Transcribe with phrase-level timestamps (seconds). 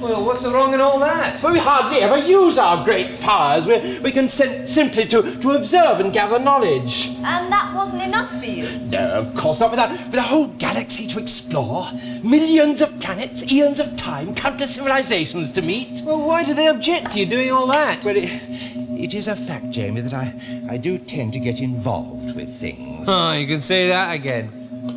[0.00, 1.42] Well, what's wrong in all that?
[1.42, 3.66] But we hardly ever use our great powers.
[3.66, 7.08] We, we consent simply to, to observe and gather knowledge.
[7.08, 8.78] And that wasn't enough for you?
[8.78, 9.72] No, of course not.
[9.72, 11.90] With a, with a whole galaxy to explore,
[12.22, 16.02] millions of planets, eons of time, countless civilizations to meet.
[16.04, 18.04] Well, why do they object to you doing all that?
[18.04, 20.32] Well, it, it is a fact, Jamie, that I,
[20.70, 23.08] I do tend to get involved with things.
[23.08, 24.48] Oh, you can say that again.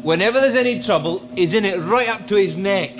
[0.03, 2.91] Whenever there's any trouble, he's in it right up to his neck.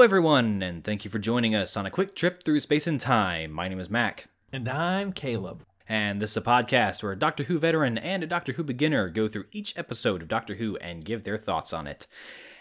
[0.00, 2.98] Hello, everyone, and thank you for joining us on a quick trip through space and
[2.98, 3.52] time.
[3.52, 5.62] My name is Mac, And I'm Caleb.
[5.86, 9.10] and this is a podcast where a Doctor Who veteran and a Doctor Who beginner
[9.10, 12.06] go through each episode of Doctor Who and give their thoughts on it.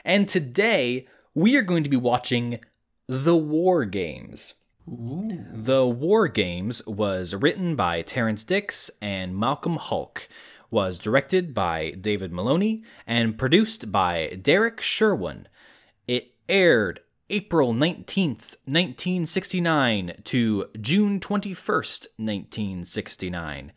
[0.03, 2.59] And today, we are going to be watching
[3.07, 4.55] The War Games.
[4.85, 10.27] The War Games was written by Terrance Dicks and Malcolm Hulke,
[10.69, 15.47] was directed by David Maloney, and produced by Derrick Sherwin.
[16.05, 23.71] It aired April 19th, 1969 to June 21st, 1969.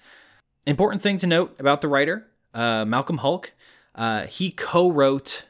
[0.67, 3.51] Important thing to note about the writer, uh, Malcolm Hulke,
[3.95, 5.47] uh, he co wrote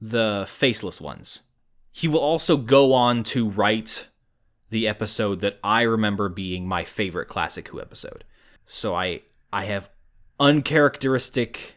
[0.00, 1.42] the Faceless Ones.
[1.92, 4.08] He will also go on to write
[4.70, 8.24] the episode that I remember being my favorite Classic Who episode.
[8.66, 9.88] So I I have
[10.38, 11.76] uncharacteristic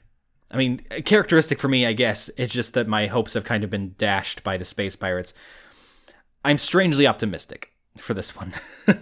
[0.51, 2.29] I mean, characteristic for me, I guess.
[2.37, 5.33] It's just that my hopes have kind of been dashed by the space pirates.
[6.43, 8.53] I'm strangely optimistic for this one.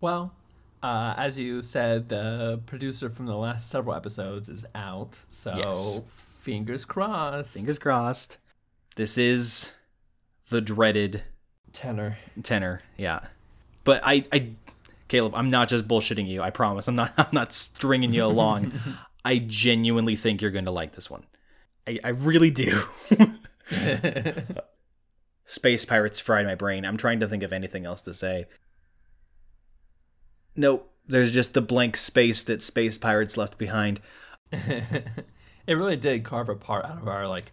[0.00, 0.34] Well,
[0.82, 6.00] uh, as you said, the producer from the last several episodes is out, so Yes.
[6.40, 7.54] fingers crossed.
[7.54, 8.38] Fingers crossed.
[8.96, 9.72] This is
[10.50, 11.22] the dreaded
[11.72, 12.18] tenor.
[12.42, 13.20] tenor, yeah.
[13.84, 14.50] But I, I,
[15.08, 16.42] Caleb, I'm not just bullshitting you.
[16.42, 16.88] I promise.
[16.88, 17.12] I'm not.
[17.18, 18.72] I'm not stringing you along.
[19.26, 21.24] I genuinely think you're going to like this one.
[21.86, 22.80] I, I really do.
[25.44, 26.84] Space pirates fried my brain.
[26.84, 28.46] I'm trying to think of anything else to say.
[30.54, 30.92] Nope.
[31.08, 34.00] There's just the blank space that space pirates left behind.
[34.52, 35.04] it
[35.66, 37.50] really did carve a part out of our like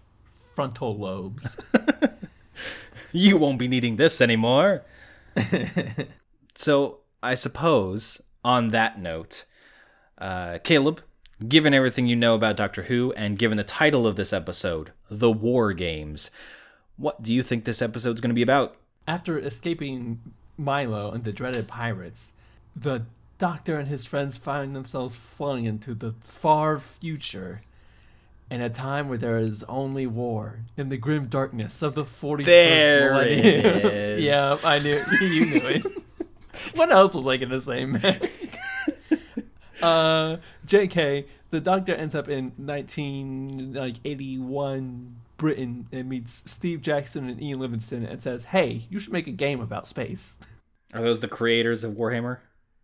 [0.56, 1.60] frontal lobes.
[3.14, 4.84] You won't be needing this anymore.
[6.56, 9.46] so, I suppose, on that note,
[10.18, 11.02] uh, Caleb,
[11.48, 15.32] given everything you know about Doctor Who and given the title of this episode, The
[15.32, 16.32] War Games,
[16.98, 18.76] what do you think this episode's going to be about?
[19.08, 20.20] After escaping
[20.58, 22.34] Milo and the dreaded pirates,
[22.76, 23.04] the
[23.38, 27.62] doctor and his friends find themselves flung into the far future
[28.50, 32.46] in a time where there is only war in the grim darkness of the 41st
[32.46, 33.66] There it millennium.
[33.86, 34.24] is.
[34.24, 35.22] yeah, I knew it.
[35.22, 35.84] you knew it.
[36.76, 38.20] what else was I gonna say, man?
[39.84, 41.26] Uh, J.K.
[41.52, 47.60] The Doctor ends up in 19 like 81 Britain and meets Steve Jackson and Ian
[47.60, 50.38] Livingstone and says, "Hey, you should make a game about space."
[50.94, 52.38] Are those the creators of Warhammer?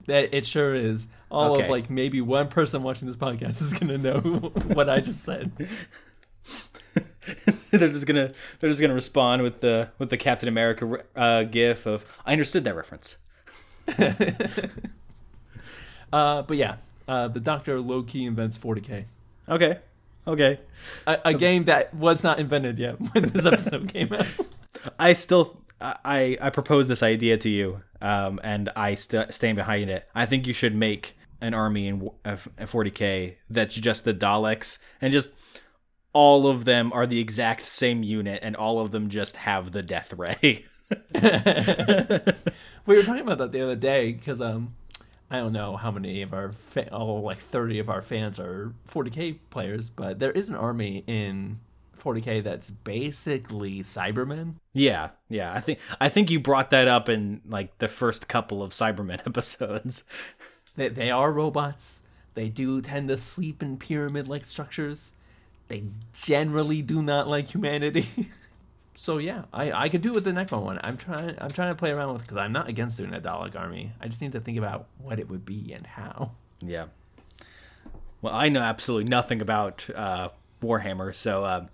[0.08, 1.08] That it sure is.
[1.32, 1.64] All Okay.
[1.66, 4.20] of like maybe one person watching this podcast is gonna know
[4.74, 5.52] what I just said.
[7.72, 11.86] they're just gonna they're just gonna respond with the with the Captain America uh, gif
[11.86, 13.18] of I understood that reference.
[16.12, 16.78] Uh, but yeah,
[17.10, 19.06] uh, the Doctor low key invents 40k,
[19.50, 19.80] Okay,
[20.28, 20.60] okay.
[21.08, 24.28] a, a game that was not invented yet when this episode came out.
[25.00, 29.90] I still I I propose this idea to you, um, and I st- stand behind
[29.90, 30.08] it.
[30.14, 35.12] I think you should make an army in of 40k that's just the Daleks, and
[35.12, 35.32] just
[36.14, 39.82] all of them are the exact same unit, and all of them just have the
[39.82, 40.66] death ray.
[42.86, 44.76] we were talking about that the other day because um,
[45.32, 48.74] I don't know how many of our fa- oh like 30 of our fans are
[48.92, 51.60] 40k players, but there is an army in
[52.04, 54.56] 40k that's basically Cybermen.
[54.74, 55.54] yeah, yeah.
[55.54, 59.20] I think I think you brought that up in like the first couple of Cybermen
[59.28, 60.04] episodes.
[60.76, 62.02] They, they are robots.
[62.36, 65.12] They do tend to sleep in pyramid like structures.
[65.68, 65.84] They
[66.14, 68.08] generally do not like humanity.
[69.00, 70.78] so yeah, I, I could do with the Necron one.
[70.84, 73.56] I'm trying I'm trying to play around with because I'm not against doing a Dalek
[73.56, 73.94] army.
[74.02, 76.32] I just need to think about what it would be and how.
[76.60, 76.88] Yeah.
[78.22, 80.28] Well, I know absolutely nothing about uh,
[80.62, 81.68] Warhammer, so uh,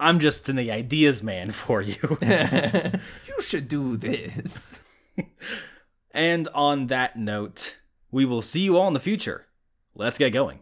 [0.00, 1.98] I'm just in the ideas man for you.
[2.22, 4.78] You should do this.
[6.12, 7.76] and on that note,
[8.10, 9.44] we will see you all in the future.
[9.94, 10.60] let's get going.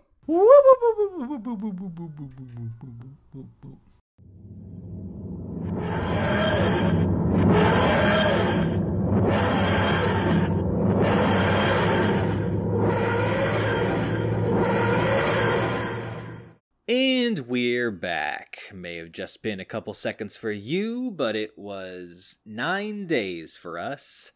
[16.86, 18.58] And we're back.
[18.72, 23.78] May have just been a couple seconds for you, but it was nine days for
[23.78, 24.30] us.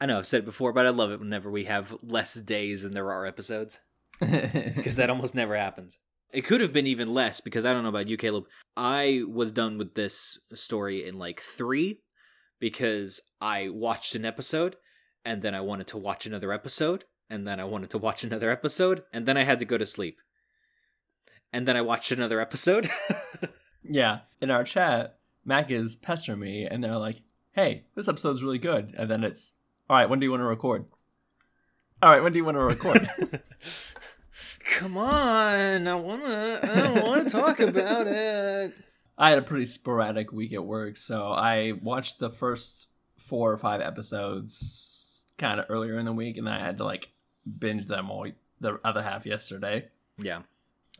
[0.00, 2.82] I know I've said it before, but I love it whenever we have less days
[2.82, 3.80] than there are episodes
[4.20, 5.98] because that almost never happens.
[6.32, 8.46] It could have been even less because I don't know about you, Caleb.
[8.76, 12.00] I was done with this story in like three
[12.58, 14.76] because I watched an episode
[15.24, 18.50] and then I wanted to watch another episode and then I wanted to watch another
[18.50, 20.18] episode and then I had to go to sleep.
[21.52, 22.88] And then I watched another episode.
[23.82, 28.58] yeah, in our chat, Mac is pestering me, and they're like, "Hey, this episode's really
[28.58, 29.52] good," and then it's,
[29.90, 30.86] "All right, when do you want to record?"
[32.02, 33.08] All right, when do you want to record?
[34.64, 38.74] Come on, I wanna, I want to talk about it.
[39.18, 42.88] I had a pretty sporadic week at work, so I watched the first
[43.18, 46.84] four or five episodes kind of earlier in the week, and then I had to
[46.84, 47.10] like
[47.58, 48.26] binge them all
[48.60, 49.88] the other half yesterday.
[50.18, 50.42] Yeah.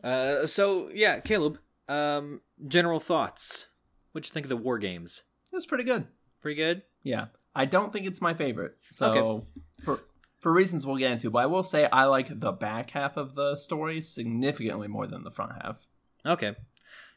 [0.03, 1.59] Uh, so yeah, Caleb.
[1.89, 3.67] Um, general thoughts.
[4.11, 5.23] What'd you think of the war games?
[5.51, 6.05] It was pretty good.
[6.41, 6.83] Pretty good.
[7.03, 7.25] Yeah,
[7.55, 8.77] I don't think it's my favorite.
[8.91, 9.45] So Okay.
[9.83, 9.99] for
[10.43, 13.33] for reasons we'll get into, but I will say I like the back half of
[13.33, 15.87] the story significantly more than the front half.
[16.25, 16.55] Okay.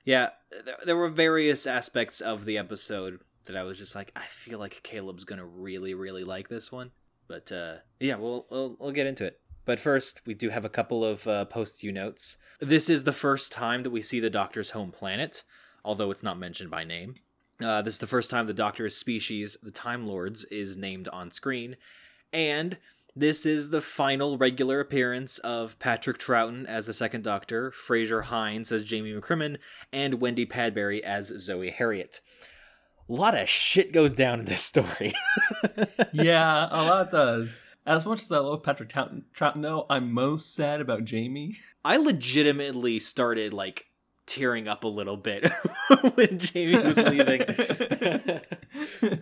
[0.05, 0.31] Yeah,
[0.85, 4.83] there, were various aspects of the episode that I was just like, I feel like
[4.85, 6.93] Caleb's gonna really, really like this one.
[7.27, 9.41] But uh, yeah, we'll, we'll we'll get into it.
[9.65, 12.39] But first, we do have a couple of uh, post you notes.
[12.61, 15.43] This is the first time that we see the Doctor's home planet,
[15.85, 17.17] although it's not mentioned by name.
[17.61, 21.33] Uh, this is the first time the Doctor's species, the Time Lords, is named on
[21.33, 21.77] screen,
[22.33, 22.79] and
[23.17, 28.71] this is the final regular appearance of Patrick Troughton as the Second Doctor, Frazer Hines
[28.71, 29.57] as Jamie McCrimmon,
[29.91, 32.21] and Wendy Padbury as Zoe Heriot.
[33.09, 35.15] A lot of shit goes down in this story.
[36.13, 37.55] yeah, a lot does.
[37.87, 41.57] As much as I love Patrick Troughton, Troughton though, I'm most sad about Jamie.
[41.85, 43.87] I legitimately started like
[44.27, 45.49] tearing up a little bit
[46.15, 47.43] when Jamie was leaving.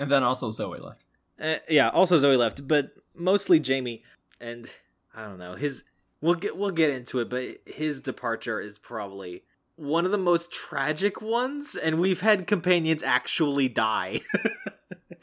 [0.00, 1.04] and then also Zoe left.
[1.40, 4.02] Uh, yeah, also Zoe left, but mostly Jamie.
[4.40, 4.70] And
[5.14, 5.84] I don't know his.
[6.20, 9.44] We'll get we'll get into it, but his departure is probably
[9.76, 14.20] one of the most tragic ones, and we've had companions actually die.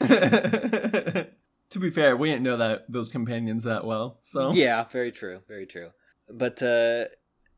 [0.00, 1.26] to
[1.78, 4.18] be fair, we didn't know that those companions that well.
[4.22, 5.90] So yeah, very true, very true.
[6.30, 7.04] But uh,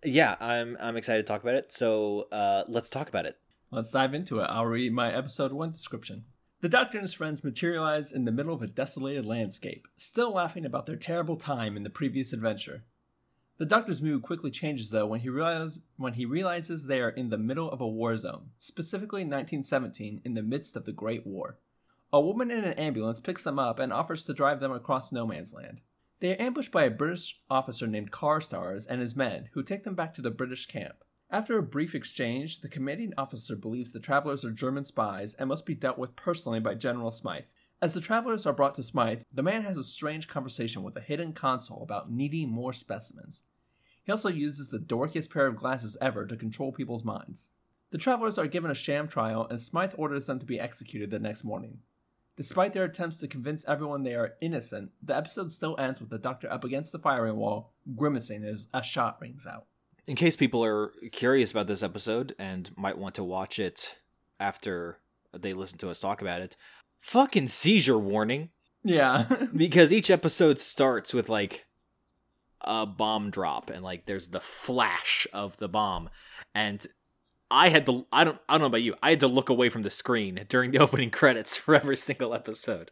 [0.04, 1.72] yeah, I'm I'm excited to talk about it.
[1.72, 3.36] So uh, let's talk about it.
[3.70, 4.44] Let's dive into it.
[4.44, 6.24] I'll read my episode one description.
[6.62, 10.64] The Doctor and his friends materialize in the middle of a desolated landscape, still laughing
[10.64, 12.84] about their terrible time in the previous adventure.
[13.58, 17.28] The Doctor's mood quickly changes though when he realizes when he realizes they are in
[17.28, 21.58] the middle of a war zone, specifically 1917 in the midst of the Great War.
[22.12, 25.26] A woman in an ambulance picks them up and offers to drive them across no
[25.26, 25.80] man's land.
[26.20, 29.94] They are ambushed by a British officer named Carstairs and his men, who take them
[29.94, 31.04] back to the British camp.
[31.28, 35.66] After a brief exchange, the commanding officer believes the travelers are German spies and must
[35.66, 37.46] be dealt with personally by General Smythe.
[37.82, 41.00] As the travelers are brought to Smythe, the man has a strange conversation with a
[41.00, 43.42] hidden consul about needing more specimens.
[44.04, 47.50] He also uses the dorkiest pair of glasses ever to control people's minds.
[47.90, 51.18] The travelers are given a sham trial, and Smythe orders them to be executed the
[51.18, 51.80] next morning.
[52.36, 56.18] Despite their attempts to convince everyone they are innocent, the episode still ends with the
[56.18, 59.66] doctor up against the firing wall, grimacing as a shot rings out.
[60.06, 63.98] In case people are curious about this episode and might want to watch it
[64.38, 64.98] after
[65.32, 66.56] they listen to us talk about it,
[67.00, 68.50] fucking seizure warning.
[68.84, 69.26] Yeah.
[69.56, 71.64] because each episode starts with like
[72.60, 76.08] a bomb drop and like there's the flash of the bomb
[76.54, 76.86] and
[77.50, 78.94] I had to I don't I don't know about you.
[79.02, 82.34] I had to look away from the screen during the opening credits for every single
[82.34, 82.90] episode.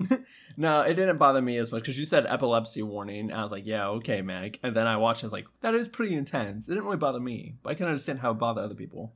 [0.56, 3.32] no, it didn't bother me as much because you said epilepsy warning.
[3.32, 4.58] I was like, yeah, okay, Meg.
[4.62, 5.22] And then I watched.
[5.22, 6.68] I was like, that is pretty intense.
[6.68, 9.14] It didn't really bother me, but I can understand how it bothered other people.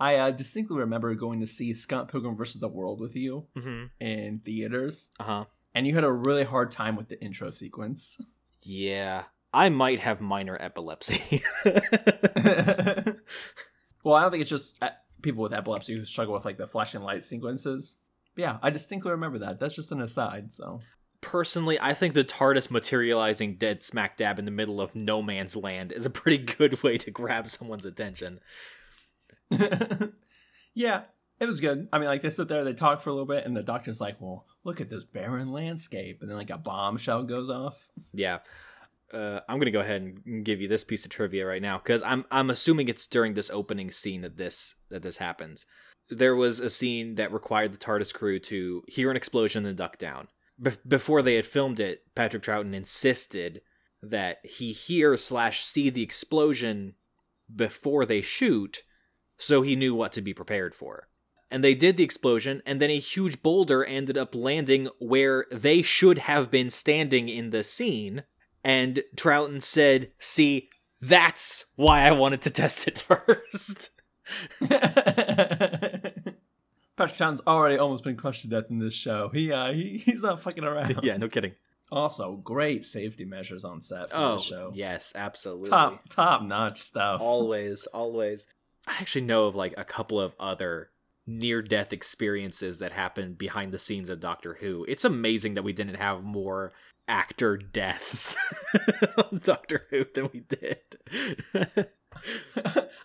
[0.00, 3.84] I uh, distinctly remember going to see Scott Pilgrim versus the World with you Mm-hmm.
[4.04, 5.44] in theaters, Uh huh.
[5.74, 8.20] and you had a really hard time with the intro sequence.
[8.62, 11.42] Yeah, I might have minor epilepsy.
[14.04, 14.90] well, I don't think it's just uh,
[15.22, 17.98] people with epilepsy who struggle with like the flashing light sequences.
[18.38, 19.58] Yeah, I distinctly remember that.
[19.58, 20.52] That's just an aside.
[20.52, 20.80] So
[21.20, 25.56] Personally, I think the TARDIS materializing dead smack dab in the middle of no man's
[25.56, 28.38] land is a pretty good way to grab someone's attention.
[30.74, 31.02] yeah,
[31.40, 31.88] it was good.
[31.92, 34.00] I mean, like they sit there, they talk for a little bit, and the doctor's
[34.00, 37.88] like, "Well, look at this barren landscape," and then like a bombshell goes off.
[38.14, 38.38] Yeah.
[39.12, 42.04] uh, I'm gonna go ahead and give you this piece of trivia right now because
[42.04, 45.66] I'm I'm assuming it's during this opening scene that this that this happens.
[46.10, 49.98] There was a scene that required the TARDIS crew to hear an explosion and duck
[49.98, 50.28] down.
[50.60, 53.60] Be- before they had filmed it, Patrick Troughton insisted
[54.02, 56.94] that he hear slash see the explosion
[57.54, 58.82] before they shoot,
[59.36, 61.08] so he knew what to be prepared for.
[61.50, 65.80] And they did the explosion, and then a huge boulder ended up landing where they
[65.82, 68.24] should have been standing in the scene.
[68.62, 70.68] And Troughton said, See,
[71.00, 73.90] that's why I wanted to test it first.
[74.60, 76.24] Patrick
[77.16, 79.30] Troughton's already almost been crushed to death in this show.
[79.32, 80.98] He uh, he he's not fucking around.
[81.02, 81.52] yeah, no kidding.
[81.90, 84.72] Also, great safety measures on set for Oh, the show.
[84.74, 85.70] yes, absolutely.
[85.70, 87.20] Top top notch stuff.
[87.20, 88.46] always, always.
[88.86, 90.90] I actually know of like a couple of other
[91.26, 94.84] near death experiences that happened behind the scenes of Doctor Who.
[94.88, 96.72] It's amazing that we didn't have more
[97.06, 98.36] actor deaths
[99.16, 101.88] on Doctor Who than we did.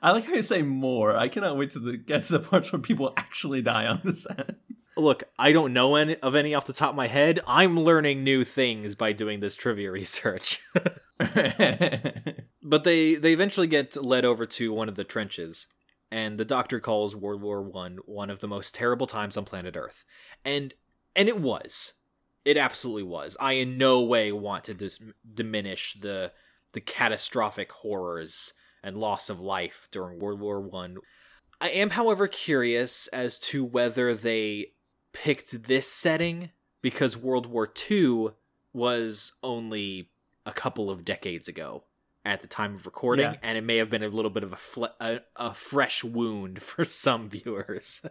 [0.01, 1.15] I like how you say more.
[1.15, 4.13] I cannot wait to the, get to the part where people actually die on the
[4.13, 4.55] set.
[4.95, 7.39] Look, I don't know any of any off the top of my head.
[7.48, 10.60] I'm learning new things by doing this trivia research.
[12.63, 15.67] but they they eventually get led over to one of the trenches
[16.13, 19.75] and the doctor calls world war one one of the most terrible times on planet
[19.75, 20.05] earth
[20.45, 20.74] and
[21.15, 21.93] and it was
[22.45, 26.31] it absolutely was i in no way want to dis- diminish the
[26.74, 28.53] the catastrophic horrors
[28.84, 30.98] and loss of life during world war one
[31.62, 34.68] i am however curious as to whether they
[35.13, 36.50] picked this setting
[36.82, 38.34] because world war two
[38.74, 40.10] was only
[40.46, 41.84] a couple of decades ago
[42.25, 43.36] at the time of recording, Yeah.
[43.44, 46.62] and it may have been a little bit of a, fle- a a fresh wound
[46.70, 48.02] for some viewers.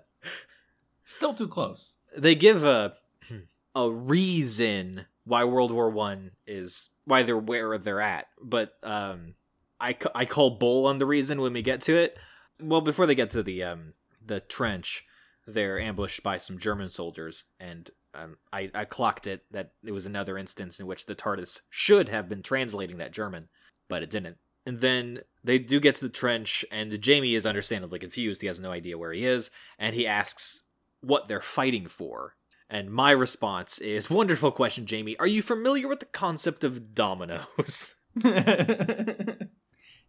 [1.04, 1.96] Still too close.
[2.16, 2.94] they give a
[3.74, 9.34] a reason why World War One is why they're where they're at, but um,
[9.82, 12.16] I ca- I call bull on the reason when we get to it.
[12.60, 15.04] Well, before they get to the um the trench,
[15.46, 20.06] they're ambushed by some German soldiers, and um, I I clocked it that it was
[20.06, 23.48] another instance in which the TARDIS should have been translating that German,
[23.88, 24.38] but it didn't.
[24.64, 28.40] And then they do get to the trench, and Jamie is understandably confused.
[28.42, 30.62] He has no idea where he is, and he asks
[31.00, 32.36] what they're fighting for.
[32.70, 35.18] And my response is wonderful question, Jamie.
[35.18, 37.96] Are you familiar with the concept of dominoes?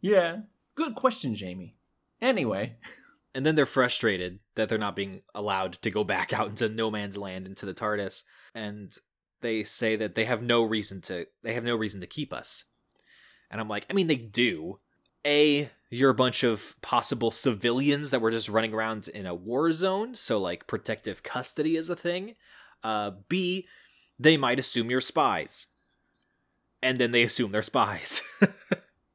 [0.03, 0.41] yeah.
[0.75, 1.75] Good question, Jamie.
[2.21, 2.75] Anyway,
[3.35, 6.91] And then they're frustrated that they're not being allowed to go back out into no
[6.91, 8.23] man's land into the TARDIS.
[8.53, 8.95] And
[9.41, 12.65] they say that they have no reason to they have no reason to keep us.
[13.49, 14.79] And I'm like, I mean they do.
[15.25, 19.71] A, you're a bunch of possible civilians that were just running around in a war
[19.71, 22.35] zone, so like protective custody is a thing.
[22.83, 23.67] Uh B,
[24.19, 25.67] they might assume you're spies.
[26.83, 28.21] And then they assume they're spies.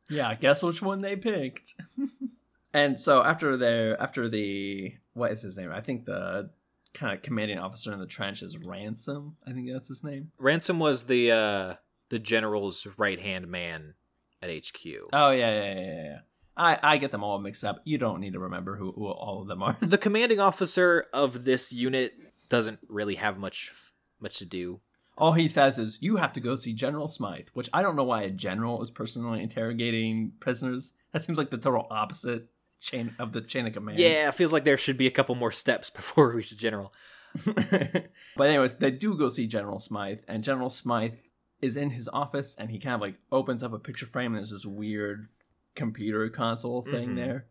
[0.09, 1.75] yeah, guess which one they picked.
[2.73, 5.71] and so after their after the what is his name?
[5.73, 6.51] I think the
[6.95, 9.37] kind of commanding officer in the trench is Ransom.
[9.47, 10.33] I think that's his name.
[10.39, 11.75] Ransom was the uh
[12.09, 13.95] the general's right hand man
[14.43, 14.87] at HQ.
[15.13, 16.03] Oh yeah, yeah, yeah, yeah.
[16.05, 16.19] yeah.
[16.57, 17.81] I I get them all mixed up.
[17.85, 19.77] You don't need to remember who, who all of them are.
[19.81, 22.15] the commanding officer of this unit
[22.49, 23.73] doesn't really have much
[24.21, 24.81] much to do.
[25.19, 28.05] All he says is, "You have to go see General Smythe," which I don't know
[28.05, 30.91] why a general is personally interrogating prisoners.
[31.13, 32.49] That seems like the total opposite
[32.81, 33.99] chain of the chain of command.
[33.99, 36.57] Yeah, it feels like there should be a couple more steps before we reach the
[36.57, 36.93] general.
[37.45, 41.15] but anyways, they do go see General Smythe, and General Smythe
[41.61, 44.37] is in his office, and he kind of like opens up a picture frame, and
[44.39, 45.29] there's this weird
[45.75, 47.17] computer console thing Mhm.
[47.17, 47.47] there.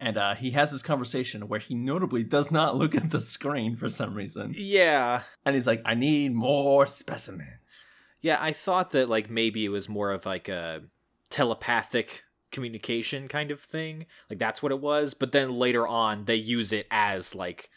[0.00, 3.76] And uh, he has this conversation where he notably does not look at the screen
[3.76, 4.52] for some reason.
[4.56, 5.22] Yeah.
[5.44, 7.84] And he's like, I need more specimens.
[8.22, 10.82] Yeah, I thought that like maybe it was more of like a
[11.28, 14.06] telepathic communication kind of thing.
[14.28, 17.70] Like that's what it was, but then later on they use it as like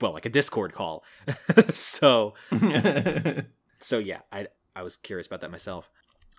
[0.00, 1.04] well, like a Discord call.
[1.70, 2.34] so
[3.80, 5.90] so yeah, I I was curious about that myself.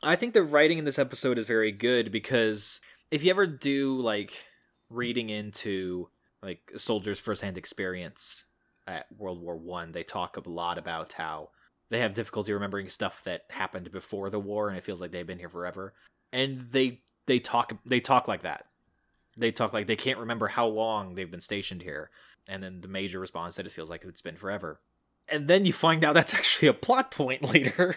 [0.03, 3.99] I think the writing in this episode is very good because if you ever do
[3.99, 4.45] like
[4.89, 6.09] reading into
[6.41, 8.45] like a soldier's firsthand experience
[8.85, 11.49] at World War One, they talk a lot about how
[11.89, 15.25] they have difficulty remembering stuff that happened before the war, and it feels like they've
[15.27, 15.93] been here forever.
[16.31, 18.65] And they they talk they talk like that.
[19.37, 22.09] They talk like they can't remember how long they've been stationed here,
[22.47, 24.79] and then the major response that it feels like it's been forever.
[25.29, 27.95] And then you find out that's actually a plot point later.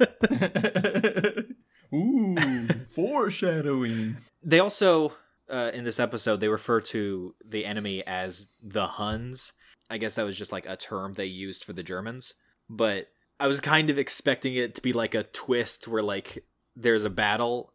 [1.94, 2.36] Ooh,
[2.94, 4.16] foreshadowing.
[4.42, 5.12] they also
[5.50, 9.52] uh, in this episode they refer to the enemy as the Huns.
[9.88, 12.34] I guess that was just like a term they used for the Germans,
[12.68, 13.08] but
[13.40, 16.44] I was kind of expecting it to be like a twist where like
[16.76, 17.72] there's a battle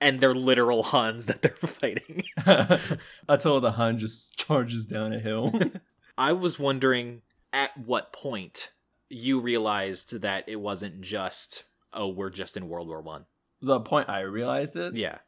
[0.00, 2.22] and they're literal Huns that they're fighting.
[3.28, 5.52] Until the Hun just charges down a hill.
[6.18, 8.70] I was wondering at what point
[9.08, 13.24] you realized that it wasn't just oh we're just in World War One.
[13.60, 14.94] the point I realized it.
[14.96, 15.18] Yeah,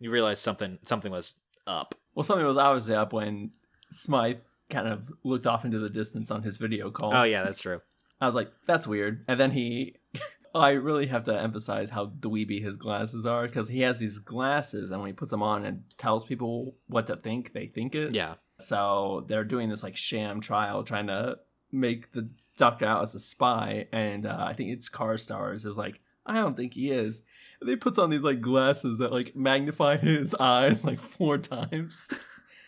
[0.00, 1.94] you realized something something was up.
[2.14, 3.52] Well, something was obviously up when
[3.92, 7.14] Smythe kind of looked off into the distance on his video call.
[7.14, 7.80] Oh yeah, that's true.
[8.20, 9.24] I was like, that's weird.
[9.28, 9.96] And then he,
[10.54, 14.90] I really have to emphasize how dweeby his glasses are because he has these glasses,
[14.90, 18.14] and when he puts them on and tells people what to think, they think it.
[18.14, 21.38] Yeah, So they're doing this like sham trial, trying to
[21.72, 22.28] make the
[22.58, 26.56] doctor out as a spy, and uh, I think it's Carstairs is like, I don't
[26.56, 27.22] think he is.
[27.60, 32.10] And they puts on these like glasses that like magnify his eyes like four times.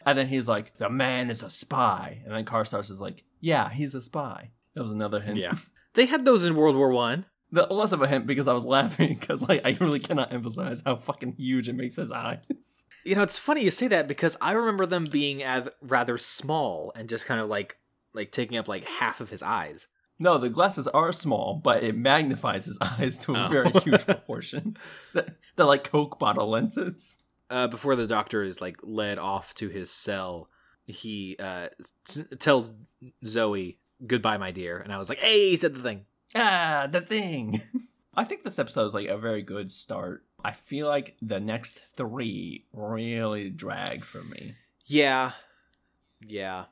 [0.05, 2.23] And then he's like, the man is a spy.
[2.25, 4.51] And then Carstairs is like, yeah, he's a spy.
[4.75, 5.37] That was another hint.
[5.37, 5.55] yeah.
[5.95, 7.27] They had those in World War One.
[7.53, 10.83] The, less of a hint because I was laughing because like I really cannot emphasize
[10.85, 12.41] how fucking huge it makes his eyes.
[13.05, 15.43] You know, it's funny you say that because I remember them being
[15.81, 17.77] rather small and just kind of like
[18.13, 19.87] like taking up like half of his eyes.
[20.23, 23.49] No, the glasses are small, but it magnifies his eyes to a Oh.
[23.49, 24.77] very huge proportion.
[25.13, 25.27] They're
[25.67, 27.17] like Coke bottle lenses.
[27.51, 30.49] uh, before the doctor is like led off to his cell,
[30.87, 31.69] he uh,
[32.09, 32.71] s- tells
[33.25, 37.01] Zoe goodbye, my dear, and I was like, "Hey, he said the thing." Ah, the
[37.01, 37.61] thing.
[38.15, 40.25] I think this episode is like a very good start.
[40.45, 44.55] I feel like the next three really drag for me.
[44.87, 45.33] Yeah,
[46.27, 46.65] yeah.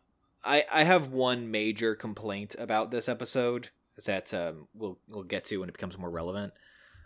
[0.45, 3.71] I I have one major complaint about this episode
[4.05, 6.53] that um, we'll we'll get to when it becomes more relevant.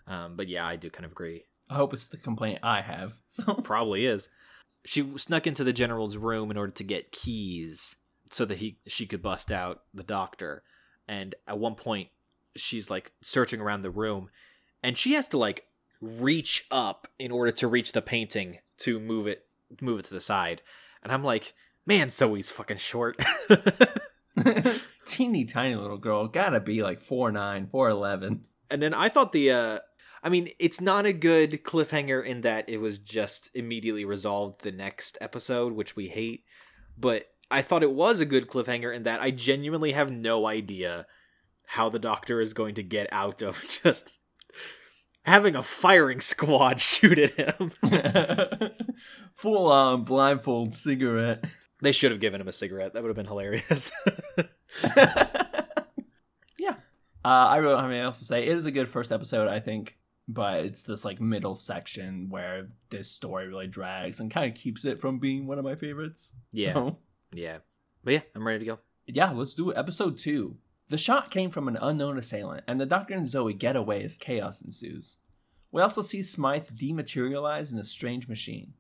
[0.07, 1.45] Um, but yeah, I do kind of agree.
[1.69, 3.19] I hope it's the complaint I have.
[3.29, 4.29] So Probably is.
[4.85, 7.97] She snuck into the general's room in order to get keys
[8.31, 10.63] so that he she could bust out the doctor.
[11.09, 12.09] And at one point,
[12.57, 14.31] she's like searching around the room,
[14.83, 15.67] and she has to like
[16.01, 19.47] reach up in order to reach the painting to move it
[19.81, 20.63] move it to the side.
[21.03, 21.55] And I'm like,
[21.87, 23.21] man, Zoe's fucking short.
[25.07, 28.45] teeny tiny little girl, gotta be like four nine, four eleven.
[28.71, 29.79] and then I thought the uh
[30.23, 34.73] I mean, it's not a good cliffhanger in that it was just immediately resolved the
[34.73, 36.45] next episode, which we hate.
[36.97, 41.07] But I thought it was a good cliffhanger in that I genuinely have no idea
[41.67, 44.09] how the doctor is going to get out of just
[45.25, 47.73] having a firing squad shoot at him.
[49.35, 51.45] Full on blindfold cigarette.
[51.85, 52.95] They should have given him a cigarette.
[52.95, 53.93] That would have been hilarious.
[54.97, 56.77] yeah.
[57.23, 58.47] Uh, I really don't have anything else to say.
[58.47, 62.69] It is a good first episode, I think, but it's this like middle section where
[62.89, 66.35] this story really drags and kind of keeps it from being one of my favorites.
[66.53, 66.73] Yeah.
[66.73, 66.97] So,
[67.35, 67.59] yeah.
[68.03, 68.79] But yeah, I'm ready to go.
[69.07, 69.77] yeah, let's do it.
[69.77, 70.57] Episode two.
[70.89, 74.17] The shot came from an unknown assailant, and the Doctor and Zoe get away as
[74.17, 75.17] chaos ensues.
[75.71, 78.73] We also see Smythe dematerialize in a strange machine.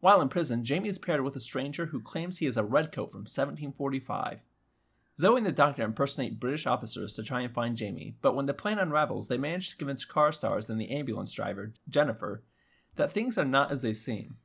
[0.00, 3.10] While in prison, Jamie is paired with a stranger who claims he is a redcoat
[3.12, 4.40] from 1745.
[5.18, 8.54] Zoe and the Doctor impersonate British officers to try and find Jamie, but when the
[8.54, 12.42] plan unravels, they manage to convince Carstairs and the ambulance driver, Jennifer,
[12.96, 14.36] that things are not as they seem.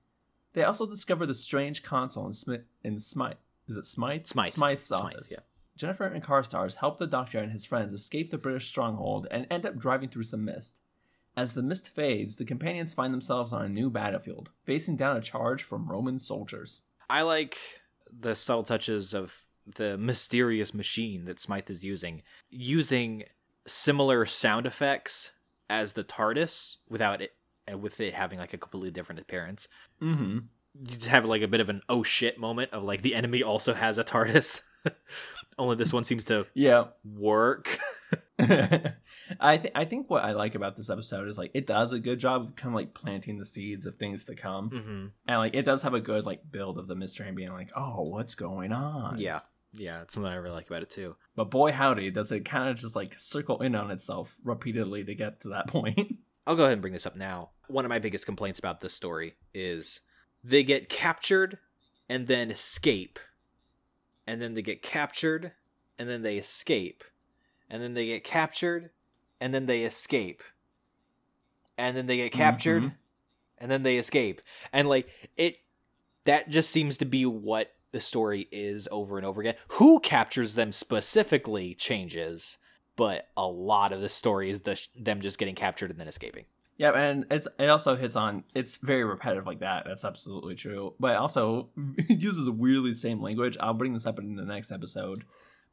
[0.53, 3.37] They also discover the strange console in, Smith, in Smythe.
[3.67, 4.25] Is it Smythe?
[4.25, 4.51] Smythe.
[4.51, 5.31] Smythe's Smythe, office.
[5.31, 5.39] yeah.
[5.77, 9.65] Jennifer and Carstairs help the Doctor and his friends escape the British stronghold and end
[9.65, 10.79] up driving through some mist.
[11.37, 15.21] As the mist fades, the companions find themselves on a new battlefield, facing down a
[15.21, 16.83] charge from Roman soldiers.
[17.09, 17.57] I like
[18.09, 23.23] the subtle touches of the mysterious machine that Smythe is using, using
[23.67, 25.31] similar sound effects
[25.69, 27.33] as the TARDIS without it,
[27.71, 29.67] uh, with it having like a completely different appearance.
[30.01, 30.39] Mm-hmm.
[30.79, 33.43] You just have like a bit of an oh shit moment of like the enemy
[33.43, 34.61] also has a TARDIS.
[35.57, 36.85] Only this one seems to Yeah.
[37.03, 37.79] work.
[39.39, 41.99] I think I think what I like about this episode is like it does a
[41.99, 45.39] good job of kind of like planting the seeds of things to come, hmm and
[45.39, 48.01] like it does have a good like build of the mystery and being like, oh,
[48.03, 49.19] what's going on?
[49.19, 49.39] Yeah,
[49.73, 51.15] yeah, it's something I really like about it too.
[51.35, 55.15] But boy, howdy, does it kind of just like circle in on itself repeatedly to
[55.15, 56.17] get to that point.
[56.45, 57.51] I'll go ahead and bring this up now.
[57.67, 60.01] One of my biggest complaints about this story is
[60.43, 61.57] they get captured
[62.09, 63.17] and then escape.
[64.27, 65.51] And then they get captured
[65.97, 67.03] and then they escape.
[67.69, 68.91] And then they get captured
[69.39, 70.43] and then they escape.
[71.77, 72.95] And then they get captured Mhm.
[73.57, 74.41] and then they escape.
[74.71, 75.59] And like it
[76.23, 79.55] that just seems to be what the story is over and over again.
[79.73, 82.57] Who captures them specifically changes,
[82.95, 86.45] but a lot of the story is the them just getting captured and then escaping.
[86.77, 89.83] Yeah, and it's it also hits on it's very repetitive like that.
[89.85, 90.93] That's absolutely true.
[90.99, 93.57] But also it uses weirdly same language.
[93.59, 95.23] I'll bring this up in the next episode.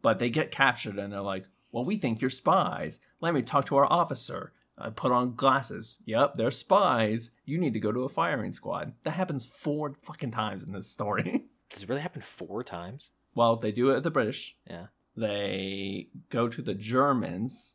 [0.01, 2.99] But they get captured and they're like, "Well, we think you're spies.
[3.21, 5.99] Let me talk to our officer." I put on glasses.
[6.07, 7.31] Yep, they're spies.
[7.45, 8.95] You need to go to a firing squad.
[9.03, 11.45] That happens four fucking times in this story.
[11.71, 13.11] Does it really happen four times?
[13.35, 14.57] well, they do it at the British.
[14.69, 14.87] Yeah.
[15.17, 17.75] They go to the Germans,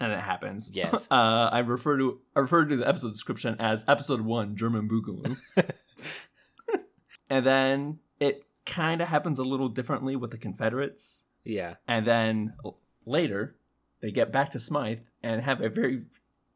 [0.00, 0.70] and it happens.
[0.74, 1.06] Yes.
[1.20, 5.36] Uh, I refer to I refer to the episode description as episode one, German Boogaloo.
[7.30, 11.24] and then it kind of happens a little differently with the Confederates.
[11.44, 11.74] Yeah.
[11.86, 13.56] And then l- later,
[14.00, 16.04] they get back to Smythe and have a very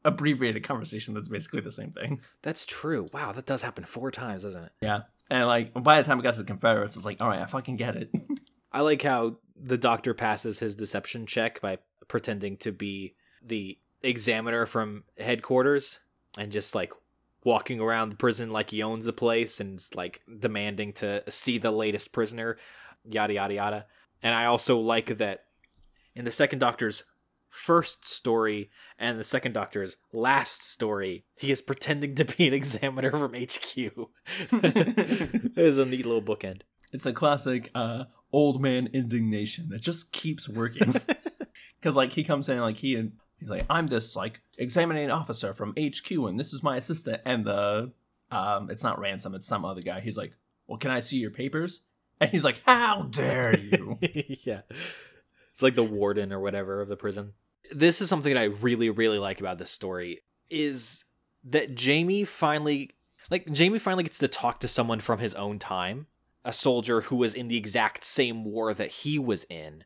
[0.05, 2.21] abbreviated conversation that's basically the same thing.
[2.43, 3.09] That's true.
[3.13, 4.73] Wow, that does happen four times, doesn't it?
[4.81, 5.03] Yeah.
[5.31, 7.47] And like by the time it got to the Confederates, it's like, all right, I
[7.47, 8.11] fucking get it.
[8.73, 11.79] I like how the doctor passes his deception check by
[12.09, 16.01] pretending to be the examiner from headquarters
[16.37, 16.93] and just like
[17.45, 21.71] walking around the prison like he owns the place and like demanding to see the
[21.71, 22.57] latest prisoner,
[23.05, 23.87] yada yada yada.
[24.23, 25.45] And I also like that
[26.15, 27.05] in the second doctor's
[27.51, 33.11] first story and the second doctor's last story, he is pretending to be an examiner
[33.11, 33.77] from HQ.
[34.53, 36.63] it is a neat little bookend.
[36.93, 40.95] It's a classic uh, old man indignation that just keeps working.
[41.81, 43.11] Because like he comes in like he
[43.45, 47.45] he's like I'm this like examining officer from HQ and this is my assistant and
[47.45, 47.93] the
[48.31, 50.01] um it's not ransom it's some other guy.
[50.01, 50.33] He's like,
[50.67, 51.81] well, can I see your papers?
[52.21, 53.99] And he's like, how dare you?
[54.45, 54.61] yeah.
[55.53, 57.33] It's like the warden or whatever of the prison.
[57.73, 61.05] This is something that I really, really like about this story is
[61.43, 62.93] that Jamie finally
[63.31, 66.07] like Jamie finally gets to talk to someone from his own time,
[66.45, 69.85] a soldier who was in the exact same war that he was in.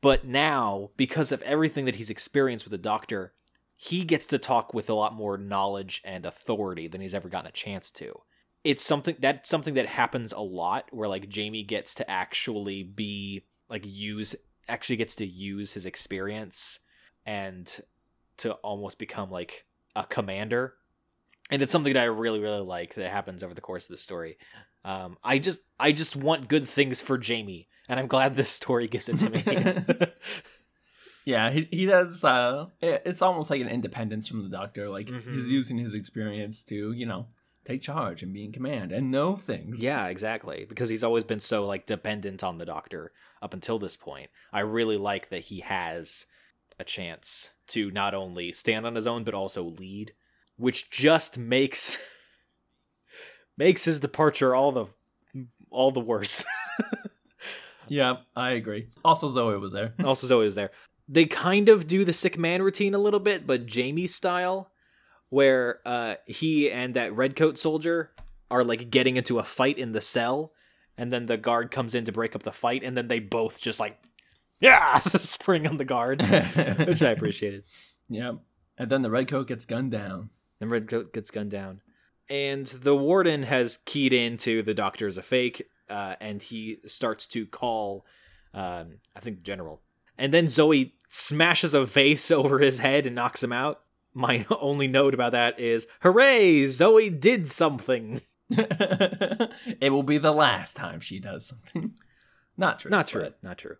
[0.00, 3.34] But now, because of everything that he's experienced with the doctor,
[3.76, 7.48] he gets to talk with a lot more knowledge and authority than he's ever gotten
[7.48, 8.22] a chance to.
[8.64, 13.44] It's something that's something that happens a lot where like Jamie gets to actually be
[13.70, 14.34] like use
[14.68, 16.80] actually gets to use his experience
[17.24, 17.80] and
[18.38, 20.74] to almost become like a commander.
[21.50, 23.96] And it's something that I really really like that happens over the course of the
[23.96, 24.38] story.
[24.84, 28.88] Um I just I just want good things for Jamie and I'm glad this story
[28.88, 29.42] gives it to me
[31.24, 32.24] yeah, he he does.
[32.24, 34.88] Uh, it- it's almost like an independence from the doctor.
[34.88, 35.32] Like Mhm.
[35.34, 37.26] he's using his experience to you know
[37.64, 39.82] take charge and be in command and know things.
[39.82, 40.64] Yeah, exactly.
[40.66, 44.30] Because he's always been so like dependent on the doctor up until this point.
[44.52, 46.24] I really like that he has
[46.78, 50.12] a chance to not only stand on his own but also lead,
[50.56, 51.98] which just makes
[53.58, 54.86] makes his departure all the
[55.70, 56.44] all the worse.
[57.90, 58.88] yeah, I agree.
[59.04, 59.94] Also, Zoe was there.
[60.04, 60.70] also Zoe was there.
[61.08, 64.70] They kind of do the sick man routine a little bit, but Jamie style,
[65.30, 68.10] where uh, he and that redcoat soldier
[68.50, 70.52] are like getting into a fight in the cell,
[70.96, 73.60] and then the guard comes in to break up the fight, and then they both
[73.60, 73.98] just like,
[74.60, 77.64] yeah, spring on the guards, which I appreciated.
[78.08, 78.32] yeah,
[78.76, 80.30] and then the redcoat gets gunned down.
[80.58, 81.80] Then redcoat gets gunned down,
[82.28, 87.26] and the warden has keyed into the doctor is a fake, uh, and he starts
[87.28, 88.04] to call,
[88.54, 89.80] um, I think the general,
[90.16, 93.80] and then Zoe smashes a vase over his head and knocks him out.
[94.14, 98.22] My only note about that is, hooray, Zoe did something.
[98.50, 101.94] it will be the last time she does something.
[102.56, 102.90] Not true.
[102.90, 103.22] Not true.
[103.22, 103.76] but- Not true.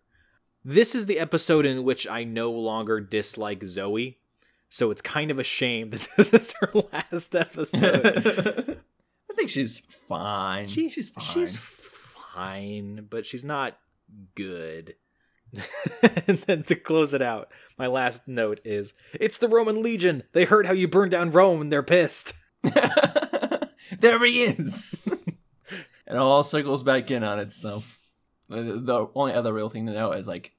[0.63, 4.17] This is the episode in which I no longer dislike Zoe,
[4.69, 8.77] so it's kind of a shame that this is her last episode.
[9.29, 10.67] I think she's fine.
[10.67, 11.23] She- she's fine.
[11.25, 11.57] She's
[12.39, 13.77] fine, but she's not
[14.35, 14.95] good.
[16.27, 20.23] and then to close it out, my last note is It's the Roman Legion.
[20.31, 22.33] They heard how you burned down Rome and they're pissed.
[22.63, 24.99] there he is.
[25.05, 27.99] it all circles back in on itself.
[28.47, 30.53] The only other real thing to note is like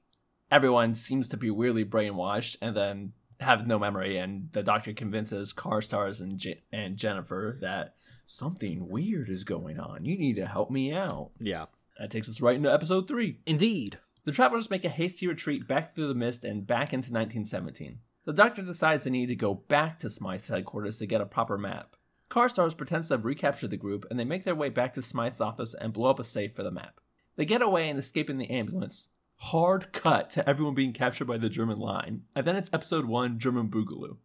[0.51, 5.51] everyone seems to be weirdly brainwashed and then have no memory, and the doctor convinces
[5.51, 6.41] Carstairs and
[6.71, 7.95] and Jennifer that
[8.31, 10.05] something weird is going on.
[10.05, 11.31] You need to help me out.
[11.39, 11.65] Yeah.
[11.99, 13.39] That takes us right into episode three.
[13.45, 13.99] Indeed.
[14.23, 17.99] The travelers make a hasty retreat back through the mist and back into 1917.
[18.25, 21.57] The doctor decides they need to go back to Smythe's headquarters to get a proper
[21.57, 21.95] map.
[22.29, 25.41] Carstairs pretends to have recaptured the group, and they make their way back to Smythe's
[25.41, 27.01] office and blow up a safe for the map.
[27.35, 29.09] They get away and escape in the ambulance.
[29.37, 33.39] Hard cut to everyone being captured by the German line, and then it's episode 1
[33.39, 34.17] German Boogaloo.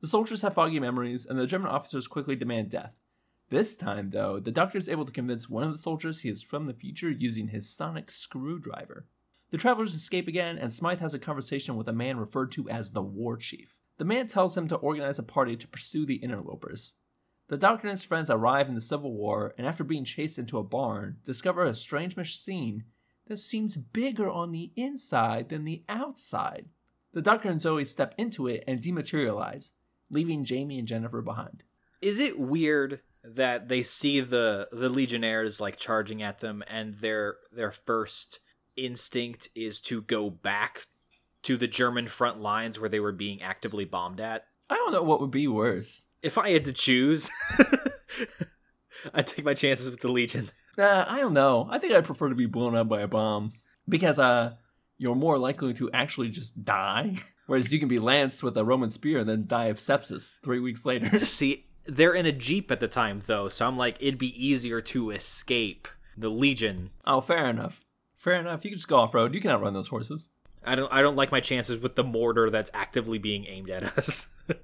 [0.00, 2.92] The soldiers have foggy memories, and the German officers quickly demand death.
[3.50, 6.42] This time, though, the doctor is able to convince one of the soldiers he is
[6.42, 9.06] from the future using his sonic screwdriver.
[9.50, 12.90] The travelers escape again, and Smythe has a conversation with a man referred to as
[12.90, 13.76] the War Chief.
[13.96, 16.92] The man tells him to organize a party to pursue the interlopers.
[17.48, 20.58] The doctor and his friends arrive in the Civil War, and after being chased into
[20.58, 22.84] a barn, discover a strange machine
[23.26, 26.66] that seems bigger on the inside than the outside.
[27.14, 29.72] The doctor and Zoe step into it and dematerialize.
[30.10, 31.62] leaving Jamie and Jennifer behind.
[32.00, 37.36] Is it weird that they see the the legionnaires like charging at them and their
[37.52, 38.40] their first
[38.76, 40.86] instinct is to go back
[41.42, 44.46] to the German front lines where they were being actively bombed at?
[44.70, 46.04] I don't know what would be worse.
[46.22, 47.30] If I had to choose,
[49.14, 50.50] I'd take my chances with the Legion.
[50.76, 51.68] Uh, I don't know.
[51.70, 53.52] I think I'd prefer to be blown up by a bomb
[53.88, 54.54] because uh,
[54.96, 57.16] you're more likely to actually just die.
[57.46, 60.60] Whereas you can be lanced with a Roman spear and then die of sepsis three
[60.60, 61.18] weeks later.
[61.20, 64.80] See, they're in a jeep at the time though, so I'm like, it'd be easier
[64.82, 66.90] to escape the Legion.
[67.06, 67.80] oh, fair enough.
[68.16, 68.64] Fair enough.
[68.64, 69.34] You can just go off road.
[69.34, 70.30] You can outrun those horses.
[70.64, 70.92] I don't.
[70.92, 74.28] I don't like my chances with the mortar that's actively being aimed at us.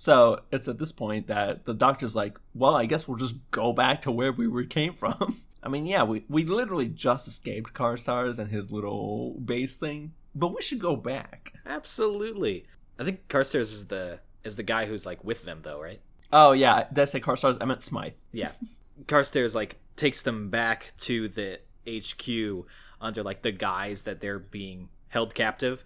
[0.00, 3.74] So it's at this point that the doctor's like, well, I guess we'll just go
[3.74, 5.42] back to where we came from.
[5.62, 10.54] I mean, yeah, we, we literally just escaped Karsars and his little base thing, but
[10.56, 11.52] we should go back.
[11.66, 12.64] Absolutely.
[12.98, 16.00] I think Carstairs is the is the guy who's like with them though, right?
[16.32, 17.58] Oh, yeah, did I say Karsars?
[17.60, 18.12] I meant Smythe.
[18.32, 18.52] Yeah.
[19.06, 22.66] Carstairs like takes them back to the HQ
[23.00, 25.84] under like the guise that they're being held captive.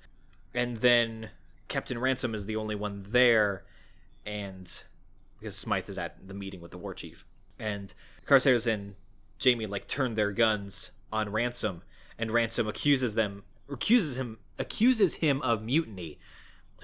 [0.53, 1.31] And then
[1.69, 3.65] Captain Ransom is the only one there
[4.27, 4.83] and
[5.39, 7.25] because Smythe is at the meeting with the war chief.
[7.59, 7.93] And
[8.25, 8.95] Carstairs and
[9.39, 11.83] Jamie like turn their guns on Ransom
[12.19, 16.19] and Ransom accuses them accuses him accuses him of mutiny.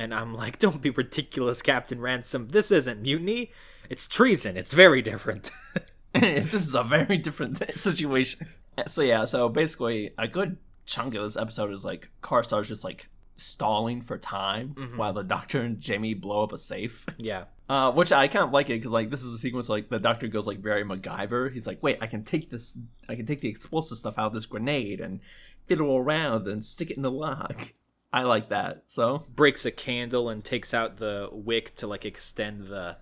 [0.01, 2.49] And I'm like, don't be ridiculous, Captain Ransom.
[2.49, 3.53] This isn't mutiny.
[3.91, 4.57] It's treason.
[4.57, 5.51] It's very different.
[6.15, 8.47] this is a very different situation.
[8.87, 13.09] So yeah, so basically a good chunk of this episode is like Karstar's just like
[13.37, 17.05] stalling for time while the doctor and Jamie blow up a safe.
[17.19, 17.45] yeah.
[17.69, 20.01] Uh, which I kind of like it because like this is a sequence like the
[20.01, 21.53] doctor goes like very MacGyver.
[21.53, 22.77] He's like, wait, I can take this,
[23.09, 25.21] I can take the explosive stuff out of this grenade and
[25.69, 27.75] fiddle around and stick it in the lock.
[28.13, 28.85] I like that.
[28.87, 32.97] So Breaks a candle and takes out the wick to like extend the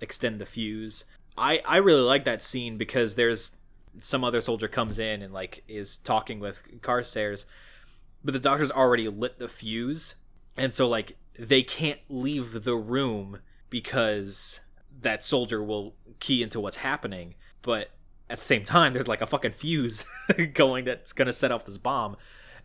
[0.00, 1.04] extend the fuse.
[1.38, 3.56] I I really like that scene because there's
[4.00, 7.46] some other soldier comes in and like is talking with Carstairs,
[8.24, 10.16] but the doctor's already lit the fuse,
[10.56, 14.60] and so like they can't leave the room because
[15.02, 17.34] that soldier will key into what's happening.
[17.62, 17.90] But
[18.28, 20.04] at the same time, there's like a fucking fuse
[20.54, 22.16] going that's gonna set off this bomb,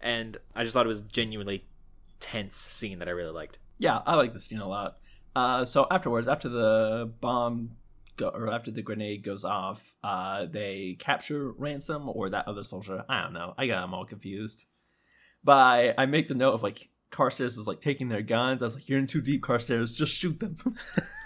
[0.01, 1.65] and I just thought it was genuinely
[2.19, 3.57] tense scene that I really liked.
[3.77, 4.97] yeah, I like this scene a lot.
[5.35, 7.71] Uh, so afterwards, after the bomb
[8.17, 13.03] go, or after the grenade goes off, uh, they capture ransom or that other soldier.
[13.07, 13.53] I don't know.
[13.57, 14.65] I got them all confused.
[15.43, 18.61] But I, I make the note of like Carstairs is like taking their guns.
[18.61, 19.95] I was like, "You're in too deep, Carstairs.
[19.95, 20.57] Just shoot them."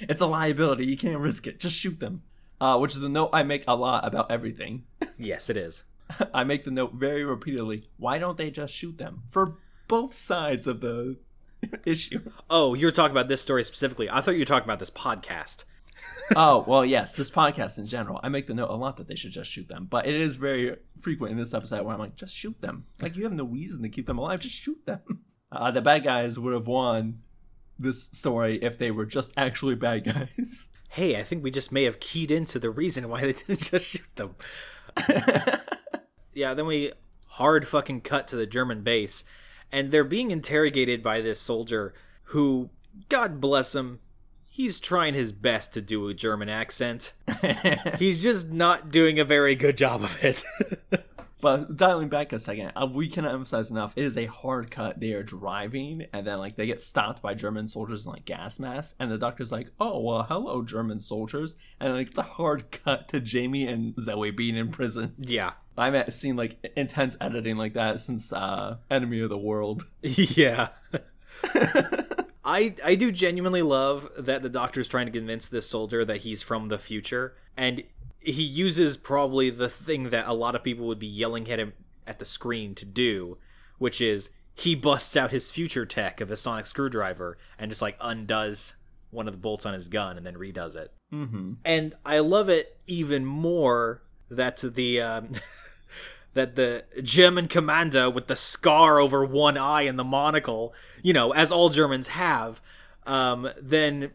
[0.00, 0.86] it's a liability.
[0.86, 1.60] You can't risk it.
[1.60, 2.22] Just shoot them.
[2.60, 4.84] Uh, which is the note I make a lot about everything.
[5.18, 5.82] yes, it is.
[6.34, 7.88] I make the note very repeatedly.
[7.96, 9.56] Why don't they just shoot them for
[9.88, 11.16] both sides of the
[11.86, 12.30] issue?
[12.50, 14.10] Oh, you were talking about this story specifically.
[14.10, 15.64] I thought you were talking about this podcast.
[16.36, 17.14] oh well, yes.
[17.14, 19.68] This podcast in general, I make the note a lot that they should just shoot
[19.68, 22.86] them, but it is very frequent in this episode where I'm like, just shoot them.
[23.00, 24.40] Like you have no reason to keep them alive.
[24.40, 25.20] Just shoot them.
[25.50, 27.20] Uh, the bad guys would have won
[27.78, 30.68] this story if they were just actually bad guys.
[30.88, 33.86] Hey, I think we just may have keyed into the reason why they didn't just
[33.86, 34.34] shoot them.
[36.34, 36.92] Yeah, then we
[37.26, 39.24] hard fucking cut to the German base,
[39.70, 42.70] and they're being interrogated by this soldier who,
[43.08, 44.00] God bless him,
[44.48, 47.12] he's trying his best to do a German accent.
[47.98, 50.44] he's just not doing a very good job of it.
[51.42, 53.94] But dialing back a second, uh, we cannot emphasize enough.
[53.96, 55.00] It is a hard cut.
[55.00, 58.60] They are driving, and then like they get stopped by German soldiers in like gas
[58.60, 62.70] masks, and the doctor's like, "Oh well, hello, German soldiers," and like it's a hard
[62.70, 65.14] cut to Jamie and Zoe being in prison.
[65.18, 65.54] yeah.
[65.76, 69.86] I haven't seen like intense editing like that since uh, Enemy of the World.
[70.02, 70.68] yeah.
[72.44, 76.42] I I do genuinely love that the doctor's trying to convince this soldier that he's
[76.42, 77.82] from the future and
[78.24, 81.72] he uses probably the thing that a lot of people would be yelling at him
[82.06, 83.38] at the screen to do,
[83.78, 87.96] which is he busts out his future tech of a sonic screwdriver and just like
[88.00, 88.74] undoes
[89.10, 90.92] one of the bolts on his gun and then redoes it.
[91.12, 91.54] Mm-hmm.
[91.64, 95.32] And I love it even more that the um,
[96.34, 101.32] that the German commander with the scar over one eye and the monocle, you know,
[101.32, 102.60] as all Germans have,
[103.06, 104.12] um, then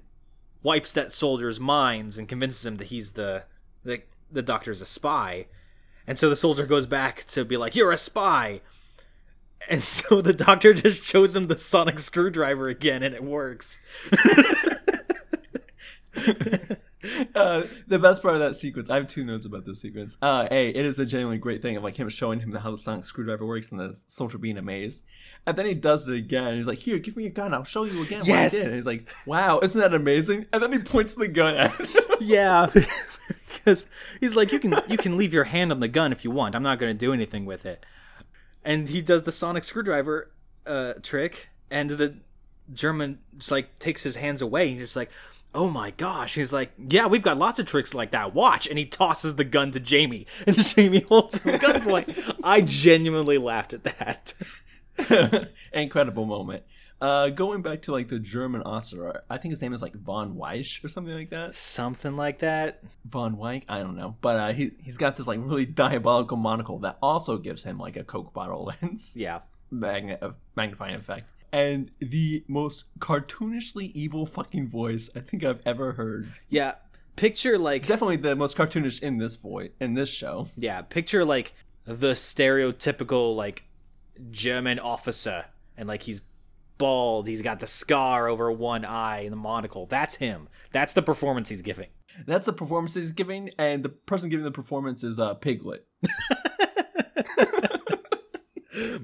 [0.64, 3.44] wipes that soldier's minds and convinces him that he's the
[3.84, 4.02] the
[4.32, 5.48] the doctor's a spy.
[6.06, 8.62] And so the soldier goes back to be like, "You're a spy."
[9.70, 13.80] And so the doctor just shows him the sonic screwdriver again and it works.
[17.36, 20.18] uh, the best part of that sequence, I have two notes about this sequence.
[20.22, 22.78] Uh, a, it is a genuinely great thing of like him showing him how the
[22.78, 25.02] sonic screwdriver works and the soldier being amazed.
[25.46, 26.56] And then he does it again.
[26.58, 27.54] He's like, "Here, give me a gun.
[27.54, 28.54] I'll show you again Yes.
[28.54, 31.28] what I did." And he's like, "Wow, isn't that amazing?" And then he points the
[31.28, 31.88] gun at him.
[32.20, 32.72] Yeah,
[33.48, 33.88] because
[34.20, 36.56] he's like, you can you can leave your hand on the gun if you want.
[36.56, 37.86] I'm not going to do anything with it.
[38.66, 40.32] And he does the sonic screwdriver
[40.66, 42.18] uh, trick, and the
[42.74, 44.70] German just like takes his hands away.
[44.72, 45.12] And he's like,
[45.58, 46.36] oh my gosh.
[46.36, 48.34] He's like, yeah, we've got lots of tricks like that.
[48.36, 48.68] Watch.
[48.68, 52.36] And he tosses the gun to Jamie, and Jamie holds him at gunpoint.
[52.44, 54.34] I genuinely laughed at that.
[55.74, 56.64] Incredible moment.
[57.00, 60.36] Uh, going back to like the German officer, I think his name is like von
[60.36, 61.54] Weiss or something like that.
[61.56, 62.84] Something like that.
[63.06, 66.80] Von Wyck, I don't know, but uh, he he's got this like really diabolical monocle
[66.80, 69.14] that also gives him like a Coke bottle lens.
[69.16, 69.42] Yeah.
[69.72, 71.26] magna- uh, magnifying effect.
[71.58, 76.32] And the most cartoonishly evil fucking voice I think I've ever heard.
[76.50, 76.76] Yeah.
[77.16, 80.50] Picture like Definitely the most cartoonish in this voice in this show.
[80.56, 83.64] Yeah, picture like the stereotypical like
[84.30, 86.22] German officer, and like he's
[86.78, 89.88] bald, he's got the scar over one eye and the monocle.
[89.88, 90.48] That's him.
[90.72, 91.88] That's the performance he's giving.
[92.28, 95.88] That's the performance he's giving, and the person giving the performance is uh, Piglet.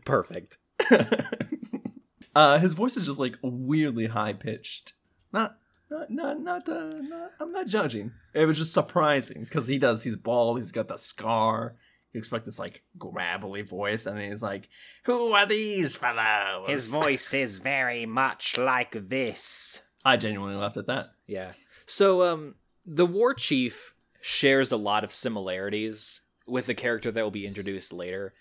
[0.06, 0.60] Perfect.
[2.36, 4.94] uh, his voice is just like weirdly high pitched.
[5.32, 5.58] Not,
[5.90, 7.32] not, not, not, uh, not.
[7.40, 8.12] I'm not judging.
[8.34, 10.04] It was just surprising because he does.
[10.04, 10.58] He's bald.
[10.58, 11.76] He's got the scar.
[12.14, 14.70] You expect this like gravelly voice, and then he's like,
[15.06, 19.82] "Who are these fellows?" His voice is very much like this.
[20.06, 21.14] I genuinely laughed at that.
[21.26, 21.54] Yeah.
[21.86, 27.32] So um the war chief shares a lot of similarities with the character that will
[27.32, 28.34] be introduced later.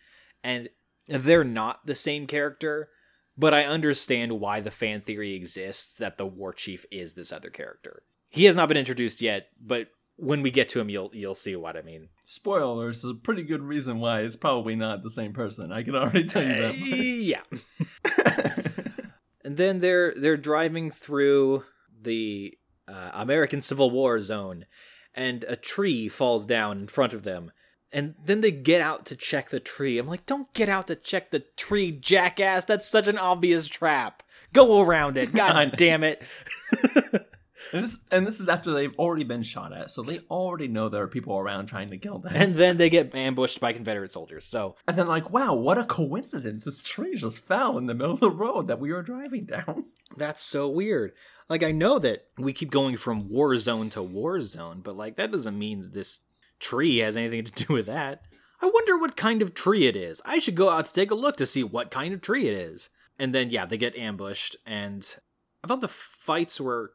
[0.44, 0.68] And
[1.08, 2.88] they're not the same character,
[3.36, 7.50] but I understand why the fan theory exists that the war chief is this other
[7.50, 8.02] character.
[8.28, 11.56] He has not been introduced yet, but when we get to him you'll you'll see
[11.56, 12.08] what I mean.
[12.26, 15.72] Spoilers is a pretty good reason why it's probably not the same person.
[15.72, 16.78] I can already tell you that.
[16.78, 16.88] much.
[18.18, 19.02] yeah.
[19.44, 21.64] and then they're they're driving through
[22.00, 22.56] the
[22.88, 24.66] uh, American Civil War zone,
[25.14, 27.52] and a tree falls down in front of them.
[27.92, 29.98] And then they get out to check the tree.
[29.98, 32.64] I'm like, don't get out to check the tree, jackass.
[32.64, 34.22] That's such an obvious trap.
[34.52, 35.34] Go around it.
[35.34, 36.22] God damn it.
[37.72, 40.88] And this, and this is after they've already been shot at, so they already know
[40.88, 42.32] there are people around trying to kill them.
[42.34, 44.44] And then they get ambushed by Confederate soldiers.
[44.44, 46.64] So And then, like, wow, what a coincidence!
[46.64, 49.86] This tree just fell in the middle of the road that we were driving down.
[50.16, 51.12] That's so weird.
[51.48, 55.16] Like I know that we keep going from war zone to war zone, but like
[55.16, 56.20] that doesn't mean that this
[56.62, 58.22] tree has anything to do with that.
[58.60, 60.22] I wonder what kind of tree it is.
[60.24, 62.54] I should go out to take a look to see what kind of tree it
[62.58, 62.88] is.
[63.18, 65.16] And then yeah, they get ambushed and
[65.64, 66.92] I thought the fights were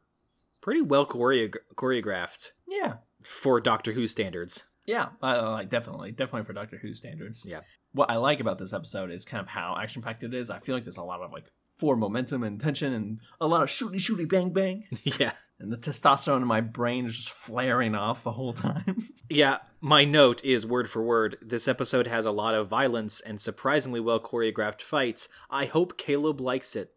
[0.60, 4.64] pretty well choreo- choreographed Yeah, for Doctor Who standards.
[4.86, 7.44] yeah, I like definitely, definitely for Doctor Who standards.
[7.46, 7.60] Yeah.
[7.92, 10.50] What I like about this episode is kind of how action packed it is.
[10.50, 13.62] I feel like there's a lot of like forward momentum and tension, and a lot
[13.62, 14.84] of shooty shooty bang bang.
[15.04, 15.32] yeah.
[15.60, 19.08] And the testosterone in my brain is just flaring off the whole time.
[19.30, 21.36] Yeah, my note is word for word.
[21.42, 25.28] This episode has a lot of violence and surprisingly well choreographed fights.
[25.50, 26.94] I hope Caleb likes it.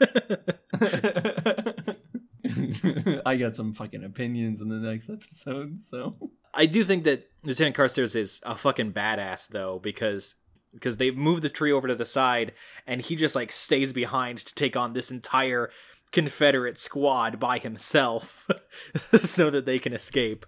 [3.24, 6.16] I got some fucking opinions in the next episode, so
[6.52, 10.34] I do think that Lieutenant Carstairs is a fucking badass though, because
[10.72, 12.52] because they move the tree over to the side
[12.86, 15.70] and he just like stays behind to take on this entire
[16.12, 18.48] Confederate squad by himself
[19.16, 20.46] so that they can escape.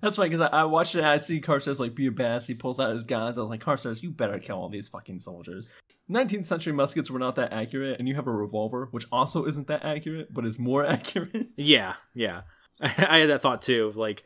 [0.00, 0.24] that's why.
[0.24, 2.46] Because I, I watched it, I see Carstairs like be a badass.
[2.46, 3.36] He pulls out his guns.
[3.38, 5.72] I was like, Carstairs, you better kill all these fucking soldiers.
[6.10, 9.68] 19th century muskets were not that accurate, and you have a revolver, which also isn't
[9.68, 11.48] that accurate, but is more accurate.
[11.56, 12.42] Yeah, yeah.
[12.80, 13.92] I had that thought too.
[13.94, 14.24] Like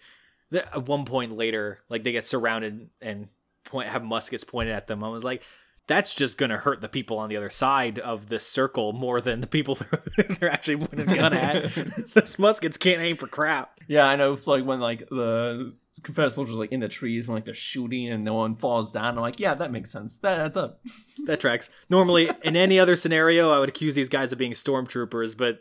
[0.52, 3.28] th- at one point later, like they get surrounded and
[3.64, 5.02] point have muskets pointed at them.
[5.04, 5.42] I was like,
[5.86, 9.40] that's just gonna hurt the people on the other side of this circle more than
[9.40, 9.78] the people
[10.40, 11.72] they're actually pointing a gun at.
[12.14, 13.78] Those muskets can't aim for crap.
[13.86, 14.32] yeah, I know.
[14.32, 18.08] It's like when like the Confederate soldiers like in the trees and like they're shooting
[18.10, 19.16] and no one falls down.
[19.16, 20.18] I'm like, yeah, that makes sense.
[20.18, 20.80] That adds up.
[21.24, 21.70] That tracks.
[21.90, 25.60] Normally, in any other scenario, I would accuse these guys of being stormtroopers, but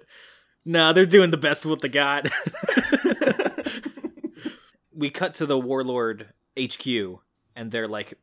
[0.63, 2.27] nah, they're doing the best with what they got.
[4.93, 6.27] we cut to the warlord
[6.59, 6.85] HQ,
[7.55, 8.13] and they're like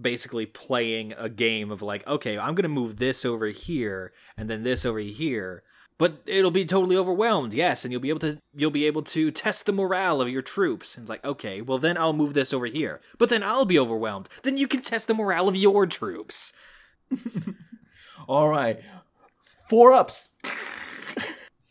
[0.00, 4.62] basically playing a game of like, okay, I'm gonna move this over here, and then
[4.62, 5.62] this over here.
[5.98, 9.30] But it'll be totally overwhelmed, yes, and you'll be able to you'll be able to
[9.30, 10.96] test the morale of your troops.
[10.96, 13.00] And it's like, okay, well then I'll move this over here.
[13.18, 14.28] But then I'll be overwhelmed.
[14.42, 16.52] Then you can test the morale of your troops.
[18.28, 18.80] All right,
[19.68, 20.30] four ups.
[20.42, 21.24] that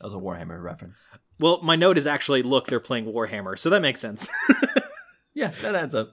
[0.04, 1.08] was a Warhammer reference.
[1.40, 4.30] Well, my note is actually look, they're playing Warhammer, so that makes sense.
[5.34, 6.12] Yeah, that adds up.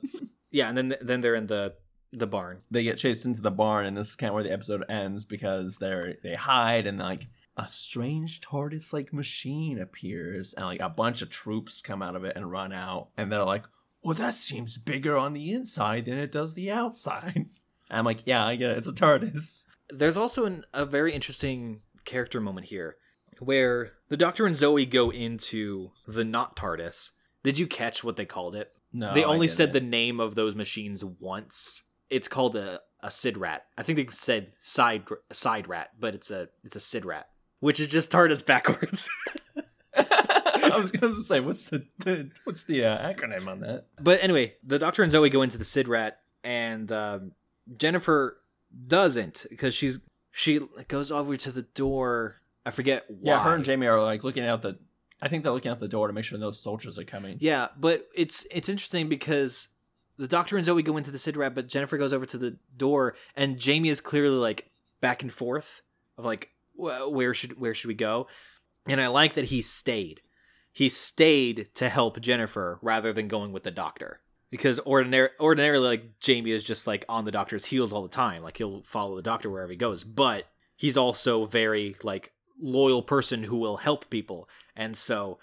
[0.53, 1.75] yeah, and then then they're in the
[2.13, 2.63] the barn.
[2.71, 5.25] they get chased into the barn, and this is kind of where the episode ends
[5.25, 11.23] because they're they hide, and like a strange TARDIS-like machine appears, and like a bunch
[11.23, 13.67] of troops come out of it and run out, and they're like,
[14.03, 17.47] "Well, that seems bigger on the inside than it does the outside."
[17.91, 18.79] I'm like, "Yeah, I get it.
[18.79, 22.97] It's a TARDIS." There's also an, a very interesting character moment here
[23.39, 27.13] where the Doctor and Zoe go into the not TARDIS.
[27.43, 28.73] Did you catch what they called it?
[28.93, 31.85] No, they only said the name of those machines once.
[32.11, 33.67] It's called a a Sid Rat.
[33.77, 37.29] I think they said side side rat, but it's a it's a Sid Rat,
[37.61, 39.09] which is just TARDIS backwards.
[39.97, 43.87] I was gonna say, what's the, the what's the uh, acronym on that?
[44.01, 47.33] but anyway, the Doctor and Zoe go into the Sid Rat, and um,
[47.77, 48.41] Jennifer
[48.87, 50.01] doesn't because she's
[50.31, 52.37] she goes over to the door.
[52.67, 53.33] I forget why.
[53.33, 54.79] Yeah, her and Jamie are like looking out the.
[55.21, 57.39] I think they're looking out the door to make sure those soldiers are coming.
[57.41, 59.69] Yeah, but it's it's interesting because
[60.19, 62.57] the Doctor and Zoe go into the Sid Rat, but Jennifer goes over to the
[62.77, 65.83] door, and Jamie is clearly like back and forth
[66.17, 68.27] of like where should where should we go?
[68.89, 70.21] And I like that he stayed.
[70.73, 74.21] He stayed to help Jennifer rather than going with the Doctor.
[74.51, 78.43] Because ordinary, ordinarily, like Jamie is just like on the Doctor's heels all the time.
[78.43, 80.05] Like he'll follow the Doctor wherever he goes.
[80.05, 80.47] But
[80.77, 84.49] he's also very like loyal person who will help people.
[84.75, 85.39] And so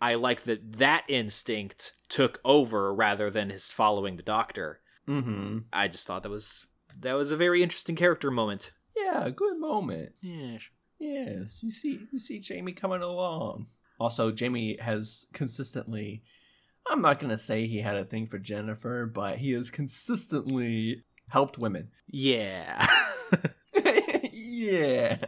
[0.00, 4.80] I like that that instinct took over rather than his following the doctor.
[5.08, 5.58] Mm-hmm.
[5.72, 6.66] I just thought that was
[7.00, 8.72] that was a very interesting character moment.
[8.96, 10.12] Yeah, good moment.
[10.20, 10.58] Yeah.
[10.98, 13.66] Yes, you see, you see Jamie coming along.
[14.00, 16.22] Also, Jamie has consistently.
[16.90, 21.58] I'm not gonna say he had a thing for Jennifer, but he has consistently helped
[21.58, 21.90] women.
[22.10, 22.86] Yeah.
[24.32, 25.18] yeah.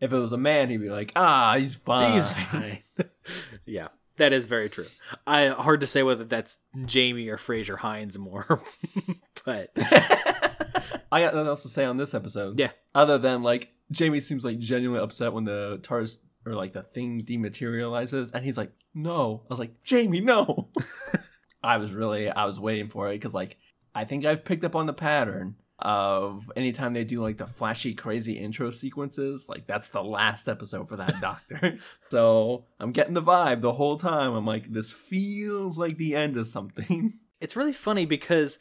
[0.00, 2.14] If it was a man, he'd be like, ah, he's fine.
[2.14, 2.82] He's fine.
[3.66, 3.88] yeah.
[4.16, 4.86] That is very true.
[5.26, 8.62] I hard to say whether that's Jamie or Frazer Hines more.
[9.44, 12.58] but I got nothing else to say on this episode.
[12.58, 12.70] Yeah.
[12.94, 17.22] Other than like Jamie seems like genuinely upset when the TARDIS or like the thing
[17.22, 20.68] dematerializes, and he's like, "No." I was like, "Jamie, no."
[21.62, 23.56] I was really I was waiting for it because like
[23.94, 27.94] I think I've picked up on the pattern of anytime they do like the flashy
[27.94, 31.78] crazy intro sequences like that's the last episode for that doctor.
[32.10, 34.34] So i'm getting the vibe the whole time.
[34.34, 37.14] I'm like this feels like the end of something.
[37.40, 38.58] It's really funny because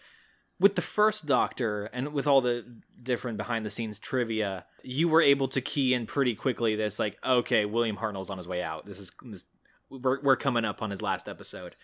[0.60, 2.66] with the first doctor and with all the
[3.02, 7.18] different behind the scenes trivia you were able to key in pretty quickly this like
[7.24, 8.86] okay william hartnell's on his way out.
[8.86, 9.46] This is this
[9.90, 11.76] we're, we're coming up on his last episode.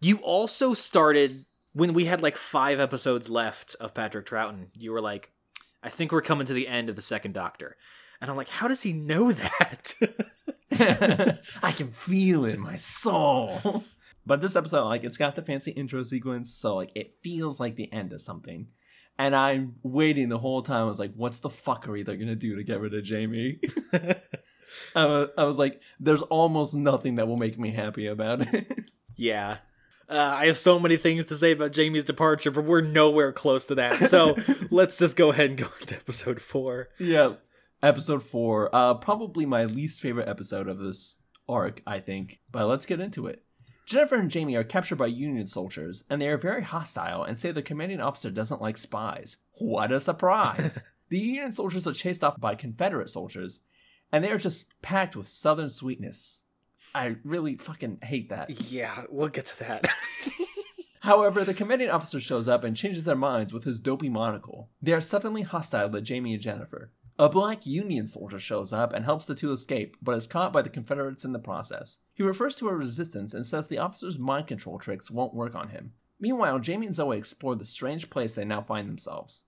[0.00, 5.00] You also started when we had like five episodes left of patrick troughton you were
[5.00, 5.30] like
[5.82, 7.76] i think we're coming to the end of the second doctor
[8.20, 9.94] and i'm like how does he know that
[11.62, 13.84] I can feel it in my soul.
[14.24, 17.76] But this episode, like, it's got the fancy intro sequence, so like it feels like
[17.76, 18.68] the end of something.
[19.18, 20.84] And I'm waiting the whole time.
[20.84, 23.60] I was like, "What's the fuckery they're gonna do to get rid of Jamie?"
[23.92, 28.90] I, was, I was like, "There's almost nothing that will make me happy about it."
[29.16, 29.58] Yeah.
[30.12, 33.64] Uh, I have so many things to say about Jamie's departure, but we're nowhere close
[33.66, 34.04] to that.
[34.04, 34.36] So
[34.70, 36.90] let's just go ahead and go into episode four.
[36.98, 37.34] yeah,
[37.82, 41.16] episode four, uh, probably my least favorite episode of this
[41.48, 42.40] arc, I think.
[42.50, 43.42] But let's get into it.
[43.86, 47.50] Jennifer and Jamie are captured by Union soldiers, and they are very hostile and say
[47.50, 49.38] the commanding officer doesn't like spies.
[49.52, 50.84] What a surprise!
[51.08, 53.62] the Union soldiers are chased off by Confederate soldiers,
[54.12, 56.41] and they are just packed with Southern sweetness.
[56.94, 58.50] I really fucking hate that.
[58.70, 59.88] Yeah, we'll get to that.
[61.00, 64.70] However, the commanding officer shows up and changes their minds with his dopey monocle.
[64.80, 66.92] They are suddenly hostile to Jamie and Jennifer.
[67.18, 70.62] A black Union soldier shows up and helps the two escape, but is caught by
[70.62, 71.98] the Confederates in the process.
[72.14, 75.68] He refers to a resistance and says the officer's mind control tricks won't work on
[75.70, 75.92] him.
[76.20, 79.42] Meanwhile, Jamie and Zoe explore the strange place they now find themselves.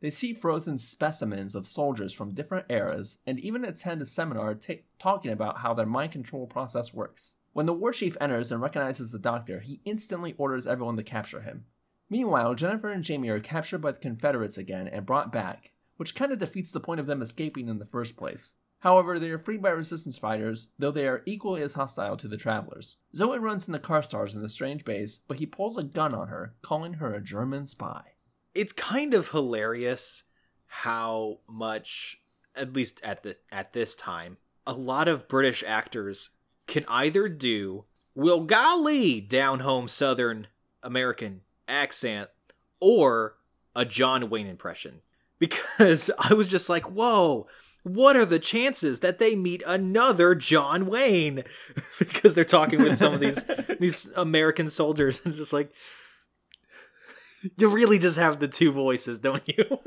[0.00, 4.74] They see frozen specimens of soldiers from different eras and even attend a seminar ta
[4.98, 7.34] talking about how their mind control process works.
[7.52, 11.40] When the war chief enters and recognizes the doctor, he instantly orders everyone to capture
[11.40, 11.64] him.
[12.08, 16.32] Meanwhile, Jennifer and Jamie are captured by the Confederates again and brought back, which kind
[16.32, 18.54] of defeats the point of them escaping in the first place.
[18.80, 22.36] However, they are freed by resistance fighters, though they are equally as hostile to the
[22.36, 22.98] travelers.
[23.14, 26.54] Zoe runs into Carstairs in the strange base, but he pulls a gun on her,
[26.62, 28.12] calling her a German spy.
[28.58, 30.24] It's kind of hilarious
[30.66, 32.20] how much,
[32.56, 34.36] at least at the at this time,
[34.66, 36.30] a lot of British actors
[36.66, 37.84] can either do
[38.16, 40.48] Will Golly down home Southern
[40.82, 42.30] American accent
[42.80, 43.36] or
[43.76, 45.00] a John Wayne impression.
[45.40, 47.46] Because I was just like, whoa,
[47.84, 51.44] what are the chances that they meet another John Wayne?
[52.00, 53.44] because they're talking with some of these
[53.78, 55.70] these American soldiers and just like
[57.56, 59.78] you really just have the two voices, don't you?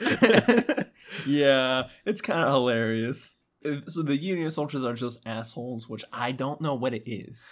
[1.26, 3.36] yeah, it's kind of hilarious.
[3.88, 7.46] So the Union soldiers are just assholes, which I don't know what it is.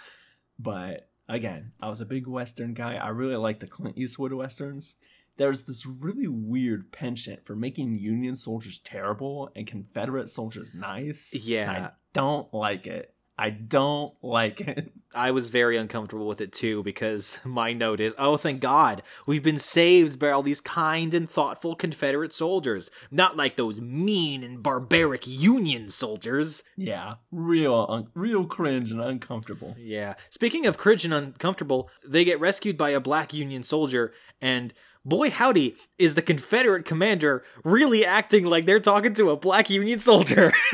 [0.59, 2.95] But again, I was a big Western guy.
[2.95, 4.95] I really like the Clint Eastwood Westerns.
[5.37, 11.33] There's this really weird penchant for making Union soldiers terrible and Confederate soldiers nice.
[11.33, 11.71] Yeah.
[11.71, 13.15] I don't like it.
[13.37, 14.91] I don't like it.
[15.15, 19.43] I was very uncomfortable with it too because my note is, oh, thank God, we've
[19.43, 24.61] been saved by all these kind and thoughtful Confederate soldiers, not like those mean and
[24.61, 26.63] barbaric Union soldiers.
[26.75, 29.75] Yeah, real, un- real cringe and uncomfortable.
[29.77, 30.15] Yeah.
[30.29, 34.73] Speaking of cringe and uncomfortable, they get rescued by a black Union soldier, and
[35.05, 39.99] boy howdy, is the Confederate commander really acting like they're talking to a black Union
[39.99, 40.51] soldier.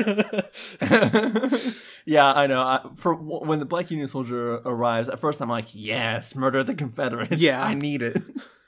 [2.04, 2.60] yeah, I know.
[2.60, 6.74] I, for when the Black Union soldier arrives, at first I'm like, "Yes, murder the
[6.74, 7.62] Confederates." Yeah.
[7.62, 8.22] I need it.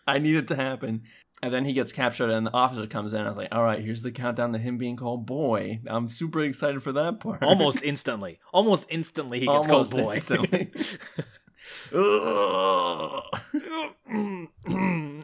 [0.06, 1.02] I need it to happen.
[1.42, 3.20] And then he gets captured, and the officer comes in.
[3.20, 6.42] I was like, "All right, here's the countdown to him being called boy." I'm super
[6.42, 7.42] excited for that part.
[7.42, 8.38] Almost instantly.
[8.52, 10.20] Almost instantly he gets Almost called boy.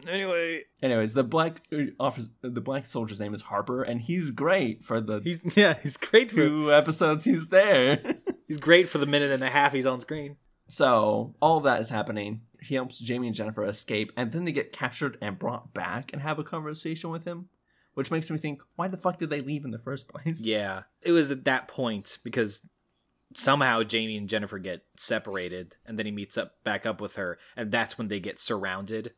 [0.07, 4.83] Anyway, Anyways, the black uh, officer, the black soldier's name is Harper, and he's great
[4.83, 8.15] for the he's yeah, he's great for two episodes he's there.
[8.47, 10.37] he's great for the minute and a half he's on screen.
[10.67, 12.41] So all of that is happening.
[12.61, 16.21] He helps Jamie and Jennifer escape, and then they get captured and brought back and
[16.21, 17.49] have a conversation with him,
[17.93, 20.41] which makes me think, why the fuck did they leave in the first place?
[20.41, 22.65] Yeah, it was at that point because
[23.39, 27.37] somehow Jamie and Jennifer get separated, and then he meets up back up with her,
[27.55, 29.13] and that's when they get surrounded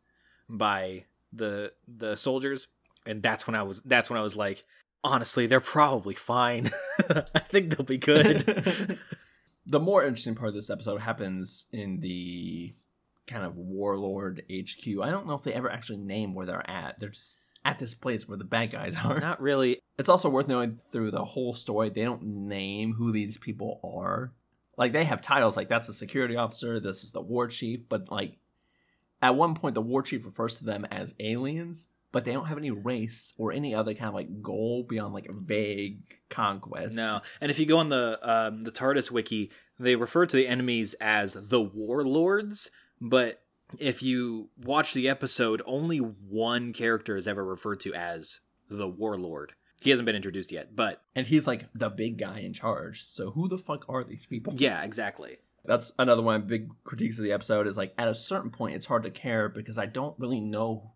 [0.48, 2.68] by the the soldiers,
[3.06, 4.64] and that's when I was that's when I was like,
[5.04, 6.70] honestly, they're probably fine.
[7.10, 8.44] I think they'll be good.
[9.66, 12.74] the more interesting part of this episode happens in the
[13.28, 14.88] kind of warlord HQ.
[15.02, 17.00] I don't know if they ever actually name where they're at.
[17.00, 19.20] They're just at this place where the bad guys are.
[19.20, 19.80] Not really.
[19.98, 24.34] It's also worth knowing through the whole story, they don't name who these people are.
[24.78, 28.10] Like they have titles like that's the security officer, this is the war chief, but
[28.10, 28.38] like
[29.22, 32.58] at one point the war chief refers to them as aliens, but they don't have
[32.58, 36.96] any race or any other kind of like goal beyond like a vague conquest.
[36.96, 40.48] No, and if you go on the um, the TARDIS wiki, they refer to the
[40.48, 42.72] enemies as the warlords.
[43.00, 43.44] But
[43.80, 49.54] if you watch the episode, only one character is ever referred to as the warlord.
[49.82, 53.04] He hasn't been introduced yet, but And he's like the big guy in charge.
[53.04, 54.54] So who the fuck are these people?
[54.58, 55.38] yeah, exactly.
[55.66, 58.76] That's another one of big critiques of the episode is like at a certain point
[58.76, 60.94] it's hard to care because I don't really know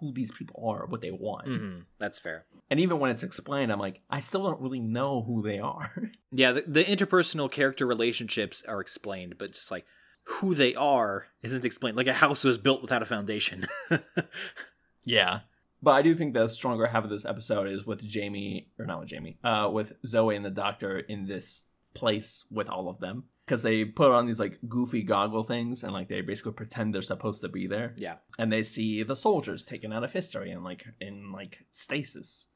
[0.00, 1.46] who these people are, what they want.
[1.46, 2.46] hmm That's fair.
[2.70, 6.10] And even when it's explained, I'm like, I still don't really know who they are.
[6.34, 9.84] Yeah, the, the interpersonal character relationships are explained, but just like
[10.24, 11.96] who they are isn't explained.
[11.96, 13.64] Like a house was built without a foundation.
[15.04, 15.40] yeah.
[15.82, 19.00] But I do think the stronger half of this episode is with Jamie, or not
[19.00, 21.64] with Jamie, uh, with Zoe and the doctor in this
[21.94, 23.24] place with all of them.
[23.44, 27.02] Because they put on these like goofy goggle things and like they basically pretend they're
[27.02, 27.94] supposed to be there.
[27.96, 28.16] yeah.
[28.38, 32.46] and they see the soldiers taken out of history and like in like stasis.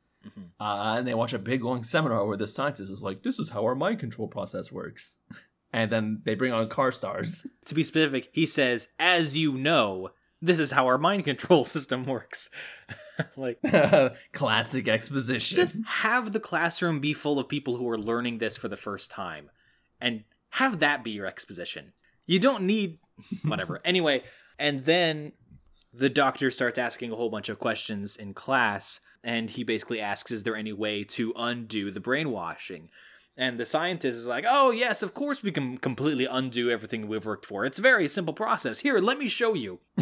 [0.60, 3.50] Uh, and they watch a big long seminar where the scientist is like, "This is
[3.50, 5.18] how our mind control process works,"
[5.76, 7.46] and then they bring on Carstairs.
[7.66, 10.10] To be specific, he says, "As you know,
[10.40, 12.48] this is how our mind control system works."
[13.36, 13.60] like
[14.32, 15.56] Classic exposition.
[15.56, 19.10] just have the classroom be full of people who are learning this for the first
[19.10, 19.50] time
[20.00, 21.92] and have that be your exposition.
[22.24, 22.98] You don't need
[23.42, 23.80] whatever.
[23.84, 24.22] anyway,
[24.58, 25.32] and then
[25.92, 30.30] the doctor starts asking a whole bunch of questions in class and he basically asks
[30.30, 32.88] is there any way to undo the brainwashing?
[33.36, 37.26] And the scientist is like, "Oh, yes, of course we can completely undo everything we've
[37.26, 37.64] worked for.
[37.64, 38.80] It's a very simple process.
[38.80, 39.80] Here, let me show you."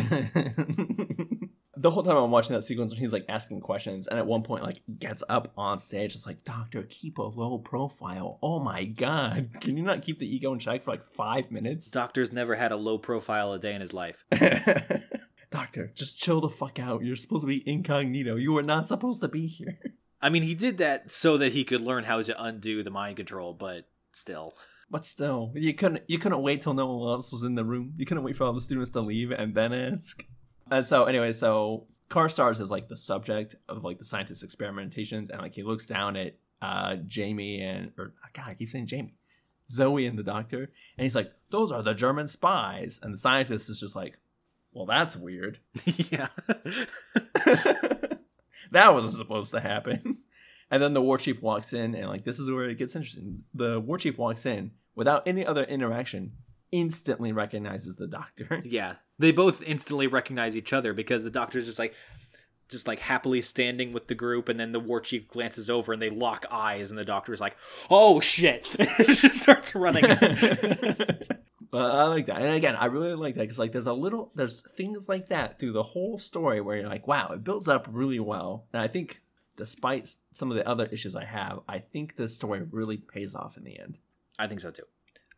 [1.76, 4.42] the whole time I'm watching that sequence when he's like asking questions, and at one
[4.42, 8.84] point like gets up on stage, it's like, "Doctor, keep a low profile." Oh my
[8.84, 11.90] god, can you not keep the ego in check for like five minutes?
[11.90, 14.24] Doctor's never had a low profile a day in his life.
[15.50, 17.04] Doctor, just chill the fuck out.
[17.04, 18.36] You're supposed to be incognito.
[18.36, 19.78] You are not supposed to be here.
[20.24, 23.18] I mean, he did that so that he could learn how to undo the mind
[23.18, 24.56] control, but still.
[24.90, 27.92] But still, you couldn't you couldn't wait till no one else was in the room.
[27.98, 30.24] You couldn't wait for all the students to leave and then ask.
[30.70, 35.42] And so anyway, so Carstairs is like the subject of like the scientist experimentations, and
[35.42, 39.16] like he looks down at uh Jamie and or God, I keep saying Jamie.
[39.70, 42.98] Zoe and the doctor, and he's like, Those are the German spies.
[43.02, 44.16] And the scientist is just like,
[44.72, 45.58] Well, that's weird.
[45.84, 46.28] yeah.
[48.72, 50.18] that wasn't supposed to happen.
[50.70, 53.44] And then the war chief walks in, and like this is where it gets interesting.
[53.52, 56.32] The war chief walks in without any other interaction,
[56.72, 58.62] instantly recognizes the doctor.
[58.64, 61.94] Yeah, they both instantly recognize each other because the doctor's just like,
[62.68, 66.02] just like happily standing with the group, and then the war chief glances over and
[66.02, 67.56] they lock eyes, and the doctor's like,
[67.90, 68.64] "Oh shit!"
[68.98, 70.06] just starts running.
[71.74, 74.30] But I like that, and again, I really like that because like there's a little
[74.36, 77.88] there's things like that through the whole story where you're like, wow, it builds up
[77.90, 79.22] really well, and I think
[79.56, 83.56] despite some of the other issues I have, I think this story really pays off
[83.56, 83.98] in the end.
[84.38, 84.84] I think so too.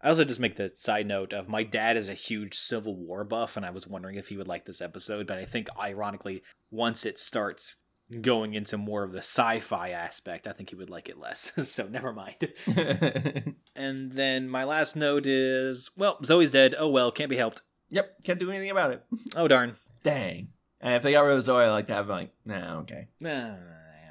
[0.03, 3.25] I also just make the side note of my dad is a huge Civil War
[3.25, 5.27] buff, and I was wondering if he would like this episode.
[5.27, 7.77] But I think, ironically, once it starts
[8.21, 11.53] going into more of the sci-fi aspect, I think he would like it less.
[11.67, 12.53] so never mind.
[13.77, 16.75] And then my last note is, well, Zoe's dead.
[16.79, 17.63] Oh well, can't be helped.
[17.91, 19.05] yep, can't do anything about it.
[19.37, 19.77] Oh darn.
[20.03, 20.49] Dang.
[20.81, 23.09] And if they got rid of Zoe like that, I'm like, nah, okay.
[23.21, 23.57] Nah.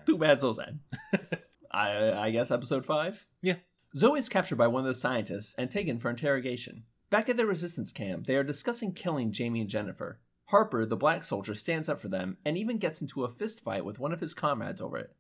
[0.06, 0.80] Too bad, so sad.
[1.72, 3.26] I, I guess episode five.
[3.42, 3.56] Yeah.
[3.96, 6.84] Zoe is captured by one of the scientists and taken for interrogation.
[7.10, 10.20] Back at the resistance camp, they are discussing killing Jamie and Jennifer.
[10.46, 13.86] Harper, the black soldier, stands up for them and even gets into a fist fight
[13.86, 15.16] with one of his comrades over it.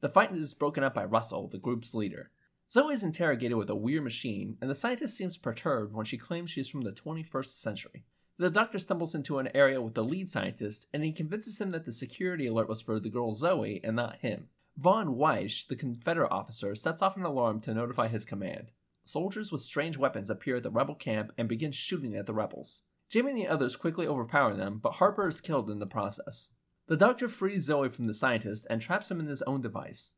[0.00, 2.30] The fight is broken up by Russell, the group's leader.
[2.72, 6.50] Zoe is interrogated with a weird machine, and the scientist seems perturbed when she claims
[6.50, 8.04] she's from the 21st century.
[8.38, 11.84] The doctor stumbles into an area with the lead scientist, and he convinces him that
[11.84, 14.50] the security alert was for the girl Zoe and not him.
[14.78, 18.70] Von Weiss, the Confederate officer, sets off an alarm to notify his command.
[19.04, 22.82] Soldiers with strange weapons appear at the rebel camp and begin shooting at the rebels.
[23.08, 26.50] Jamie and the others quickly overpower them, but Harper is killed in the process.
[26.86, 30.14] The doctor frees Zoe from the scientist and traps him in his own device.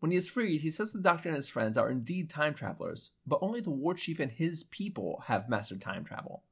[0.00, 3.10] When he is freed, he says the doctor and his friends are indeed time travelers,
[3.26, 6.42] but only the war chief and his people have mastered time travel.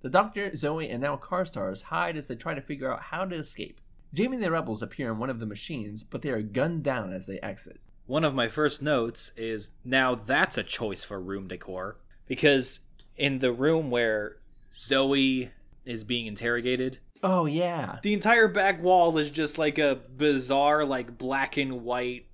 [0.00, 3.36] The doctor, Zoe, and now Carstairs hide as they try to figure out how to
[3.36, 3.80] escape.
[4.14, 7.12] Jamie and the rebels appear in one of the machines, but they are gunned down
[7.12, 7.78] as they exit.
[8.06, 12.80] One of my first notes is now that's a choice for room decor because
[13.16, 14.36] in the room where
[14.72, 15.50] Zoe
[15.84, 17.98] is being interrogated, Oh, yeah.
[18.02, 22.26] the entire back wall is just like a bizarre like black and white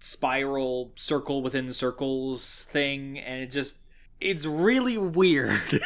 [0.00, 3.76] spiral circle within circles thing and it just
[4.20, 5.82] it's really weird.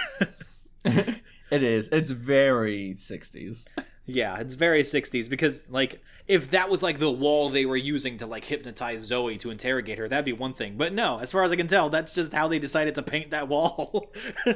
[1.50, 1.88] It is.
[1.92, 3.74] It's very 60s.
[4.06, 8.16] yeah, it's very 60s because like if that was like the wall they were using
[8.18, 10.76] to like hypnotize Zoe to interrogate her, that'd be one thing.
[10.76, 13.30] But no, as far as I can tell, that's just how they decided to paint
[13.30, 14.12] that wall.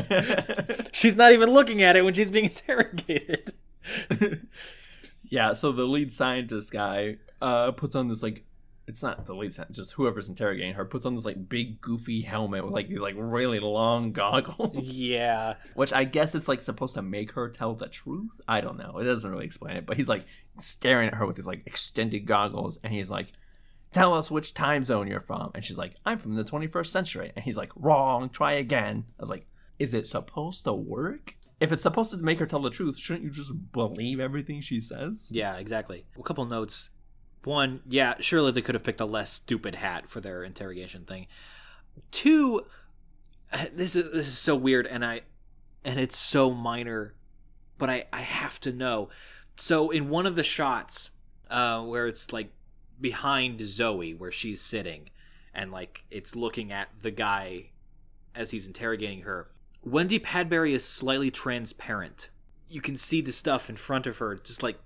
[0.92, 3.52] she's not even looking at it when she's being interrogated.
[5.28, 8.44] yeah, so the lead scientist guy uh, puts on this, like,
[8.90, 12.22] it's not the lead scientist, just whoever's interrogating her, puts on this, like, big, goofy
[12.22, 14.96] helmet with, like, these, like, really long goggles.
[14.96, 15.54] Yeah.
[15.74, 18.40] Which I guess it's, like, supposed to make her tell the truth?
[18.48, 18.98] I don't know.
[18.98, 20.26] It doesn't really explain it, but he's, like,
[20.58, 23.32] staring at her with these, like, extended goggles, and he's like,
[23.92, 25.50] Tell us which time zone you're from.
[25.52, 27.32] And she's like, I'm from the 21st century.
[27.34, 29.04] And he's like, Wrong, try again.
[29.18, 29.46] I was like,
[29.80, 31.34] Is it supposed to work?
[31.58, 34.80] If it's supposed to make her tell the truth, shouldn't you just believe everything she
[34.80, 35.28] says?
[35.30, 36.06] Yeah, exactly.
[36.18, 36.90] A couple notes.
[37.44, 41.26] One, yeah, surely they could have picked a less stupid hat for their interrogation thing.
[42.10, 42.66] Two,
[43.72, 45.22] this is this is so weird, and I,
[45.84, 47.14] and it's so minor,
[47.78, 49.08] but I I have to know.
[49.56, 51.10] So in one of the shots,
[51.50, 52.52] uh, where it's like
[53.00, 55.08] behind Zoe, where she's sitting,
[55.54, 57.70] and like it's looking at the guy
[58.34, 59.50] as he's interrogating her.
[59.82, 62.28] Wendy Padbury is slightly transparent.
[62.68, 64.78] You can see the stuff in front of her, just like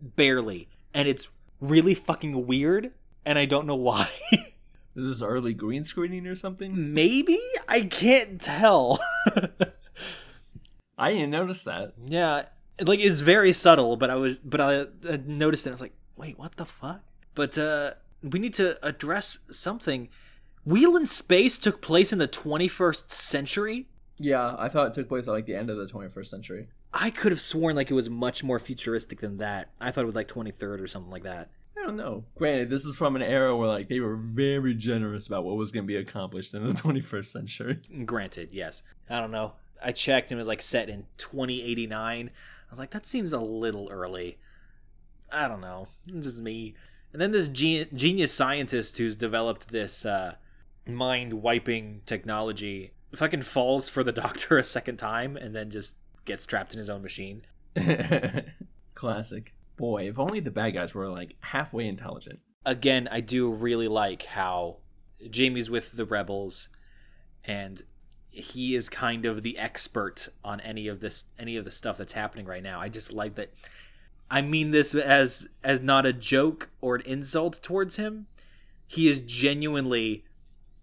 [0.00, 1.28] barely, and it's
[1.60, 2.92] really fucking weird,
[3.24, 4.10] and I don't know why.
[4.96, 6.92] Is this early green screening or something?
[6.94, 7.38] Maybe
[7.68, 9.00] I can't tell.
[10.98, 11.94] I didn't notice that.
[12.06, 12.42] yeah,
[12.84, 15.70] like it's very subtle, but I was, but I, I noticed it.
[15.70, 17.02] I was like, wait, what the fuck?
[17.34, 17.92] But uh
[18.22, 20.08] we need to address something.
[20.64, 23.88] Wheel in Space took place in the 21st century.
[24.18, 26.68] Yeah, I thought it took place at like the end of the 21st century.
[26.92, 29.70] I could have sworn like it was much more futuristic than that.
[29.80, 31.50] I thought it was like 23rd or something like that.
[31.78, 32.24] I don't know.
[32.36, 35.70] Granted, this is from an era where like they were very generous about what was
[35.70, 37.78] going to be accomplished in the 21st century.
[38.04, 38.82] Granted, yes.
[39.08, 39.52] I don't know.
[39.82, 42.30] I checked and it was like set in 2089.
[42.30, 44.38] I was like, that seems a little early.
[45.32, 45.88] I don't know.
[46.06, 46.74] It's just me.
[47.12, 50.34] And then this ge- genius scientist who's developed this uh,
[50.86, 55.96] mind wiping technology fucking falls for the doctor a second time and then just
[56.30, 57.42] gets trapped in his own machine.
[58.94, 59.52] Classic.
[59.76, 62.38] Boy, if only the bad guys were like halfway intelligent.
[62.64, 64.76] again, I do really like how
[65.28, 66.68] Jamie's with the rebels,
[67.44, 67.82] and
[68.30, 72.12] he is kind of the expert on any of this, any of the stuff that's
[72.12, 72.80] happening right now.
[72.80, 73.52] I just like that.
[74.30, 78.26] I mean this as as not a joke or an insult towards him.
[78.86, 80.24] He is genuinely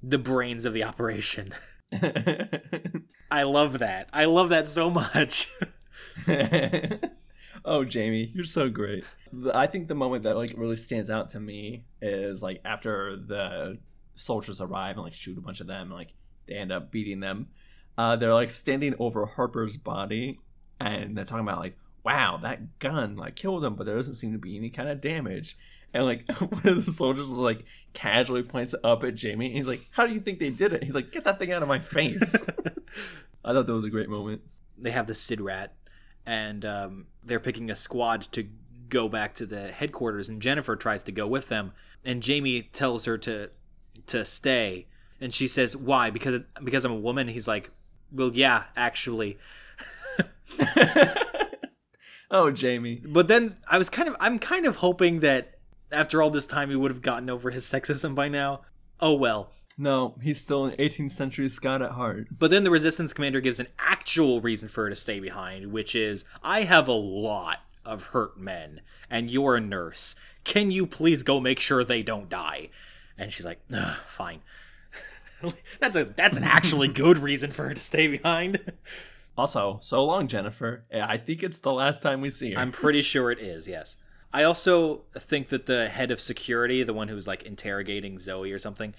[0.03, 1.53] the brains of the operation.
[3.29, 4.09] I love that.
[4.13, 5.51] I love that so much.
[7.65, 9.05] oh, Jamie, you're so great.
[9.53, 13.77] I think the moment that like really stands out to me is like after the
[14.15, 16.13] soldiers arrive and like shoot a bunch of them, and, like
[16.47, 17.47] they end up beating them.
[17.97, 20.39] Uh, they're like standing over Harper's body,
[20.79, 24.31] and they're talking about like, "Wow, that gun like killed him, but there doesn't seem
[24.31, 25.57] to be any kind of damage."
[25.97, 29.67] And like one of the soldiers was like casually points up at Jamie, and he's
[29.67, 31.67] like, "How do you think they did it?" He's like, "Get that thing out of
[31.67, 32.47] my face."
[33.43, 34.41] I thought that was a great moment.
[34.77, 35.73] they have the Sid Rat,
[36.23, 38.47] and um, they're picking a squad to
[38.89, 40.29] go back to the headquarters.
[40.29, 41.71] And Jennifer tries to go with them,
[42.05, 43.49] and Jamie tells her to
[44.05, 44.85] to stay,
[45.19, 46.11] and she says, "Why?
[46.11, 47.71] Because because I'm a woman." He's like,
[48.11, 49.39] "Well, yeah, actually."
[52.29, 53.01] oh, Jamie.
[53.03, 55.56] But then I was kind of I'm kind of hoping that
[55.91, 58.61] after all this time he would have gotten over his sexism by now.
[58.99, 59.51] Oh well.
[59.77, 62.27] No, he's still an 18th century Scot at heart.
[62.31, 65.93] But then the resistance commander gives an actual reason for her to stay behind, which
[65.95, 70.15] is I have a lot of hurt men, and you're a nurse.
[70.43, 72.69] Can you please go make sure they don't die?
[73.17, 74.41] And she's like, "Ugh, fine.
[75.79, 78.73] that's a that's an actually good reason for her to stay behind.
[79.37, 80.85] Also, so long, Jennifer.
[80.91, 82.59] I think it's the last time we see her.
[82.59, 83.97] I'm pretty sure it is, yes.
[84.37, 88.51] I also think that the head of security, the one who was like interrogating Zoe
[88.51, 88.93] or something,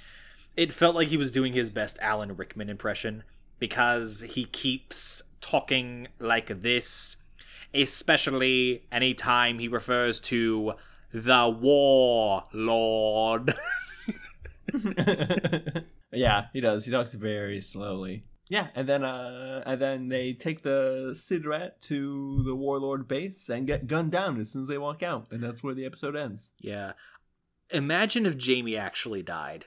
[0.56, 3.22] it felt like he was doing his best Alan Rickman impression
[3.60, 7.18] because he keeps talking like this,
[7.72, 10.72] especially anytime he refers to
[11.12, 12.44] the warlord.
[16.12, 16.84] yeah, he does.
[16.84, 18.24] He talks very slowly.
[18.48, 23.48] Yeah, and then uh, and then they take the Sid Rat to the Warlord base
[23.48, 26.16] and get gunned down as soon as they walk out, and that's where the episode
[26.16, 26.54] ends.
[26.58, 26.92] Yeah.
[27.70, 29.66] Imagine if Jamie actually died.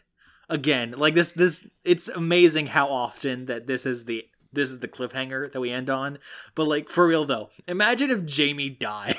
[0.50, 4.88] Again, like this this it's amazing how often that this is the this is the
[4.88, 6.18] cliffhanger that we end on.
[6.56, 9.18] But like for real though, imagine if Jamie died.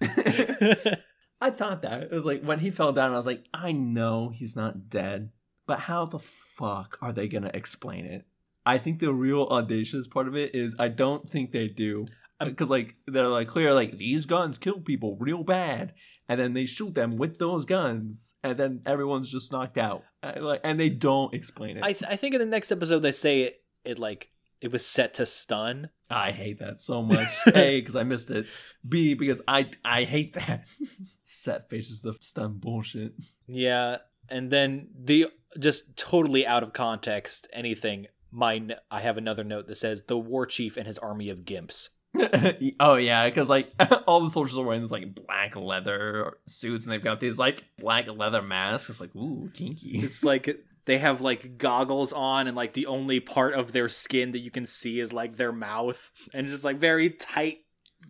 [1.40, 4.28] I thought that it was like when he fell down, I was like, I know
[4.28, 5.30] he's not dead,
[5.66, 8.24] but how the fuck are they gonna explain it?
[8.64, 12.06] I think the real audacious part of it is I don't think they do
[12.40, 15.94] because like they're like clear like these guns kill people real bad,
[16.28, 20.04] and then they shoot them with those guns, and then everyone's just knocked out.
[20.22, 21.84] Uh, like, and they don't explain it.
[21.84, 24.86] I th- I think in the next episode they say it, it like it was
[24.86, 25.90] set to stun.
[26.08, 27.28] I hate that so much.
[27.54, 28.46] A, because I missed it.
[28.88, 30.64] B, because I I hate that.
[31.24, 33.14] Set faces the stun bullshit.
[33.46, 33.98] Yeah,
[34.28, 35.26] and then the
[35.58, 38.06] just totally out of context anything.
[38.32, 41.90] Mine I have another note that says the war chief and his army of gimps.
[42.80, 43.70] oh yeah, because like
[44.06, 47.64] all the soldiers are wearing this like black leather suits, and they've got these like
[47.78, 48.90] black leather masks.
[48.90, 49.98] It's like ooh, kinky.
[49.98, 54.32] It's like they have like goggles on and like the only part of their skin
[54.32, 57.58] that you can see is like their mouth and just like very tight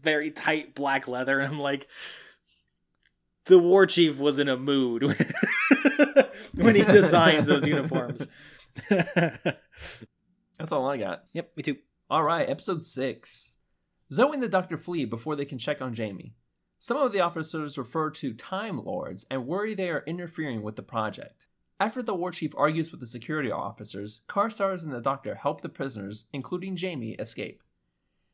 [0.01, 1.87] very tight black leather and I'm like
[3.45, 5.03] the war chief was in a mood
[6.55, 8.29] when he designed those uniforms.
[10.62, 11.24] That's all I got.
[11.32, 11.78] yep, me too.
[12.08, 13.58] All right, episode six.
[14.12, 16.36] Zoe and the doctor flee before they can check on Jamie.
[16.78, 20.82] Some of the officers refer to Time Lords and worry they are interfering with the
[20.84, 21.48] project.
[21.80, 25.68] After the war chief argues with the security officers, Carstairs and the doctor help the
[25.68, 27.60] prisoners, including Jamie, escape.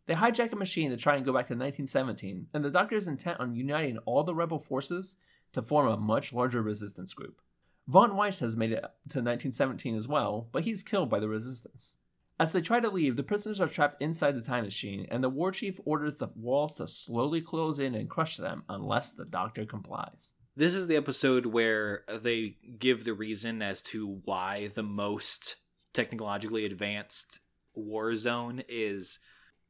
[0.04, 3.06] They hijack a machine to try and go back to 1917, and the doctor is
[3.06, 5.16] intent on uniting all the rebel forces
[5.54, 7.40] to form a much larger resistance group.
[7.86, 11.96] Von Weiss has made it to 1917 as well, but he's killed by the resistance.
[12.40, 15.28] As they try to leave, the prisoners are trapped inside the time machine, and the
[15.28, 19.64] war chief orders the walls to slowly close in and crush them unless the doctor
[19.64, 20.34] complies.
[20.54, 25.56] This is the episode where they give the reason as to why the most
[25.92, 27.40] technologically advanced
[27.74, 29.18] war zone is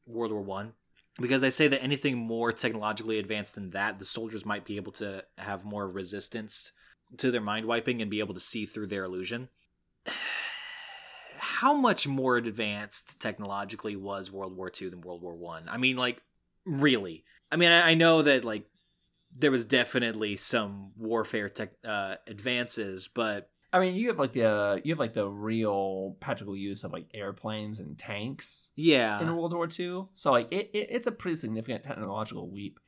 [0.06, 0.72] World War One.
[1.20, 4.92] Because they say that anything more technologically advanced than that, the soldiers might be able
[4.92, 6.72] to have more resistance
[7.16, 9.48] to their mind wiping and be able to see through their illusion.
[11.58, 15.68] How much more advanced technologically was World War II than World War One?
[15.68, 15.74] I?
[15.74, 16.22] I mean, like,
[16.64, 17.24] really?
[17.50, 18.68] I mean, I, I know that like
[19.36, 24.80] there was definitely some warfare tech uh, advances, but I mean, you have like the
[24.84, 29.52] you have like the real practical use of like airplanes and tanks yeah, in World
[29.52, 30.04] War II.
[30.14, 32.78] So like it, it it's a pretty significant technological leap.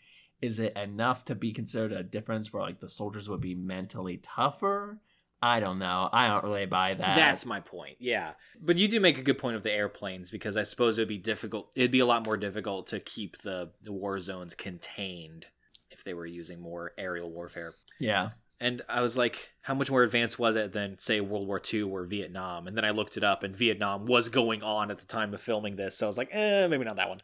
[0.40, 4.18] Is it enough to be considered a difference where like the soldiers would be mentally
[4.18, 5.00] tougher?
[5.43, 6.09] I don't know.
[6.12, 7.16] I don't really buy that.
[7.16, 7.97] That's my point.
[7.99, 8.32] Yeah.
[8.61, 11.09] But you do make a good point of the airplanes because I suppose it would
[11.09, 11.70] be difficult.
[11.74, 15.47] It'd be a lot more difficult to keep the war zones contained
[15.91, 17.74] if they were using more aerial warfare.
[17.99, 18.30] yeah.
[18.62, 21.80] And I was like, how much more advanced was it than, say, World War II
[21.80, 22.66] or Vietnam?
[22.66, 25.41] And then I looked it up, and Vietnam was going on at the time of
[25.41, 25.97] filming this.
[25.97, 27.20] So I was like, eh, maybe not that one.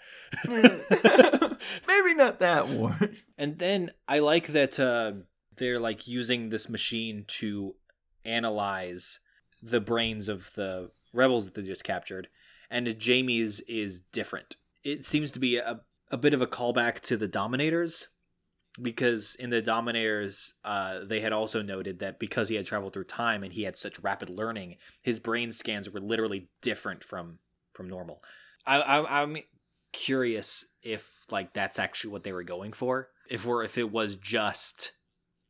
[1.87, 2.99] Maybe not that war.
[3.37, 5.13] And then I like that uh,
[5.57, 7.75] they're like using this machine to
[8.27, 9.21] analyze
[9.63, 12.29] the brains of the rebels that they just captured.
[12.71, 14.57] And Jamie's is different.
[14.85, 18.09] It seems to be a, a bit of a callback to the Dominators
[18.81, 23.05] because in the Dominators, uh, they had also noted that because he had traveled through
[23.05, 27.39] time and he had such rapid learning, his brain scans were literally different from
[27.73, 28.23] from normal.
[28.67, 29.37] I, I, I'm
[29.93, 33.09] curious if like that's actually what they were going for.
[33.29, 34.93] If we're if it was just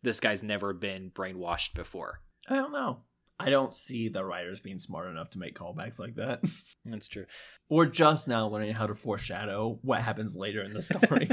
[0.02, 2.20] this guy's never been brainwashed before.
[2.48, 3.00] I don't know.
[3.38, 6.40] I don't see the writers being smart enough to make callbacks like that.
[6.84, 7.26] That's true.
[7.68, 11.28] or just now learning how to foreshadow what happens later in the story.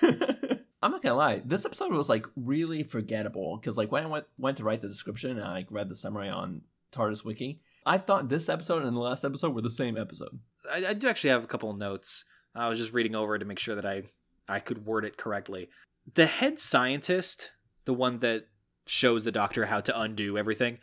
[0.80, 4.26] I'm not gonna lie, this episode was like really forgettable because like when I went
[4.38, 6.62] went to write the description and I like, read the summary on
[6.92, 10.38] TARDIS Wiki, I thought this episode and the last episode were the same episode.
[10.70, 12.24] I, I do actually have a couple of notes.
[12.54, 14.04] I was just reading over to make sure that I
[14.48, 15.68] I could word it correctly.
[16.14, 17.50] The head scientist,
[17.84, 18.46] the one that
[18.88, 20.78] shows the doctor how to undo everything,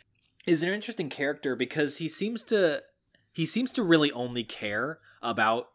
[0.46, 2.82] is an interesting character because he seems to
[3.32, 5.68] he seems to really only care about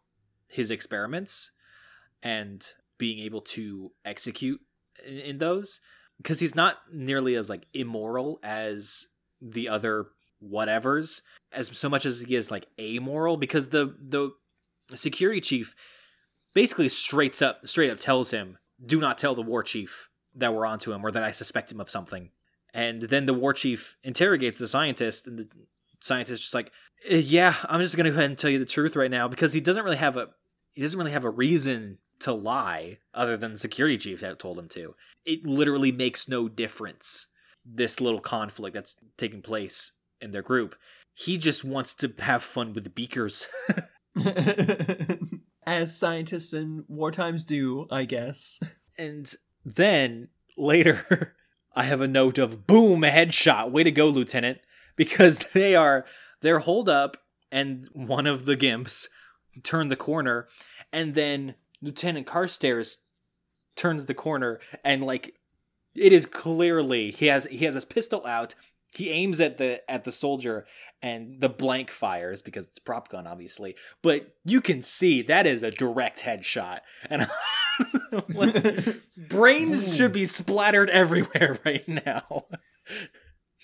[0.48, 1.52] his experiments
[2.24, 4.62] and being able to execute
[5.06, 5.82] in, in those
[6.18, 9.08] because he's not nearly as like immoral as
[9.42, 10.08] the other
[10.44, 11.22] whatevers
[11.52, 14.32] as so much as he is like amoral because the the
[14.96, 15.76] security chief
[16.54, 20.66] basically straight up straight up tells him do not tell the war chief that we're
[20.66, 22.30] onto him or that I suspect him of something.
[22.74, 25.48] And then the war chief interrogates the scientist and the
[26.00, 26.72] scientist just like
[27.12, 29.54] "Uh, yeah I'm just gonna go ahead and tell you the truth right now because
[29.54, 30.30] he doesn't really have a
[30.74, 34.58] he doesn't really have a reason to lie other than the security chief that told
[34.58, 34.96] him to.
[35.26, 37.28] It literally makes no difference
[37.66, 40.76] this little conflict that's taking place in their group.
[41.14, 43.48] He just wants to have fun with the beakers.
[45.66, 48.60] As scientists in wartimes do, I guess.
[48.98, 49.32] and
[49.66, 51.36] then later
[51.76, 53.72] i have a note of boom a headshot.
[53.72, 54.60] Way to go lieutenant.
[54.96, 56.06] Because they are
[56.42, 57.18] they're holed up
[57.52, 59.08] and one of the gimps
[59.64, 60.48] turn the corner
[60.94, 63.00] and then lieutenant carstairs
[63.76, 65.36] turns the corner and like
[65.94, 68.56] it is clearly he has he has his pistol out
[68.94, 70.66] he aims at the at the soldier
[71.02, 73.76] and the blank fires because it's prop gun obviously.
[74.02, 77.22] But you can see that is a direct headshot and
[78.30, 82.46] like, brains should be splattered everywhere right now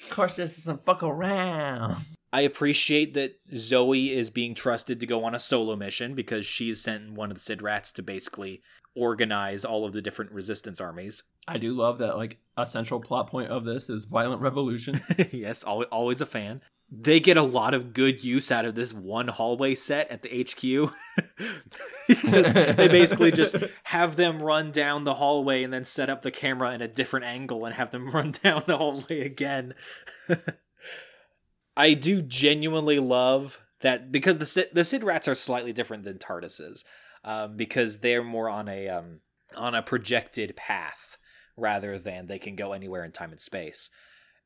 [0.04, 2.06] Of course, this doesn't fuck around.
[2.32, 6.82] I appreciate that Zoe is being trusted to go on a solo mission because she's
[6.82, 8.62] sent one of the Sid Rats to basically
[8.96, 11.24] organize all of the different resistance armies.
[11.48, 15.00] I do love that, like, a central plot point of this is violent revolution.
[15.32, 16.62] yes, al- always a fan.
[16.90, 20.30] They get a lot of good use out of this one hallway set at the
[20.30, 20.94] HQ
[22.08, 26.32] because they basically just have them run down the hallway and then set up the
[26.32, 29.74] camera in a different angle and have them run down the hallway again.
[31.78, 36.18] I do genuinely love that because the Sid, the Sid Rats are slightly different than
[36.18, 36.86] TARDISes
[37.26, 39.20] um, because they're more on a um,
[39.58, 41.18] on a projected path
[41.58, 43.90] rather than they can go anywhere in time and space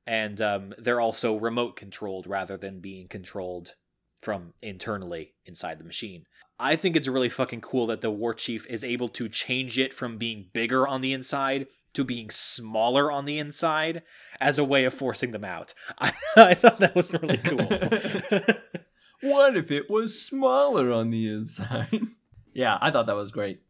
[0.05, 3.75] and um, they're also remote controlled rather than being controlled
[4.21, 6.25] from internally inside the machine.
[6.59, 9.93] I think it's really fucking cool that the war chief is able to change it
[9.93, 14.03] from being bigger on the inside to being smaller on the inside
[14.39, 15.73] as a way of forcing them out.
[15.99, 17.67] I, I thought that was really cool.
[19.31, 22.01] what if it was smaller on the inside?
[22.53, 23.61] yeah, I thought that was great.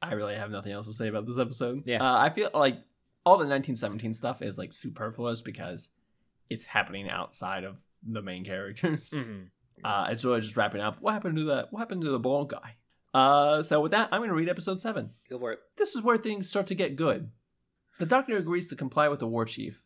[0.00, 1.82] I really have nothing else to say about this episode.
[1.84, 2.02] Yeah.
[2.02, 2.78] Uh, I feel like
[3.26, 5.90] all the 1917 stuff is like superfluous because
[6.48, 9.10] it's happening outside of the main characters.
[9.14, 9.48] Mhm.
[9.84, 11.02] Uh, it's really just wrapping up.
[11.02, 11.70] What happened to that?
[11.72, 12.76] What happened to the bald guy?
[13.12, 15.10] Uh, so with that, I'm going to read episode seven.
[15.28, 15.60] Go for it.
[15.76, 17.30] This is where things start to get good.
[17.98, 19.82] The doctor agrees to comply with the war chief.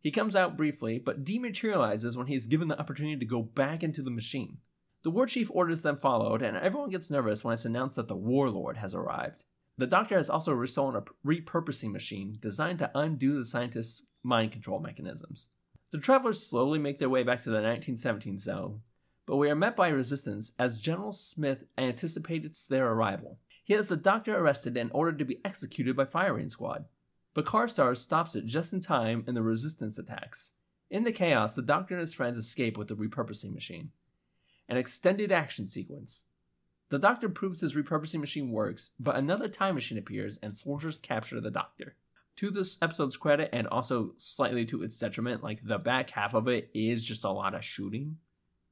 [0.00, 3.82] He comes out briefly, but dematerializes when he is given the opportunity to go back
[3.82, 4.58] into the machine.
[5.02, 8.16] The war chief orders them followed, and everyone gets nervous when it's announced that the
[8.16, 9.44] warlord has arrived.
[9.78, 14.80] The doctor has also restolen a repurposing machine designed to undo the scientists' mind control
[14.80, 15.48] mechanisms.
[15.92, 18.80] The travelers slowly make their way back to the 1917 zone,
[19.24, 23.38] but we are met by resistance as General Smith anticipates their arrival.
[23.62, 26.86] He has the doctor arrested and ordered to be executed by firing squad.
[27.34, 30.52] But Carstairs stops it just in time and the resistance attacks.
[30.90, 33.92] In the chaos, the Doctor and his friends escape with the repurposing machine.
[34.68, 36.24] An extended action sequence.
[36.90, 41.40] The Doctor proves his repurposing machine works, but another time machine appears and soldiers capture
[41.40, 41.96] the Doctor.
[42.36, 46.46] To this episode's credit, and also slightly to its detriment, like the back half of
[46.46, 48.18] it is just a lot of shooting.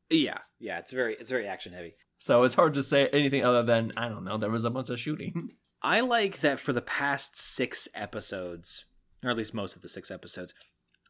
[0.08, 1.96] Yeah, yeah, it's very it's very action heavy.
[2.18, 4.88] So it's hard to say anything other than, I don't know, there was a bunch
[4.88, 5.50] of shooting.
[5.82, 8.86] I like that for the past six episodes,
[9.22, 10.54] or at least most of the six episodes,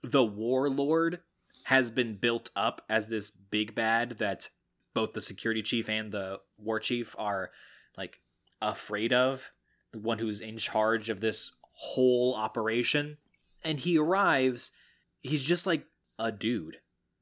[0.02, 1.20] the Warlord
[1.64, 4.48] has been built up as this big bad that
[4.96, 7.50] both the security chief and the war chief are
[7.98, 8.18] like
[8.62, 9.52] afraid of.
[9.92, 13.18] The one who's in charge of this whole operation.
[13.62, 14.72] And he arrives,
[15.20, 15.84] he's just like
[16.18, 16.78] a dude.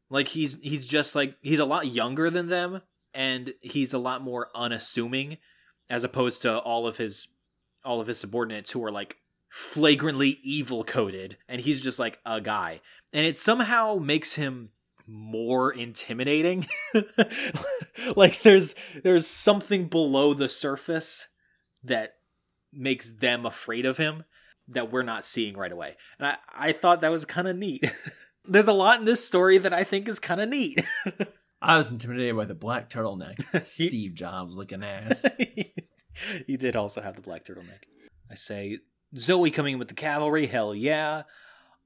[0.08, 4.22] Like he's he's just like he's a lot younger than them and he's a lot
[4.22, 5.38] more unassuming
[5.90, 7.26] as opposed to all of his
[7.84, 9.16] all of his subordinates who are like
[9.48, 12.80] flagrantly evil coded and he's just like a guy
[13.12, 14.70] and it somehow makes him
[15.06, 16.66] more intimidating
[18.16, 21.28] like there's there's something below the surface
[21.82, 22.14] that
[22.72, 24.24] makes them afraid of him
[24.66, 27.90] that we're not seeing right away and i i thought that was kind of neat
[28.46, 30.82] there's a lot in this story that i think is kind of neat
[31.64, 33.64] I was intimidated by the black turtleneck.
[33.64, 35.24] Steve Jobs looking ass.
[36.46, 37.84] he did also have the black turtleneck.
[38.30, 38.80] I say,
[39.16, 41.22] Zoe coming in with the cavalry, hell yeah.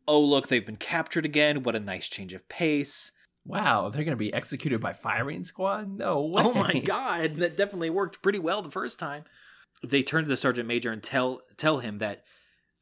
[0.09, 1.63] Oh, look, they've been captured again.
[1.63, 3.13] What a nice change of pace.
[3.45, 5.89] Wow, they're going to be executed by firing squad?
[5.97, 6.43] No way.
[6.45, 9.25] Oh my god, that definitely worked pretty well the first time.
[9.87, 12.25] They turn to the sergeant major and tell tell him that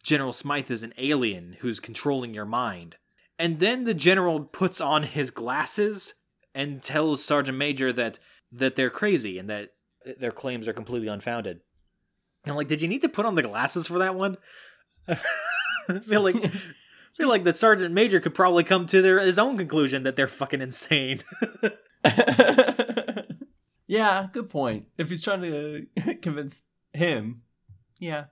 [0.02, 2.96] General Smythe is an alien who's controlling your mind.
[3.38, 6.14] And then the general puts on his glasses
[6.54, 8.18] and tells Sergeant Major that
[8.50, 9.70] that they're crazy and that
[10.18, 11.60] their claims are completely unfounded.
[12.44, 14.36] And I'm like, did you need to put on the glasses for that one?
[15.08, 16.36] I feel like
[17.16, 20.16] I feel like the Sergeant Major could probably come to their his own conclusion that
[20.16, 21.22] they're fucking insane.
[23.86, 24.88] yeah, good point.
[24.98, 25.86] If he's trying to
[26.22, 26.60] convince
[26.92, 27.40] him,
[27.98, 28.24] yeah,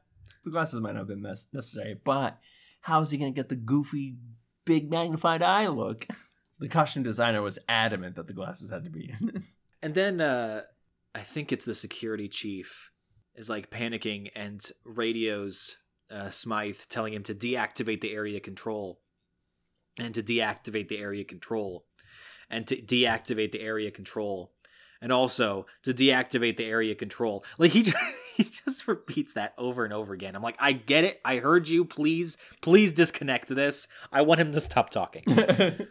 [0.45, 1.99] the glasses might not have been necessary.
[2.05, 2.39] But
[2.83, 4.17] how's he gonna get the goofy,
[4.67, 6.07] big magnified eye look?
[6.61, 9.43] The costume designer was adamant that the glasses had to be in.
[9.83, 10.63] and then uh
[11.13, 12.93] I think it's the security chief
[13.35, 15.77] is like panicking and radios
[16.15, 19.01] uh, Smythe telling him to deactivate the area control
[19.99, 21.85] and to deactivate the area control
[22.49, 24.53] and to deactivate the area control
[25.01, 27.45] and also to deactivate the area control.
[27.59, 27.97] Like he just,
[28.37, 30.37] he just repeats that over and over again.
[30.37, 31.21] I'm like, I get it.
[31.25, 31.85] I heard you.
[31.85, 33.89] Please, please disconnect this.
[34.13, 35.25] I want him to stop talking.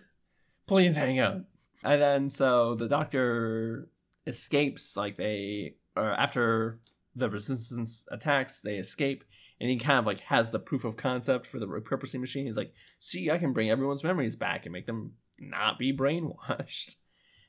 [0.67, 1.41] Please hang up.
[1.83, 3.89] And then so the doctor
[4.25, 6.79] escapes, like they or after
[7.15, 9.23] the resistance attacks, they escape,
[9.63, 12.45] and he kind of like has the proof of concept for the repurposing machine.
[12.45, 16.95] He's like, see, I can bring everyone's memories back and make them not be brainwashed.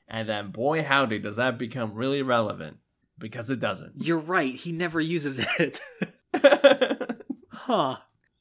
[0.07, 2.77] And then boy howdy does that become really relevant.
[3.17, 3.93] Because it doesn't.
[4.05, 5.79] You're right, he never uses it.
[7.51, 7.97] huh.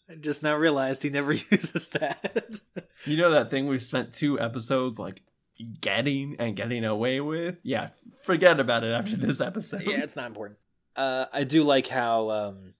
[0.07, 2.61] I just now realized he never uses that.
[3.07, 5.22] You know that thing we spent two episodes like
[5.81, 7.61] getting and getting away with?
[7.62, 7.89] Yeah,
[8.22, 9.85] forget about it after this episode.
[9.87, 10.59] yeah, it's not important.
[10.95, 12.75] Uh, I do like how um,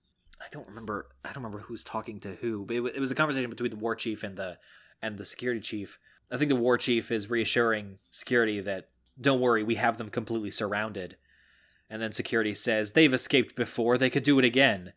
[0.45, 1.07] I don't remember.
[1.25, 3.77] I don't remember who's talking to who, but it, it was a conversation between the
[3.77, 4.59] war chief and the
[5.01, 5.99] and the security chief.
[6.31, 8.89] I think the war chief is reassuring security that
[9.21, 11.17] don't worry, we have them completely surrounded.
[11.89, 14.93] And then security says they've escaped before; they could do it again.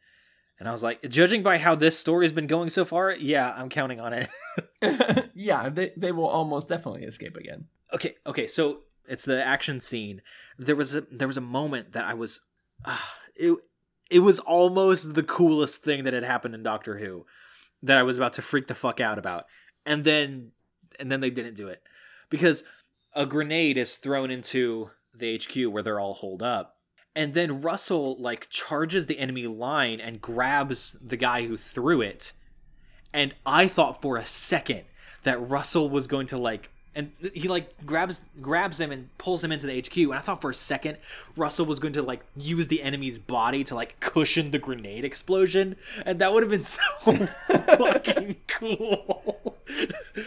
[0.60, 3.54] And I was like, judging by how this story has been going so far, yeah,
[3.56, 4.30] I'm counting on it.
[5.36, 7.66] yeah, they they will almost definitely escape again.
[7.94, 10.22] Okay, okay, so it's the action scene.
[10.58, 12.42] There was a there was a moment that I was
[12.86, 12.98] uh,
[13.36, 13.56] it
[14.10, 17.26] it was almost the coolest thing that had happened in Doctor Who
[17.84, 19.46] that I was about to freak the fuck out about.
[19.86, 20.52] And then
[21.00, 21.84] and then they didn't do it.
[22.30, 22.64] Because
[23.14, 26.78] a grenade is thrown into the HQ where they're all holed up
[27.18, 32.32] and then Russell like charges the enemy line and grabs the guy who threw it.
[33.12, 34.84] And I thought for a second
[35.24, 39.52] that Russell was going to like and he like grabs grabs him and pulls him
[39.52, 40.98] into the HQ and I thought for a second
[41.36, 45.76] Russell was going to like use the enemy's body to like cushion the grenade explosion
[46.06, 49.58] and that would have been so fucking cool.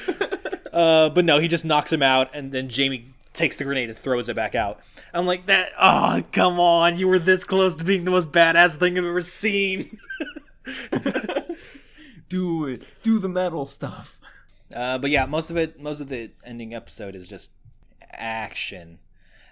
[0.72, 3.98] uh, but no, he just knocks him out and then Jamie takes the grenade and
[3.98, 4.78] throws it back out.
[5.12, 5.72] I'm like that.
[5.78, 6.96] Oh, come on!
[6.96, 9.98] You were this close to being the most badass thing I've ever seen.
[12.28, 12.84] do it.
[13.02, 14.19] Do the metal stuff.
[14.74, 17.52] Uh, but yeah, most of it, most of the ending episode is just
[18.12, 18.98] action,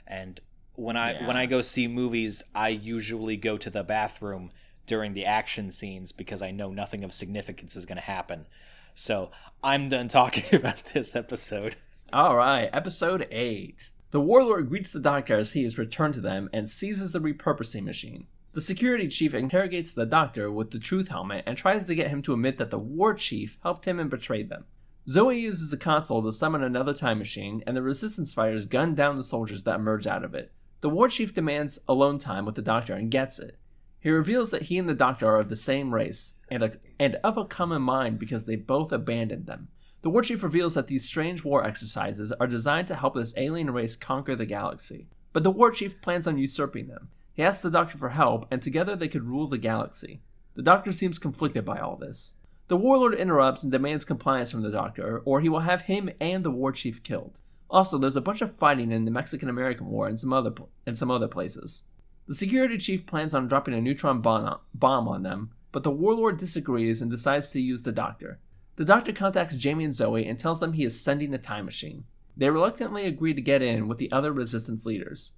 [0.06, 0.40] and
[0.74, 1.26] when I yeah.
[1.26, 4.52] when I go see movies, I usually go to the bathroom
[4.86, 8.46] during the action scenes because I know nothing of significance is going to happen.
[8.94, 9.30] So
[9.62, 11.76] I'm done talking about this episode.
[12.12, 13.90] All right, episode 8.
[14.10, 17.84] The warlord greets the doctor as he is returned to them and seizes the repurposing
[17.84, 18.26] machine.
[18.54, 22.22] The security chief interrogates the doctor with the truth helmet and tries to get him
[22.22, 24.64] to admit that the war chief helped him and betrayed them.
[25.08, 29.16] Zoe uses the console to summon another time machine, and the resistance fighters gun down
[29.16, 30.52] the soldiers that emerge out of it.
[30.82, 33.56] The war chief demands alone time with the doctor and gets it.
[34.00, 37.16] He reveals that he and the doctor are of the same race and, a, and
[37.24, 39.68] of a common mind because they both abandoned them.
[40.02, 43.70] The war chief reveals that these strange war exercises are designed to help this alien
[43.70, 45.08] race conquer the galaxy.
[45.32, 47.08] But the war chief plans on usurping them.
[47.32, 50.20] He asks the doctor for help, and together they could rule the galaxy.
[50.54, 52.36] The doctor seems conflicted by all this.
[52.68, 56.44] The warlord interrupts and demands compliance from the doctor, or he will have him and
[56.44, 57.38] the war chief killed.
[57.70, 60.52] Also, there's a bunch of fighting in the Mexican American War and some other
[60.86, 61.84] and some other places.
[62.26, 67.00] The security chief plans on dropping a neutron bomb on them, but the warlord disagrees
[67.00, 68.38] and decides to use the doctor.
[68.76, 72.04] The doctor contacts Jamie and Zoe and tells them he is sending a time machine.
[72.36, 75.32] They reluctantly agree to get in with the other resistance leaders.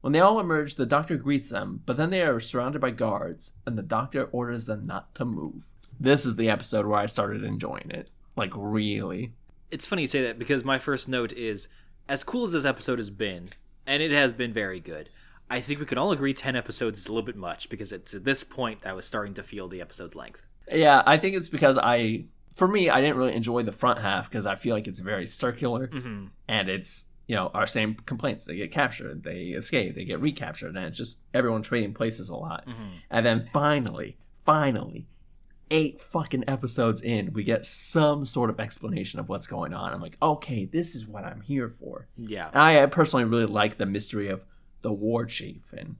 [0.00, 3.52] When they all emerge, the doctor greets them, but then they are surrounded by guards,
[3.66, 5.66] and the doctor orders them not to move.
[6.00, 8.10] This is the episode where I started enjoying it.
[8.36, 9.32] Like, really.
[9.70, 11.68] It's funny you say that because my first note is
[12.08, 13.50] as cool as this episode has been,
[13.86, 15.08] and it has been very good.
[15.50, 18.14] I think we can all agree 10 episodes is a little bit much because it's
[18.14, 20.42] at this point I was starting to feel the episode's length.
[20.70, 22.24] Yeah, I think it's because I,
[22.54, 25.26] for me, I didn't really enjoy the front half because I feel like it's very
[25.26, 26.26] circular Mm-hmm.
[26.48, 28.46] and it's, you know, our same complaints.
[28.46, 32.36] They get captured, they escape, they get recaptured, and it's just everyone trading places a
[32.36, 32.66] lot.
[32.66, 32.88] Mm-hmm.
[33.10, 34.16] And then finally,
[34.46, 35.06] finally,
[35.70, 39.92] eight fucking episodes in, we get some sort of explanation of what's going on.
[39.92, 42.08] I'm like, okay, this is what I'm here for.
[42.16, 42.48] Yeah.
[42.48, 44.44] And I personally really like the mystery of
[44.82, 45.96] the war chief and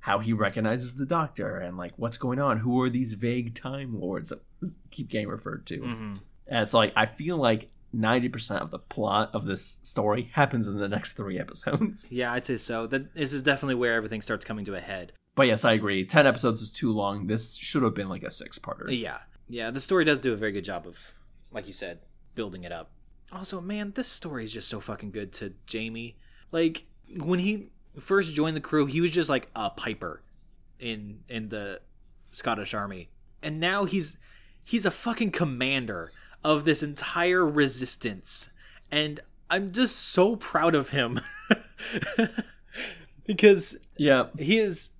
[0.00, 2.60] how he recognizes the doctor and like what's going on.
[2.60, 4.40] Who are these vague time lords that
[4.90, 5.78] keep getting referred to?
[5.78, 6.14] Mm-hmm.
[6.46, 10.68] And it's like I feel like ninety percent of the plot of this story happens
[10.68, 12.06] in the next three episodes.
[12.08, 12.86] Yeah, I'd say so.
[12.86, 15.12] That this is definitely where everything starts coming to a head.
[15.36, 16.04] But yes, I agree.
[16.04, 17.28] Ten episodes is too long.
[17.28, 18.86] This should have been like a six-parter.
[18.88, 19.18] Yeah.
[19.48, 21.12] Yeah, the story does do a very good job of,
[21.52, 22.00] like you said,
[22.34, 22.90] building it up.
[23.30, 26.16] Also, man, this story is just so fucking good to Jamie.
[26.50, 27.68] Like, when he
[28.00, 30.22] first joined the crew, he was just like a piper
[30.80, 31.80] in in the
[32.32, 33.10] Scottish army.
[33.42, 34.18] And now he's
[34.64, 36.12] he's a fucking commander
[36.42, 38.50] of this entire resistance.
[38.90, 39.20] And
[39.50, 41.20] I'm just so proud of him.
[43.26, 44.90] because Yeah, he is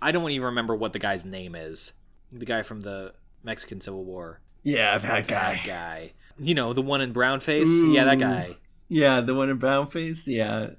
[0.00, 1.92] I don't even remember what the guy's name is.
[2.30, 4.40] The guy from the Mexican Civil War.
[4.62, 5.54] yeah, that guy.
[5.54, 6.12] That guy.
[6.38, 7.82] You know, the one in brown face?
[7.82, 8.56] Yeah, that guy.
[8.88, 10.28] Yeah, the one in brown face.
[10.28, 10.70] Yeah,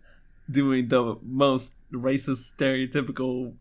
[0.49, 3.53] doing the most racist, stereotypical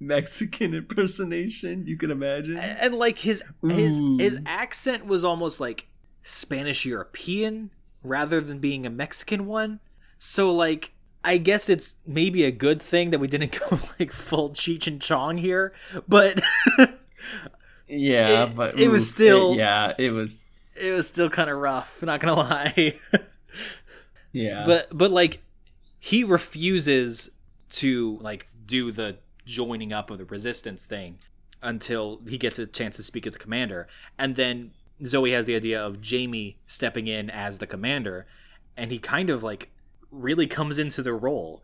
[0.00, 2.58] Mexican impersonation you can imagine.
[2.58, 5.88] And like his his his accent was almost like
[6.22, 7.70] Spanish European
[8.02, 9.80] rather than being a Mexican one.
[10.18, 10.92] So like
[11.24, 15.00] I guess it's maybe a good thing that we didn't go like full Cheech and
[15.00, 15.72] Chong here,
[16.06, 16.40] but
[17.88, 20.44] Yeah, It- but it was still- yeah, it was
[20.76, 22.94] it was still kind of rough, not going to lie.
[24.32, 24.64] yeah.
[24.66, 25.42] but but like
[25.98, 27.30] he refuses
[27.70, 31.18] to like do the joining up of the resistance thing
[31.62, 33.88] until he gets a chance to speak at the commander
[34.18, 34.70] and then
[35.04, 38.26] zoe has the idea of jamie stepping in as the commander
[38.76, 39.70] and he kind of like
[40.10, 41.62] really comes into the role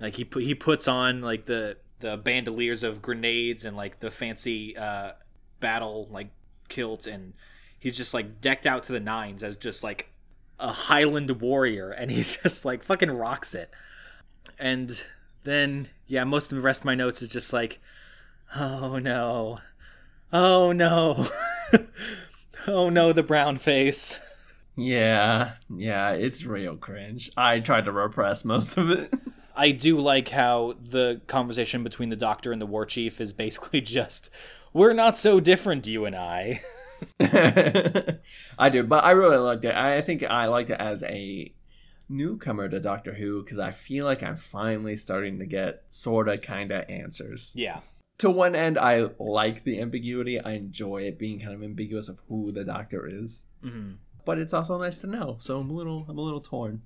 [0.00, 4.10] like he pu- he puts on like the the bandoliers of grenades and like the
[4.10, 5.12] fancy uh
[5.60, 6.28] battle like
[6.68, 7.32] kilt and
[7.78, 10.10] he's just like decked out to the nines as just like
[10.58, 13.70] a Highland warrior, and he just like fucking rocks it.
[14.58, 15.04] And
[15.44, 17.80] then, yeah, most of the rest of my notes is just like,
[18.56, 19.58] oh no,
[20.32, 21.28] oh no,
[22.66, 24.18] oh no, the brown face.
[24.76, 27.30] yeah, yeah, it's real cringe.
[27.36, 29.12] I tried to repress most of it.
[29.56, 33.80] I do like how the conversation between the doctor and the war chief is basically
[33.82, 34.30] just,
[34.72, 36.60] we're not so different, you and I.
[38.58, 39.74] I do, but I really liked it.
[39.74, 41.54] I think I liked it as a
[42.08, 46.88] newcomer to Doctor Who because I feel like I'm finally starting to get sorta kinda
[46.90, 47.54] answers.
[47.56, 47.80] Yeah.
[48.18, 50.40] To one end, I like the ambiguity.
[50.40, 53.92] I enjoy it being kind of ambiguous of who the Doctor is, hmm
[54.24, 55.36] but it's also nice to know.
[55.40, 56.82] So I'm a little, I'm a little torn.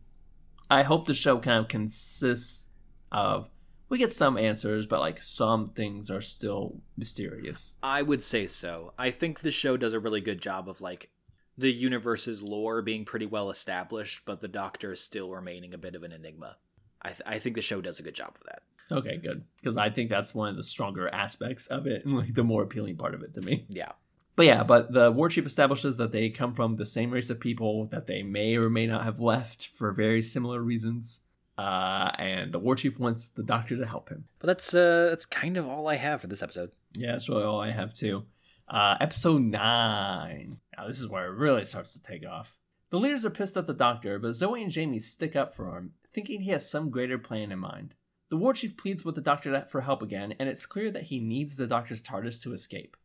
[0.70, 2.66] I hope the show kind of consists
[3.10, 3.48] of
[3.88, 7.76] we get some answers, but like some things are still mysterious.
[7.82, 8.92] I would say so.
[8.98, 11.10] I think the show does a really good job of like
[11.56, 15.94] the universe's lore being pretty well established, but the Doctor is still remaining a bit
[15.94, 16.56] of an enigma.
[17.00, 18.62] I, th- I think the show does a good job of that.
[18.90, 19.44] Okay, good.
[19.60, 22.62] Because I think that's one of the stronger aspects of it and like the more
[22.62, 23.66] appealing part of it to me.
[23.68, 23.92] Yeah.
[24.38, 27.40] But yeah, but the war chief establishes that they come from the same race of
[27.40, 31.22] people that they may or may not have left for very similar reasons.
[31.58, 34.26] Uh, and the war chief wants the doctor to help him.
[34.38, 36.70] But that's uh that's kind of all I have for this episode.
[36.96, 38.26] Yeah, that's really all I have too.
[38.68, 40.58] Uh, episode nine.
[40.76, 42.54] Now this is where it really starts to take off.
[42.90, 45.94] The leaders are pissed at the doctor, but Zoe and Jamie stick up for him,
[46.14, 47.94] thinking he has some greater plan in mind.
[48.30, 51.18] The war chief pleads with the doctor for help again, and it's clear that he
[51.18, 52.96] needs the doctor's TARDIS to escape.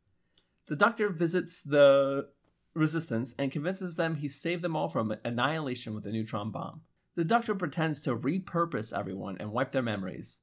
[0.68, 2.30] The doctor visits the
[2.74, 6.82] resistance and convinces them he saved them all from annihilation with a neutron bomb.
[7.16, 10.40] The doctor pretends to repurpose everyone and wipe their memories.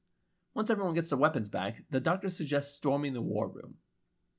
[0.55, 3.75] Once everyone gets their weapons back, the doctor suggests storming the war room.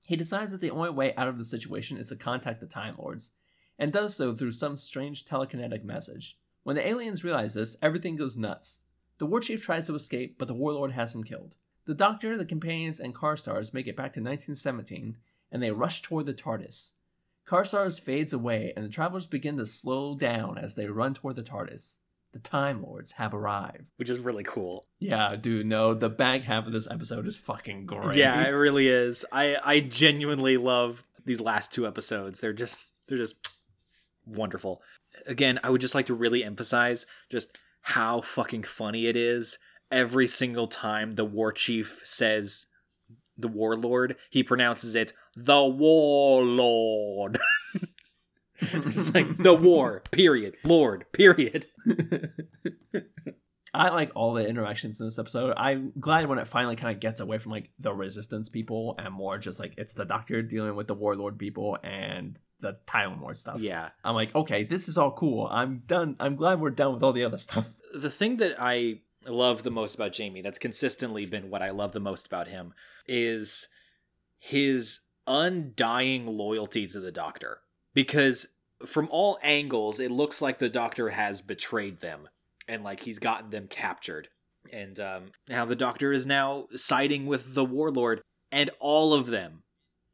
[0.06, 2.96] He decides that the only way out of the situation is to contact the Time
[2.98, 3.32] Lords,
[3.78, 6.38] and does so through some strange telekinetic message.
[6.64, 8.82] When the aliens realize this, everything goes nuts.
[9.18, 11.56] The war chief tries to escape, but the warlord has him killed.
[11.86, 15.18] The doctor, the companions, and Carstairs make it back to 1917,
[15.52, 16.92] and they rush toward the TARDIS.
[17.46, 21.44] Carstairs fades away, and the travelers begin to slow down as they run toward the
[21.44, 21.98] TARDIS.
[22.34, 23.90] The Time Lords have arrived.
[23.98, 24.86] Which is really cool.
[25.00, 28.16] Yeah, dude, no, the back half of this episode is fucking great.
[28.16, 29.26] Yeah, it really is.
[29.34, 32.40] I I genuinely love these last two episodes.
[32.40, 33.36] They're just they're just
[34.26, 34.82] wonderful.
[35.28, 39.58] Again, I would just like to really emphasize just how fucking funny it is
[39.92, 42.68] every single time the war chief says
[43.38, 47.40] the warlord, he pronounces it the warlord.
[48.60, 50.58] it's like the war, period.
[50.64, 51.68] Lord, period.
[53.74, 55.54] I like all the interactions in this episode.
[55.56, 59.14] I'm glad when it finally kind of gets away from like the resistance people and
[59.14, 63.38] more just like it's the doctor dealing with the warlord people and the Time Lord
[63.38, 63.60] stuff.
[63.60, 63.90] Yeah.
[64.04, 65.48] I'm like, okay, this is all cool.
[65.50, 66.16] I'm done.
[66.20, 67.66] I'm glad we're done with all the other stuff.
[67.94, 71.92] the thing that I love the most about Jamie, that's consistently been what I love
[71.92, 72.74] the most about him,
[73.08, 73.68] is
[74.40, 77.60] his undying loyalty to the Doctor.
[77.94, 78.48] Because
[78.86, 82.30] from all angles, it looks like the Doctor has betrayed them
[82.68, 84.30] and like he's gotten them captured.
[84.72, 88.22] And um, how the Doctor is now siding with the Warlord,
[88.52, 89.64] and all of them,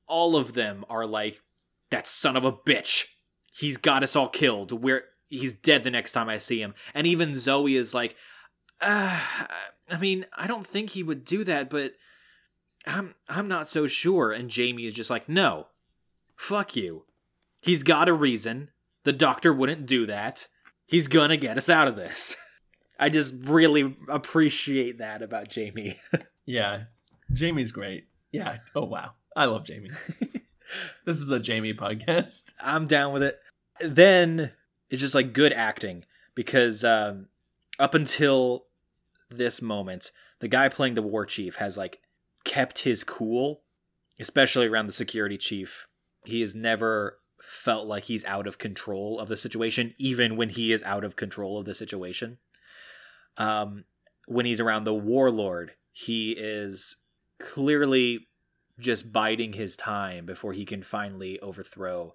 [0.08, 1.42] all of them are like,
[1.90, 3.06] that son of a bitch.
[3.52, 4.72] He's got us all killed.
[4.72, 6.74] We're he's dead the next time I see him.
[6.94, 8.16] And even Zoe is like,
[8.82, 9.20] uh,
[9.90, 11.94] I mean, I don't think he would do that, but
[12.88, 14.32] I'm I'm not so sure.
[14.32, 15.68] And Jamie is just like, no,
[16.36, 17.04] fuck you.
[17.62, 18.70] He's got a reason.
[19.04, 20.48] The doctor wouldn't do that.
[20.86, 22.36] He's gonna get us out of this.
[23.00, 26.00] I just really appreciate that about Jamie.
[26.46, 26.84] yeah,
[27.34, 28.08] Jamie's great.
[28.32, 28.58] Yeah.
[28.76, 29.92] Oh wow, I love Jamie.
[31.06, 32.54] this is a Jamie podcast.
[32.62, 33.40] I'm down with it.
[33.82, 34.54] Then
[34.90, 36.06] it's just like good acting
[36.36, 37.28] because um,
[37.78, 38.66] up until
[39.30, 42.02] this moment, the guy playing the war chief has like
[42.48, 43.62] kept his cool,
[44.18, 45.86] especially around the security chief.
[46.26, 50.72] He has never felt like he's out of control of the situation, even when he
[50.72, 52.38] is out of control of the situation.
[53.36, 53.84] Um,
[54.28, 56.96] when he's around the warlord, he is
[57.38, 58.28] clearly
[58.80, 62.14] just biding his time before he can finally overthrow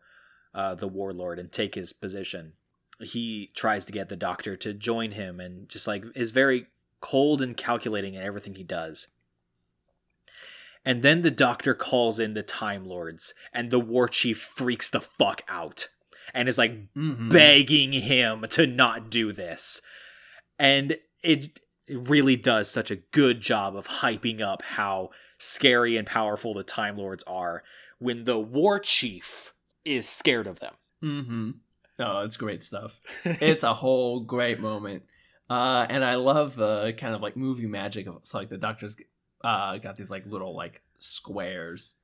[0.54, 2.54] uh, the warlord and take his position.
[3.00, 6.66] He tries to get the doctor to join him and just like is very
[7.00, 9.09] cold and calculating in everything he does.
[10.84, 15.00] And then the doctor calls in the Time Lords, and the war chief freaks the
[15.00, 15.88] fuck out
[16.34, 17.28] and is like Mm-hmm.
[17.28, 19.80] begging him to not do this.
[20.59, 20.92] And
[21.22, 26.54] it, it really does such a good job of hyping up how scary and powerful
[26.54, 27.62] the Time Lords are
[27.98, 29.52] when the war chief
[29.84, 30.74] is scared of them.
[31.02, 31.50] Mm-hmm.
[31.98, 32.98] Oh, it's great stuff.
[33.24, 35.04] it's a whole great moment.
[35.50, 38.96] Uh, and I love the kind of like movie magic of so like the doctor's
[39.44, 41.97] uh got these like little like squares.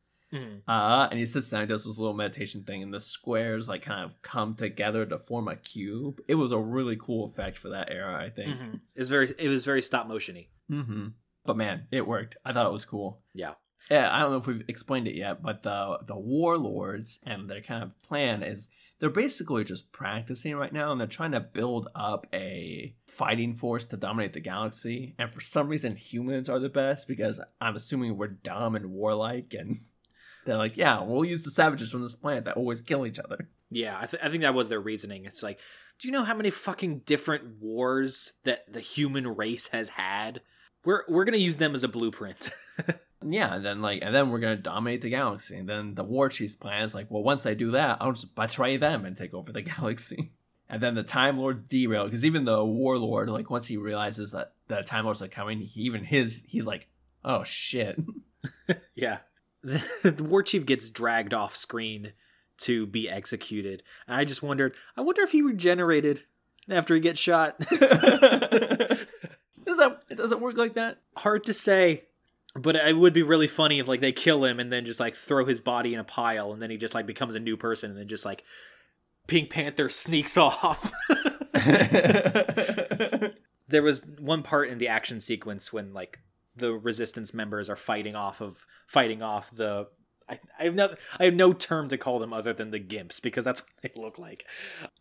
[0.68, 3.82] Uh, and he sits down and does this little meditation thing, and the squares like
[3.82, 6.20] kind of come together to form a cube.
[6.28, 8.50] It was a really cool effect for that era, I think.
[8.94, 10.48] It was very it was very stop motiony.
[10.70, 11.08] Mm-hmm.
[11.46, 12.36] But man, it worked.
[12.44, 13.22] I thought it was cool.
[13.32, 13.54] Yeah.
[13.90, 17.62] Yeah, I don't know if we've explained it yet, but the the warlords and their
[17.62, 18.68] kind of plan is
[19.00, 23.86] they're basically just practicing right now, and they're trying to build up a fighting force
[23.86, 25.14] to dominate the galaxy.
[25.18, 29.54] And for some reason, humans are the best because I'm assuming we're dumb and warlike,
[29.56, 29.80] and
[30.44, 33.48] they're like, yeah, we'll use the savages from this planet that always kill each other.
[33.70, 35.26] Yeah, I, th- I think that was their reasoning.
[35.26, 35.60] It's like,
[35.98, 40.40] do you know how many fucking different wars that the human race has had?
[40.84, 42.50] We're we're gonna use them as a blueprint.
[43.26, 45.56] Yeah, and then like, and then we're gonna dominate the galaxy.
[45.56, 48.34] And then the war chief's plan is like, well, once I do that, I'll just
[48.34, 50.32] betray them and take over the galaxy.
[50.68, 54.52] And then the Time Lords derail because even the warlord, like, once he realizes that
[54.68, 56.88] the Time Lords are coming, he, even his, he's like,
[57.24, 57.98] oh shit.
[58.94, 59.18] yeah.
[59.62, 62.12] the, the war chief gets dragged off screen
[62.58, 63.82] to be executed.
[64.06, 66.24] And I just wondered, I wonder if he regenerated
[66.68, 67.58] after he gets shot.
[67.58, 67.78] Does
[69.78, 70.98] that it doesn't work like that?
[71.16, 72.04] Hard to say.
[72.58, 75.14] But it would be really funny if like they kill him and then just like
[75.14, 77.90] throw his body in a pile and then he just like becomes a new person
[77.90, 78.44] and then just like
[79.26, 80.92] Pink Panther sneaks off.
[83.68, 86.20] there was one part in the action sequence when like
[86.56, 89.86] the resistance members are fighting off of fighting off the
[90.28, 93.22] I, I have no I have no term to call them other than the gimps
[93.22, 94.44] because that's what they look like.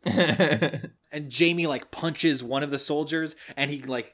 [1.10, 4.14] And Jamie like punches one of the soldiers and he like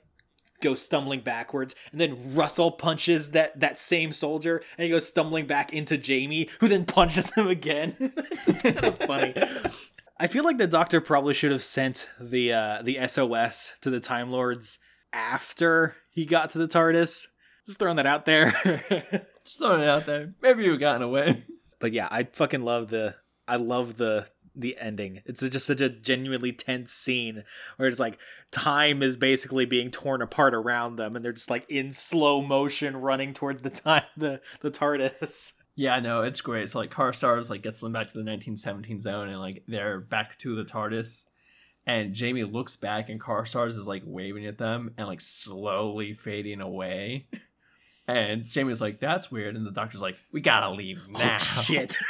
[0.63, 5.45] goes stumbling backwards and then Russell punches that that same soldier and he goes stumbling
[5.45, 7.95] back into Jamie who then punches him again.
[8.47, 9.35] it's kind of funny.
[10.19, 13.99] I feel like the doctor probably should have sent the uh the SOS to the
[13.99, 14.79] Time Lords
[15.11, 17.27] after he got to the TARDIS.
[17.65, 18.51] Just throwing that out there.
[19.45, 20.33] Just throwing it out there.
[20.41, 21.45] Maybe you've gotten away.
[21.79, 23.15] but yeah, I fucking love the
[23.47, 25.21] I love the the ending.
[25.25, 27.43] It's just such a genuinely tense scene
[27.77, 28.19] where it's like
[28.51, 32.97] time is basically being torn apart around them and they're just like in slow motion
[32.97, 35.53] running towards the time the the TARDIS.
[35.75, 36.69] Yeah, no, it's great.
[36.69, 40.37] So like Carstairs like gets them back to the 1917 zone and like they're back
[40.39, 41.25] to the TARDIS.
[41.85, 46.61] And Jamie looks back and Carstairs is like waving at them and like slowly fading
[46.61, 47.27] away.
[48.07, 49.55] And Jamie's like, that's weird.
[49.55, 51.37] And the doctor's like, we gotta leave oh, now.
[51.37, 51.97] Shit.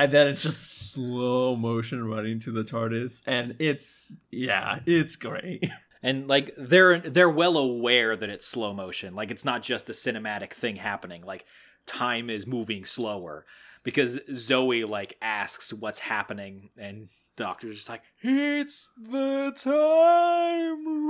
[0.00, 3.22] And then it's just slow motion running to the TARDIS.
[3.26, 5.70] And it's, yeah, it's great.
[6.02, 9.14] and like they're they're well aware that it's slow motion.
[9.14, 11.22] Like it's not just a cinematic thing happening.
[11.22, 11.44] Like
[11.86, 13.44] time is moving slower
[13.82, 21.08] because Zoe like asks what's happening and the doctor's just like it's the time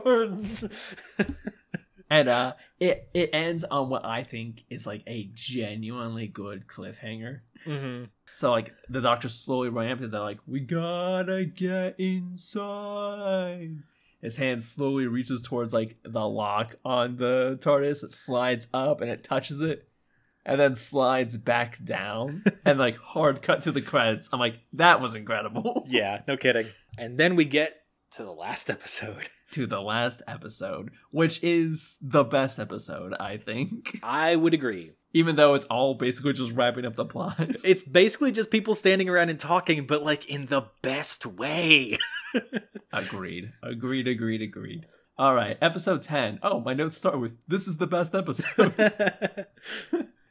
[0.00, 0.68] lords.
[2.10, 7.40] And uh it it ends on what I think is like a genuinely good cliffhanger.
[7.66, 8.04] mm-hmm.
[8.34, 13.84] So like the doctor slowly running up to they're like, We gotta get inside.
[14.20, 19.08] His hand slowly reaches towards like the lock on the TARDIS, it slides up and
[19.08, 19.88] it touches it,
[20.44, 22.42] and then slides back down.
[22.64, 24.28] and like hard cut to the credits.
[24.32, 25.86] I'm like, that was incredible.
[25.88, 26.66] Yeah, no kidding.
[26.98, 29.28] And then we get to the last episode.
[29.52, 34.00] to the last episode, which is the best episode, I think.
[34.02, 34.92] I would agree.
[35.14, 37.38] Even though it's all basically just wrapping up the plot.
[37.64, 41.96] It's basically just people standing around and talking, but like in the best way.
[42.92, 43.52] agreed.
[43.62, 44.86] Agreed, agreed, agreed.
[45.16, 46.40] All right, episode 10.
[46.42, 48.74] Oh, my notes start with this is the best episode.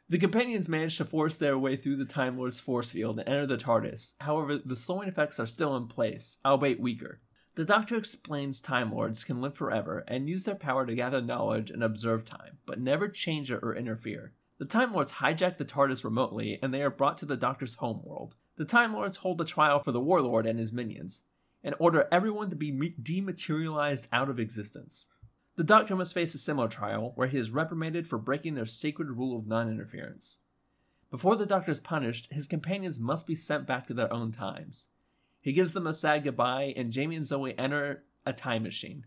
[0.08, 3.46] the companions manage to force their way through the Time Lord's force field and enter
[3.46, 4.14] the TARDIS.
[4.20, 7.20] However, the slowing effects are still in place, albeit weaker.
[7.56, 11.70] The Doctor explains Time Lords can live forever and use their power to gather knowledge
[11.70, 14.32] and observe time, but never change it or interfere.
[14.58, 18.36] The Time Lords hijack the TARDIS remotely and they are brought to the Doctor's homeworld.
[18.56, 21.22] The Time Lords hold a trial for the Warlord and his minions
[21.64, 25.08] and order everyone to be dematerialized out of existence.
[25.56, 29.08] The Doctor must face a similar trial where he is reprimanded for breaking their sacred
[29.10, 30.38] rule of non interference.
[31.10, 34.88] Before the Doctor is punished, his companions must be sent back to their own times.
[35.40, 39.06] He gives them a sad goodbye, and Jamie and Zoe enter a time machine.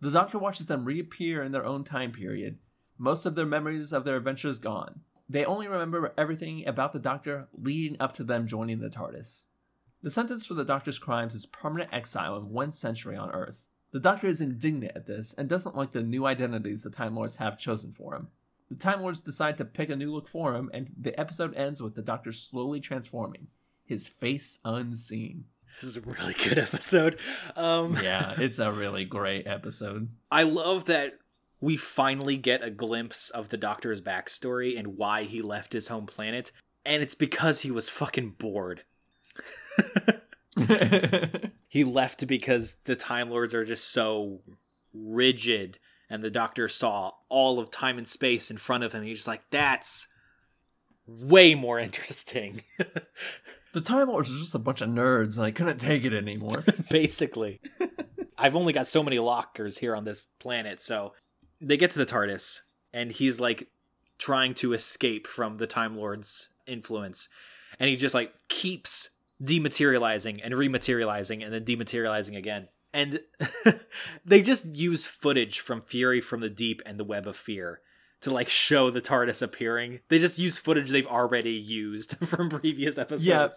[0.00, 2.58] The Doctor watches them reappear in their own time period,
[2.98, 5.00] most of their memories of their adventures gone.
[5.28, 9.46] They only remember everything about the Doctor leading up to them joining the TARDIS.
[10.02, 13.64] The sentence for the Doctor's crimes is permanent exile in one century on Earth.
[13.92, 17.36] The Doctor is indignant at this and doesn't like the new identities the Time Lords
[17.38, 18.28] have chosen for him.
[18.68, 21.80] The Time Lords decide to pick a new look for him, and the episode ends
[21.80, 23.46] with the Doctor slowly transforming,
[23.84, 25.44] his face unseen.
[25.80, 27.18] This is a really good episode.
[27.54, 30.08] Um, Yeah, it's a really great episode.
[30.30, 31.18] I love that
[31.60, 36.06] we finally get a glimpse of the Doctor's backstory and why he left his home
[36.06, 36.52] planet,
[36.84, 38.84] and it's because he was fucking bored.
[41.68, 44.40] he left because the Time Lords are just so
[44.92, 45.78] rigid,
[46.10, 49.02] and the Doctor saw all of time and space in front of him.
[49.02, 50.06] He's just like, that's
[51.06, 52.62] way more interesting.
[53.72, 56.64] the Time Lords are just a bunch of nerds, and I couldn't take it anymore.
[56.90, 57.60] basically.
[58.38, 61.14] I've only got so many lockers here on this planet, so
[61.60, 62.60] they get to the TARDIS,
[62.92, 63.68] and he's like
[64.18, 67.28] trying to escape from the Time Lord's influence,
[67.78, 69.10] and he just like keeps
[69.42, 72.68] dematerializing and rematerializing and then dematerializing again.
[72.92, 73.20] And
[74.24, 77.80] they just use footage from Fury from the Deep and the Web of Fear
[78.22, 80.00] to like show the TARDIS appearing.
[80.08, 83.26] They just use footage they've already used from previous episodes.
[83.26, 83.50] Yeah.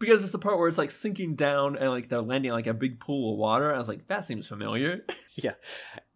[0.00, 2.74] because it's the part where it's like sinking down and like they're landing like a
[2.74, 3.72] big pool of water.
[3.72, 5.04] I was like, that seems familiar.
[5.34, 5.54] Yeah.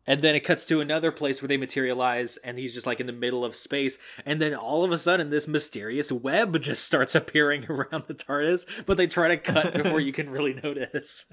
[0.07, 3.07] And then it cuts to another place where they materialize, and he's just like in
[3.07, 3.99] the middle of space.
[4.24, 8.87] And then all of a sudden, this mysterious web just starts appearing around the TARDIS,
[8.87, 11.27] but they try to cut before you can really notice.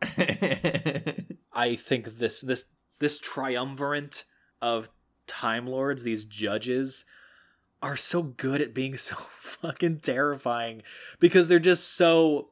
[1.52, 2.66] I think this this
[3.00, 4.24] this triumvirate
[4.62, 4.90] of
[5.26, 7.04] Time Lords, these judges,
[7.82, 10.82] are so good at being so fucking terrifying
[11.18, 12.50] because they're just so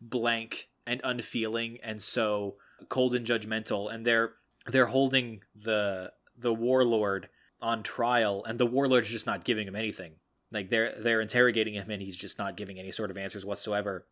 [0.00, 2.56] blank and unfeeling and so
[2.88, 4.32] cold and judgmental and they're
[4.66, 7.28] they're holding the the warlord
[7.60, 10.14] on trial and the warlord's just not giving him anything.
[10.50, 14.06] Like they're they're interrogating him and he's just not giving any sort of answers whatsoever.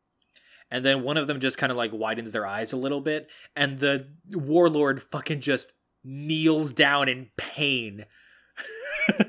[0.71, 3.29] And then one of them just kind of like widens their eyes a little bit
[3.57, 5.73] and the warlord fucking just
[6.05, 8.07] kneels down in pain.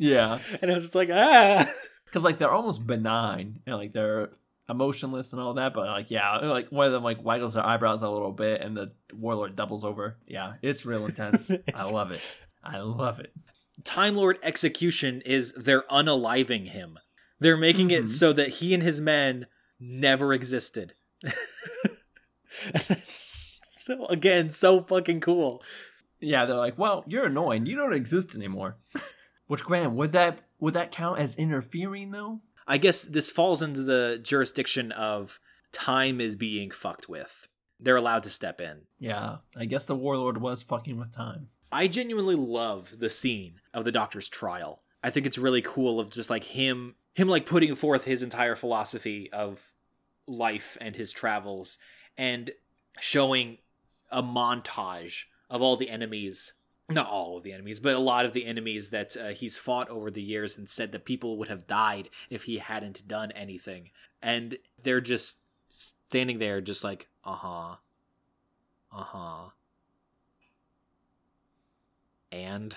[0.00, 1.70] Yeah, and i was just like ah.
[2.06, 4.30] Because like they're almost benign and like they're
[4.70, 8.02] emotionless and all that, but like yeah, like one of them like waggles their eyebrows
[8.02, 10.16] a little bit, and the warlord doubles over.
[10.26, 11.50] Yeah, it's real intense.
[11.74, 12.20] I love it.
[12.62, 13.32] I love it.
[13.84, 16.98] Time Lord execution is they're unaliving him.
[17.38, 18.04] They're making Mhm.
[18.04, 19.46] it so that he and his men
[19.80, 20.94] never existed.
[23.08, 25.62] so again, so fucking cool.
[26.20, 27.66] Yeah, they're like, well, you're annoying.
[27.66, 28.76] You don't exist anymore.
[29.46, 32.40] Which, Graham, would that would that count as interfering though?
[32.70, 35.40] I guess this falls into the jurisdiction of
[35.72, 37.48] time is being fucked with.
[37.80, 38.82] They're allowed to step in.
[39.00, 41.48] Yeah, I guess the warlord was fucking with time.
[41.72, 44.82] I genuinely love the scene of the doctor's trial.
[45.02, 48.54] I think it's really cool of just like him him like putting forth his entire
[48.54, 49.72] philosophy of
[50.28, 51.76] life and his travels
[52.16, 52.52] and
[53.00, 53.58] showing
[54.12, 56.52] a montage of all the enemies
[56.90, 59.88] not all of the enemies but a lot of the enemies that uh, he's fought
[59.88, 63.90] over the years and said that people would have died if he hadn't done anything
[64.22, 65.38] and they're just
[65.68, 67.76] standing there just like uh-huh
[68.92, 69.50] uh-huh
[72.32, 72.76] and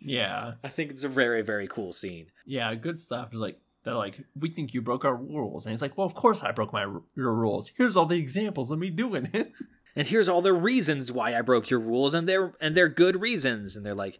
[0.00, 2.26] Yeah, I think it's a very, very cool scene.
[2.46, 3.32] yeah, good stuff.
[3.34, 6.14] Is like they're like, we think you broke our rules, and he's like, well, of
[6.14, 6.82] course I broke my
[7.16, 7.72] your rules.
[7.76, 9.52] Here's all the examples of me doing it.
[9.96, 13.20] And here's all the reasons why I broke your rules, and they're and they're good
[13.20, 13.76] reasons.
[13.76, 14.18] And they're like,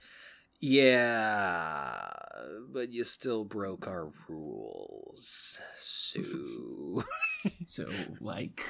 [0.61, 2.11] yeah,
[2.73, 5.61] but you still broke our rules.
[5.77, 7.05] So
[7.65, 7.89] so
[8.21, 8.65] like,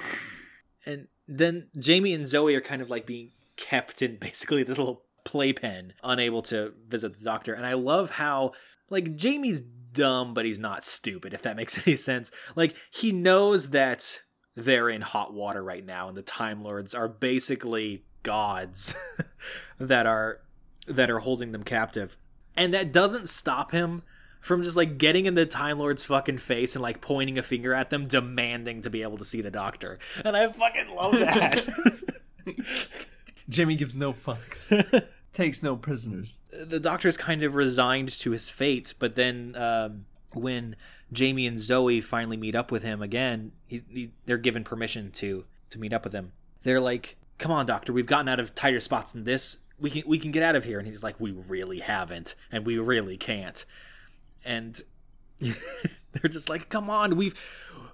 [0.85, 5.03] and then Jamie and Zoe are kind of like being kept in basically this little
[5.25, 7.53] playpen, unable to visit the doctor.
[7.53, 8.53] And I love how
[8.89, 12.31] like Jamie's dumb, but he's not stupid, if that makes any sense.
[12.55, 14.21] Like he knows that
[14.63, 18.95] they're in hot water right now, and the Time Lords are basically gods
[19.79, 20.41] that are
[20.87, 22.17] that are holding them captive.
[22.55, 24.01] And that doesn't stop him
[24.41, 27.73] from just like getting in the Time Lord's fucking face and like pointing a finger
[27.73, 29.99] at them, demanding to be able to see the doctor.
[30.23, 31.67] And I fucking love that.
[33.49, 36.39] Jimmy gives no fucks, takes no prisoners.
[36.51, 40.75] the doctor is kind of resigned to his fate, but then um, when
[41.11, 45.79] Jamie and Zoe finally meet up with him again, he, they're given permission to to
[45.79, 46.31] meet up with him.
[46.63, 49.57] They're like, "Come on, doctor, we've gotten out of tighter spots than this.
[49.79, 52.65] We can we can get out of here." And he's like, "We really haven't, and
[52.65, 53.65] we really can't."
[54.45, 54.81] And
[55.39, 57.39] they're just like, "Come on, we've."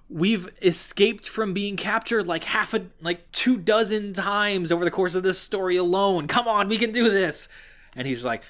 [0.08, 5.16] We've escaped from being captured like half a like two dozen times over the course
[5.16, 6.28] of this story alone.
[6.28, 7.48] Come on, we can do this.
[7.96, 8.44] And he's like,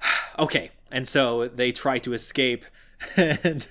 [0.38, 0.70] okay.
[0.90, 2.64] And so they try to escape.
[3.16, 3.66] And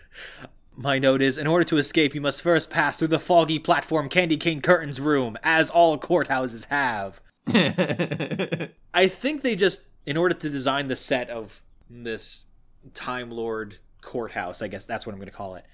[0.75, 4.09] my note is in order to escape, you must first pass through the foggy platform
[4.09, 7.21] Candy Cane Curtains room, as all courthouses have.
[8.93, 12.45] I think they just, in order to design the set of this
[12.93, 15.65] Time Lord courthouse, I guess that's what I'm going to call it,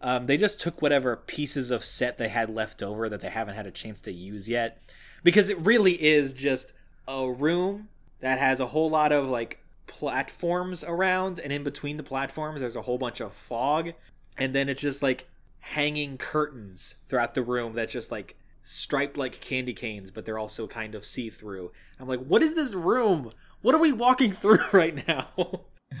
[0.00, 3.54] um, they just took whatever pieces of set they had left over that they haven't
[3.54, 4.82] had a chance to use yet.
[5.24, 6.72] Because it really is just
[7.06, 7.88] a room
[8.20, 9.61] that has a whole lot of like
[9.92, 13.92] platforms around, and in between the platforms, there's a whole bunch of fog,
[14.38, 15.28] and then it's just like
[15.60, 20.66] hanging curtains throughout the room that's just like striped like candy canes, but they're also
[20.66, 21.70] kind of see through.
[22.00, 23.30] I'm like, what is this room?
[23.60, 25.28] What are we walking through right now?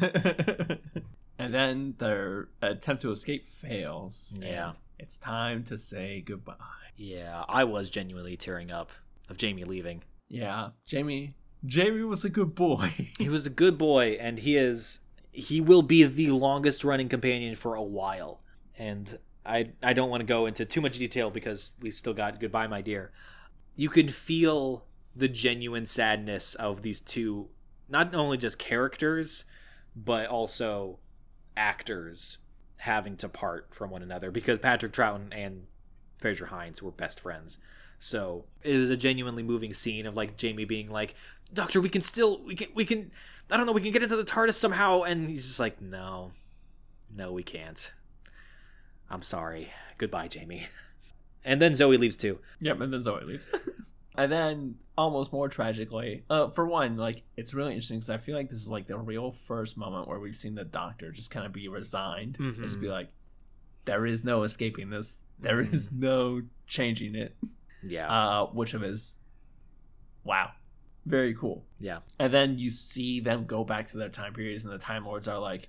[1.38, 4.34] and then their attempt to escape fails.
[4.40, 4.72] Yeah.
[4.98, 6.54] It's time to say goodbye.
[6.96, 8.90] yeah, I was genuinely tearing up
[9.28, 10.02] of Jamie leaving.
[10.28, 11.34] Yeah, Jamie.
[11.64, 13.10] Jamie was a good boy.
[13.18, 17.54] He was a good boy, and he is he will be the longest running companion
[17.54, 18.40] for a while.
[18.78, 22.40] And I I don't want to go into too much detail because we still got
[22.40, 23.12] goodbye, my dear.
[23.76, 24.84] You can feel
[25.14, 27.48] the genuine sadness of these two,
[27.88, 29.44] not only just characters,
[29.94, 30.98] but also
[31.56, 32.38] actors
[32.78, 35.66] having to part from one another because Patrick Troughton and
[36.18, 37.58] Frazer Hines were best friends.
[37.98, 41.14] So it was a genuinely moving scene of like Jamie being like,
[41.52, 43.10] "Doctor, we can still we can we can
[43.50, 46.32] I don't know, we can get into the TARDIS somehow." And he's just like, "No.
[47.14, 47.92] No, we can't.
[49.10, 49.70] I'm sorry.
[49.98, 50.66] Goodbye, Jamie."
[51.44, 52.38] And then Zoe leaves too.
[52.60, 53.50] Yep, and then Zoe leaves.
[54.16, 58.36] and then, almost more tragically, uh, for one, like it's really interesting because I feel
[58.36, 61.44] like this is like the real first moment where we've seen the Doctor just kind
[61.44, 63.08] of be resigned, and just be like,
[63.86, 65.18] "There is no escaping this.
[65.40, 67.34] There is no changing it."
[67.82, 68.08] Yeah.
[68.08, 69.16] Uh, which of is,
[70.22, 70.52] wow,
[71.04, 71.64] very cool.
[71.80, 71.98] yeah.
[72.18, 75.28] And then you see them go back to their time periods, and the Time Lords
[75.28, 75.68] are like,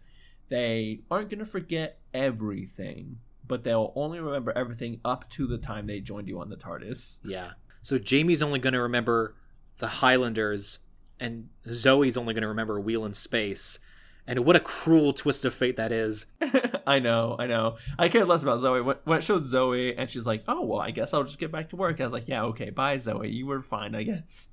[0.49, 5.99] they aren't gonna forget everything, but they'll only remember everything up to the time they
[5.99, 7.19] joined you on the TARDIS.
[7.25, 7.51] Yeah.
[7.81, 9.35] So Jamie's only going to remember
[9.79, 10.79] the Highlanders,
[11.19, 13.79] and Zoe's only going to remember Wheel in Space.
[14.25, 16.27] And what a cruel twist of fate that is.
[16.87, 17.75] I know, I know.
[17.99, 20.79] I cared less about Zoe when, when it showed Zoe, and she's like, "Oh well,
[20.79, 23.29] I guess I'll just get back to work." I was like, "Yeah, okay, bye, Zoe.
[23.29, 24.47] You were fine, I guess."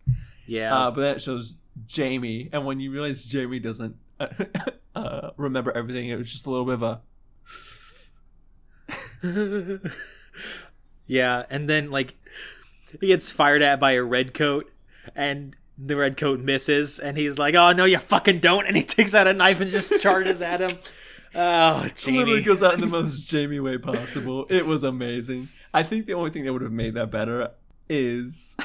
[0.50, 0.76] Yeah.
[0.76, 1.54] Uh, but then it shows
[1.86, 3.94] Jamie, and when you realize Jamie doesn't
[4.96, 7.00] uh, remember everything, it was just a little bit of a
[11.06, 11.44] yeah.
[11.50, 12.16] And then, like,
[13.00, 14.68] he gets fired at by a red coat,
[15.14, 18.66] and the red coat misses, and he's like, oh, no, you fucking don't.
[18.66, 20.78] And he takes out a knife and just charges at him.
[21.32, 22.42] Oh, literally Jamie.
[22.42, 24.46] goes out in the most Jamie way possible.
[24.50, 25.48] It was amazing.
[25.72, 27.52] I think the only thing that would have made that better
[27.88, 28.56] is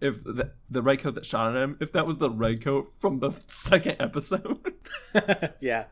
[0.00, 2.92] if the, the red coat that shot at him, if that was the red coat
[2.98, 4.74] from the second episode.
[5.60, 5.84] yeah.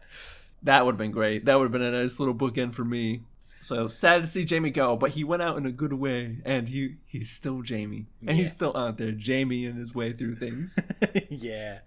[0.63, 1.45] that would have been great.
[1.45, 3.23] That would have been a nice little bookend for me.
[3.61, 6.69] So sad to see Jamie go, but he went out in a good way, and
[6.69, 8.43] he he's still Jamie, and Yeah.
[8.43, 10.79] he's still out there, Jamie in his way through things.
[11.31, 11.79] yeah.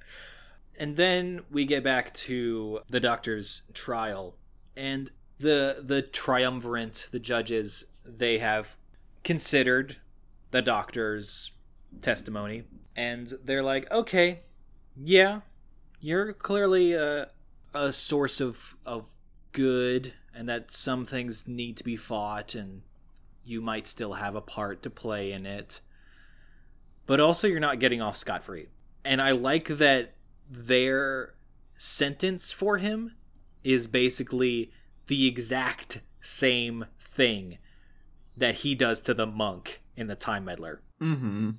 [0.79, 4.35] And then we get back to the doctor's trial
[4.75, 8.75] and the the triumvirate, the judges, they have
[9.23, 9.97] considered
[10.49, 11.51] the doctor's
[12.01, 12.63] testimony
[12.95, 14.41] and they're like, "Okay,
[14.95, 15.41] yeah,
[15.99, 17.29] you're clearly a
[17.73, 19.13] a source of of
[19.51, 22.81] good and that some things need to be fought and
[23.43, 25.81] you might still have a part to play in it."
[27.05, 28.67] But also you're not getting off scot-free
[29.05, 30.15] and I like that
[30.49, 31.35] their
[31.77, 33.15] sentence for him
[33.63, 34.71] is basically
[35.07, 37.57] the exact same thing
[38.35, 40.81] that he does to the monk in the Time Meddler.
[41.01, 41.51] mm-hmm.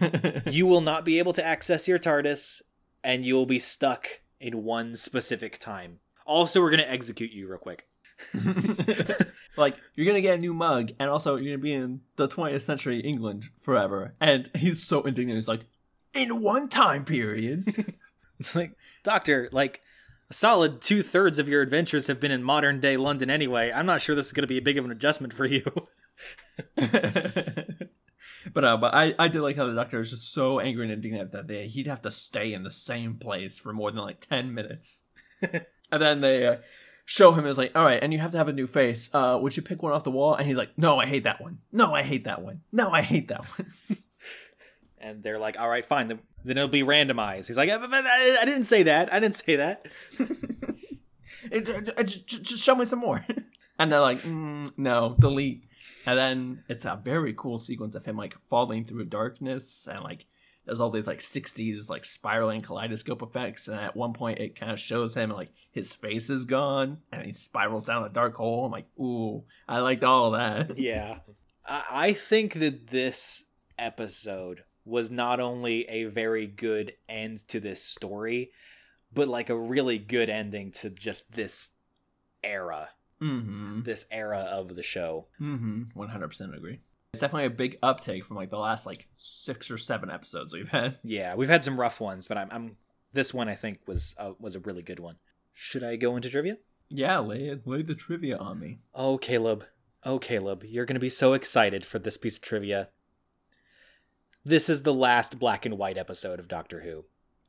[0.46, 2.62] You will not be able to access your TARDIS,
[3.02, 6.00] and you will be stuck in one specific time.
[6.26, 7.86] Also, we're gonna execute you real quick.
[9.56, 12.62] like you're gonna get a new mug, and also you're gonna be in the 20th
[12.62, 14.14] century England forever.
[14.20, 15.36] And he's so indignant.
[15.36, 15.62] He's like,
[16.14, 17.94] in one time period.
[18.40, 19.82] It's like, Doctor, like,
[20.28, 23.70] a solid two thirds of your adventures have been in modern day London anyway.
[23.70, 25.62] I'm not sure this is gonna be a big of an adjustment for you.
[28.54, 30.92] But uh, but I, I did like how the doctor was just so angry and
[30.92, 34.26] indignant that they, he'd have to stay in the same place for more than like
[34.28, 35.02] 10 minutes.
[35.42, 36.56] and then they uh,
[37.04, 39.10] show him as like, all right, and you have to have a new face.
[39.12, 40.34] Uh, would you pick one off the wall?
[40.34, 41.58] And he's like, no, I hate that one.
[41.72, 42.60] No, I hate that one.
[42.72, 43.72] No, I hate that one.
[44.98, 46.06] and they're like, "All right, fine.
[46.08, 49.12] Then, it'll be randomized." He's like, but I, I didn't say that.
[49.12, 49.86] I didn't say that."
[51.50, 53.26] It- it- it- just, just show me some more.
[53.78, 55.64] and they're like, mm, no, delete.
[56.06, 60.26] And then it's a very cool sequence of him like falling through darkness and like
[60.64, 63.68] there's all these like 60s like spiraling kaleidoscope effects.
[63.68, 67.24] And at one point it kind of shows him like his face is gone and
[67.24, 68.66] he spirals down a dark hole.
[68.66, 70.78] I'm like, ooh, I liked all that.
[70.78, 71.18] yeah,
[71.66, 73.44] I, I think that this
[73.78, 78.50] episode was not only a very good end to this story,
[79.12, 81.70] but like a really good ending to just this
[82.42, 82.88] era,
[83.22, 83.82] Mm-hmm.
[83.82, 85.26] this era of the show.
[85.40, 85.98] Mm-hmm.
[85.98, 86.80] 100% agree.
[87.12, 90.68] It's definitely a big uptake from like the last like six or seven episodes we've
[90.68, 90.98] had.
[91.04, 92.76] Yeah, we've had some rough ones, but I'm, I'm
[93.12, 95.16] this one I think was uh, was a really good one.
[95.52, 96.56] Should I go into trivia?
[96.88, 98.78] Yeah, lay lay the trivia on me.
[98.94, 99.64] Oh, Caleb.
[100.04, 102.88] Oh, Caleb, you're going to be so excited for this piece of trivia.
[104.44, 107.04] This is the last black and white episode of Doctor Who.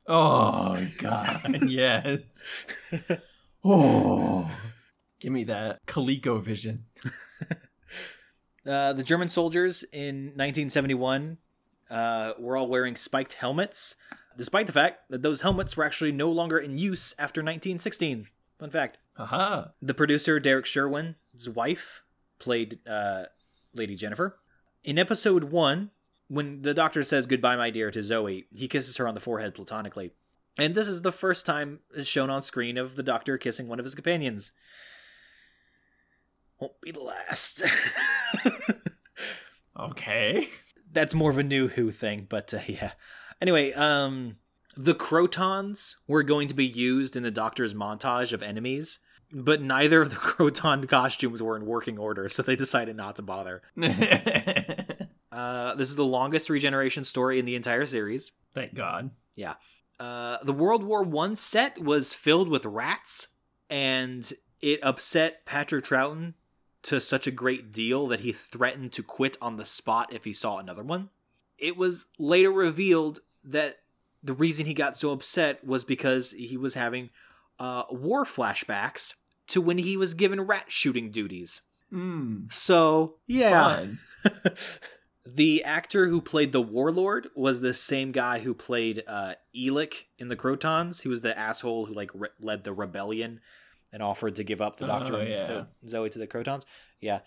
[0.06, 2.20] Oh God, yes.
[3.66, 4.50] Oh,
[5.24, 6.84] give me that Coleco vision.
[8.66, 11.36] Uh, the German soldiers in 1971
[11.90, 13.94] uh, were all wearing spiked helmets,
[14.38, 18.26] despite the fact that those helmets were actually no longer in use after 1916.
[18.58, 18.96] Fun fact.
[19.18, 19.66] Haha.
[19.82, 22.04] The producer, Derrick Sherwin's wife,
[22.38, 23.24] played uh,
[23.74, 24.38] Lady Jennifer.
[24.82, 25.90] In episode one,
[26.28, 29.54] when the doctor says goodbye, my dear, to Zoe, he kisses her on the forehead
[29.54, 30.12] platonically.
[30.56, 33.78] And this is the first time it's shown on screen of the doctor kissing one
[33.78, 34.52] of his companions.
[36.64, 37.62] Won't be the last.
[39.78, 40.48] Okay.
[40.92, 42.92] that's more of a new Who thing, but uh, yeah.
[43.40, 44.36] Anyway, um,
[44.76, 49.00] the Krotons were going to be used in the Doctor's montage of enemies,
[49.30, 53.22] but neither of the Kroton costumes were in working order, so they decided not to
[53.22, 53.62] bother.
[55.32, 58.30] Uh, this is the longest regeneration story in the entire series.
[58.54, 59.10] Thank God.
[59.34, 59.54] Yeah.
[59.98, 63.26] Uh, the World War One set was filled with rats,
[63.68, 66.34] and it upset Patrick Troughton
[66.84, 70.32] to such a great deal that he threatened to quit on the spot if he
[70.32, 71.10] saw another one.
[71.58, 73.76] It was later revealed that
[74.22, 77.10] the reason he got so upset was because he was having
[77.58, 79.14] uh, war flashbacks
[79.48, 81.62] to when he was given rat shooting duties.
[81.92, 83.86] Mm, So, yeah.
[85.26, 90.28] The actor who played the warlord was the same guy who played uh, Eelek in
[90.28, 91.00] the Krotons.
[91.00, 93.40] He was the asshole who like re- led the rebellion
[93.94, 95.64] and offered to give up the Oh, Doctor and yeah.
[95.86, 96.64] Zoe to the Krotons.
[97.00, 97.20] Yeah,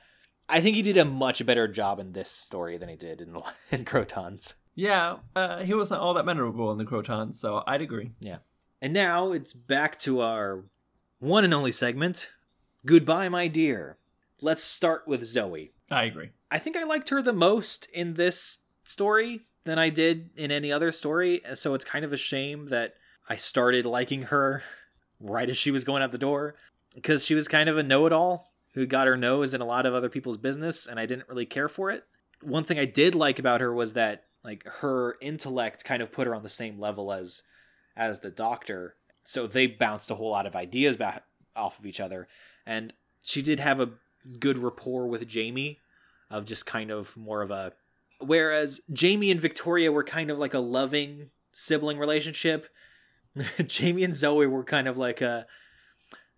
[0.49, 3.31] I think he did a much better job in this story than he did in
[3.33, 3.41] the
[3.71, 4.53] in Krotons.
[4.75, 8.11] Yeah, uh, he wasn't all that memorable in the Krotons, so I'd agree.
[8.19, 8.39] Yeah,
[8.81, 10.65] and now it's back to our
[11.19, 12.29] one and only segment.
[12.85, 13.97] Goodbye, my dear.
[14.41, 15.71] Let's start with Zoe.
[15.89, 16.29] I agree.
[16.51, 20.71] I think I liked her the most in this story than I did in any
[20.71, 22.93] other story, so it's kind of a shame that
[23.27, 24.63] I started liking her
[25.19, 26.55] right as she was going out the door
[26.95, 29.93] because she was kind of a know-it-all who got her nose in a lot of
[29.93, 32.03] other people's business and I didn't really care for it.
[32.41, 36.27] One thing I did like about her was that like her intellect kind of put
[36.27, 37.43] her on the same level as
[37.95, 38.95] as the doctor.
[39.23, 41.23] So they bounced a whole lot of ideas back
[41.55, 42.27] off of each other
[42.65, 43.89] and she did have a
[44.39, 45.79] good rapport with Jamie
[46.29, 47.73] of just kind of more of a
[48.19, 52.67] whereas Jamie and Victoria were kind of like a loving sibling relationship
[53.65, 55.45] Jamie and Zoe were kind of like a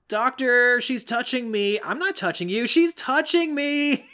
[0.10, 1.80] Doctor, she's touching me.
[1.82, 2.66] I'm not touching you.
[2.66, 4.10] She's touching me.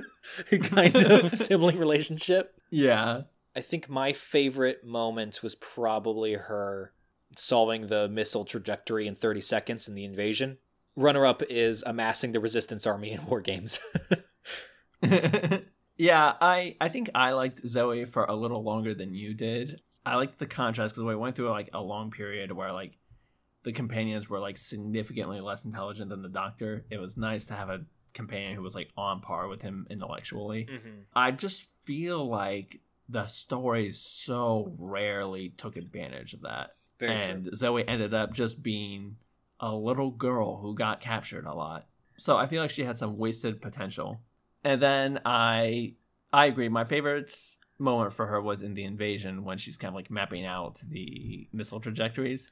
[0.64, 2.60] kind of sibling relationship.
[2.68, 3.22] Yeah.
[3.54, 6.92] I think my favorite moment was probably her
[7.36, 10.58] solving the missile trajectory in 30 seconds in the invasion.
[10.96, 13.78] Runner up is amassing the resistance army in war games.
[15.00, 19.80] yeah, I I think I liked Zoe for a little longer than you did.
[20.06, 22.92] I liked the contrast because we went through like a long period where like
[23.64, 26.84] the companions were like significantly less intelligent than the Doctor.
[26.90, 27.84] It was nice to have a
[28.14, 30.68] companion who was like on par with him intellectually.
[30.70, 31.00] mm-hmm.
[31.14, 36.76] I just feel like the story so rarely took advantage of that.
[36.98, 37.52] Very and true.
[37.54, 39.16] Zoe ended up just being
[39.58, 41.86] a little girl who got captured a lot.
[42.16, 44.20] So I feel like she had some wasted potential.
[44.64, 45.94] And then I
[46.32, 46.68] I agree.
[46.68, 47.36] My favorite
[47.78, 51.48] moment for her was in the invasion when she's kind of like mapping out the
[51.52, 52.50] missile trajectories.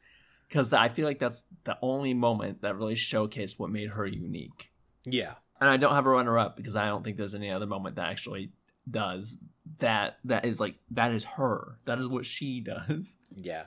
[0.49, 4.71] Because I feel like that's the only moment that really showcased what made her unique.
[5.05, 5.35] Yeah.
[5.61, 7.97] And I don't have a runner up because I don't think there's any other moment
[7.97, 8.51] that actually
[8.91, 9.37] does
[9.79, 10.19] that.
[10.25, 11.79] That is like that is her.
[11.87, 13.17] That is what she does.
[13.35, 13.67] Yeah.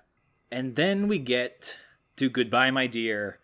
[0.51, 1.77] And then we get
[2.17, 3.39] to Goodbye, My Dear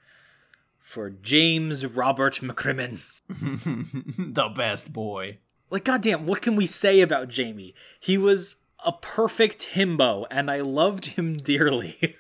[0.80, 3.00] for James Robert McCrimmon.
[3.30, 5.40] the best boy.
[5.70, 7.74] Like, goddamn, what can we say about Jamie?
[8.00, 12.16] He was a perfect himbo, and I loved him dearly.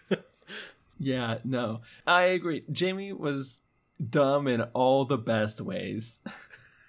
[0.99, 2.63] Yeah, no, I agree.
[2.71, 3.59] Jamie was
[4.09, 6.21] dumb in all the best ways.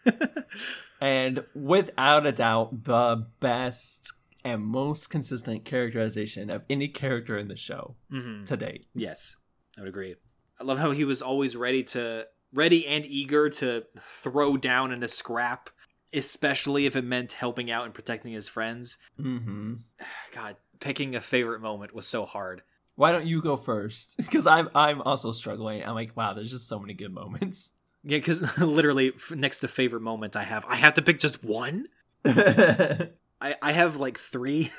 [1.01, 4.13] and without a doubt, the best
[4.45, 8.47] and most consistent characterization of any character in the show Mhm.
[8.47, 8.87] to date.
[8.95, 9.37] Yes,
[9.77, 10.17] I would agree.
[10.61, 15.03] I love how he was always ready to, ready and eager to throw down in
[15.03, 15.71] a scrap,
[16.15, 18.99] especially if it meant helping out and protecting his friends.
[19.21, 19.75] Mm-hmm.
[20.35, 22.63] God, picking a favorite moment was so hard.
[22.97, 24.17] Why don't you go first?
[24.19, 25.83] Because I'm I'm also struggling.
[25.85, 27.71] I'm like, wow, there's just so many good moments.
[28.07, 31.87] Yeah, because literally next to favorite moment, I have I have to pick just one.
[32.23, 33.09] I
[33.41, 34.71] I have like three,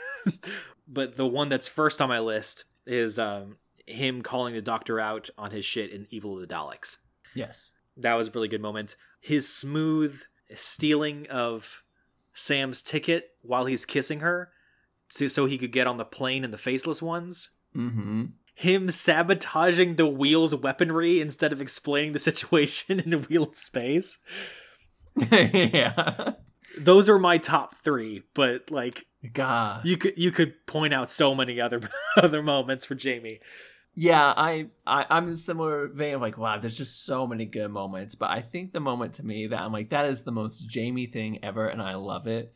[0.87, 3.57] but the one that's first on my list is um
[3.87, 6.97] him calling the doctor out on his shit in Evil of the Daleks.
[7.33, 7.73] yes.
[7.97, 8.95] That was a really good moment.
[9.21, 10.21] His smooth
[10.53, 11.83] stealing of
[12.33, 14.51] Sam's ticket while he's kissing her,
[15.07, 17.51] so, he could get on the plane in the faceless ones.
[17.75, 18.25] Mm-hmm.
[18.55, 24.17] Him sabotaging the wheel's weaponry instead of explaining the situation in a Wheel in Space.
[25.31, 26.33] yeah.
[26.77, 29.85] Those are my top three, but like God.
[29.85, 31.81] you could you could point out so many other
[32.17, 33.39] other moments for Jamie.
[33.97, 37.45] Yeah, I, I I'm in a similar vein of like, wow, there's just so many
[37.45, 38.13] good moments.
[38.13, 41.07] But I think the moment to me that I'm like, that is the most Jamie
[41.07, 42.53] thing ever, and I love it,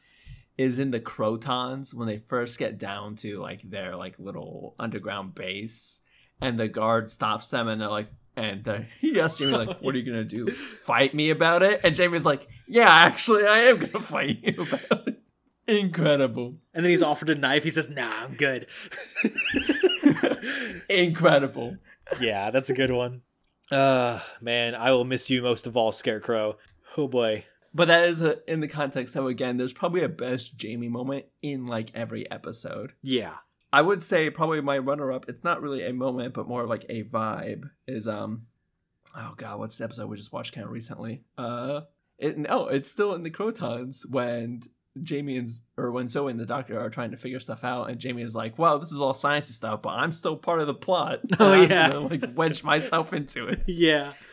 [0.57, 5.33] is in the Krotons when they first get down to like their like little underground
[5.33, 6.01] base,
[6.41, 9.95] and the guard stops them, and they're like, and uh, he asks Jamie like, "What
[9.95, 10.47] are you gonna do?
[10.47, 15.07] Fight me about it?" And Jamie's like, "Yeah, actually, I am gonna fight you about
[15.07, 15.21] it."
[15.67, 16.55] Incredible.
[16.73, 17.63] And then he's offered a knife.
[17.63, 18.67] He says, "Nah, I'm good."
[20.89, 21.77] Incredible.
[22.19, 23.21] yeah, that's a good one.
[23.71, 26.57] Uh, man, I will miss you most of all, Scarecrow.
[26.97, 27.45] Oh boy.
[27.73, 31.25] But that is a, in the context of again, there's probably a best Jamie moment
[31.41, 32.93] in like every episode.
[33.03, 33.35] Yeah.
[33.71, 35.25] I would say probably my runner up.
[35.29, 37.69] It's not really a moment, but more like a vibe.
[37.87, 38.47] Is um,
[39.15, 41.21] oh god, what's the episode we just watched kind of recently?
[41.37, 41.81] Uh,
[42.17, 44.61] it no, it's still in the Krotons when
[45.03, 47.99] Jamie and or when Zoe and the Doctor are trying to figure stuff out, and
[47.99, 50.73] Jamie is like, "Well, this is all sciencey stuff, but I'm still part of the
[50.73, 51.19] plot.
[51.39, 51.89] Oh, And I'm yeah.
[51.91, 54.13] gonna, like wedge myself into it." Yeah.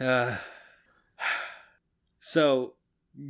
[0.00, 0.38] Uh,
[2.20, 2.74] so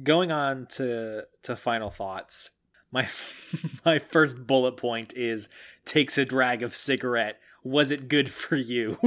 [0.04, 2.50] going on to to final thoughts.
[2.92, 3.08] My
[3.84, 5.48] my first bullet point is
[5.84, 7.40] takes a drag of cigarette.
[7.64, 8.98] Was it good for you?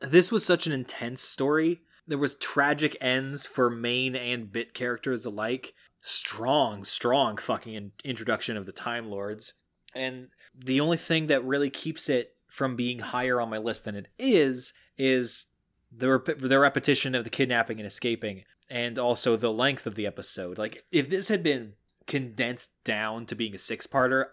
[0.00, 1.80] this was such an intense story.
[2.08, 5.74] There was tragic ends for main and bit characters alike.
[6.00, 9.52] Strong, strong fucking in- introduction of the Time Lords.
[9.94, 13.94] And the only thing that really keeps it from being higher on my list than
[13.94, 15.46] it is is
[15.92, 20.58] the the repetition of the kidnapping and escaping and also the length of the episode.
[20.58, 21.74] Like if this had been
[22.06, 24.26] condensed down to being a six-parter,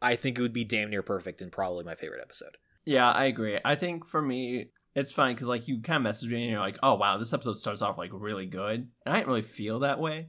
[0.00, 2.56] I think it would be damn near perfect and probably my favorite episode.
[2.84, 3.58] Yeah, I agree.
[3.64, 6.60] I think for me, it's fine because like you kind of message me and you're
[6.60, 9.80] like, "Oh wow, this episode starts off like really good," and I didn't really feel
[9.80, 10.28] that way.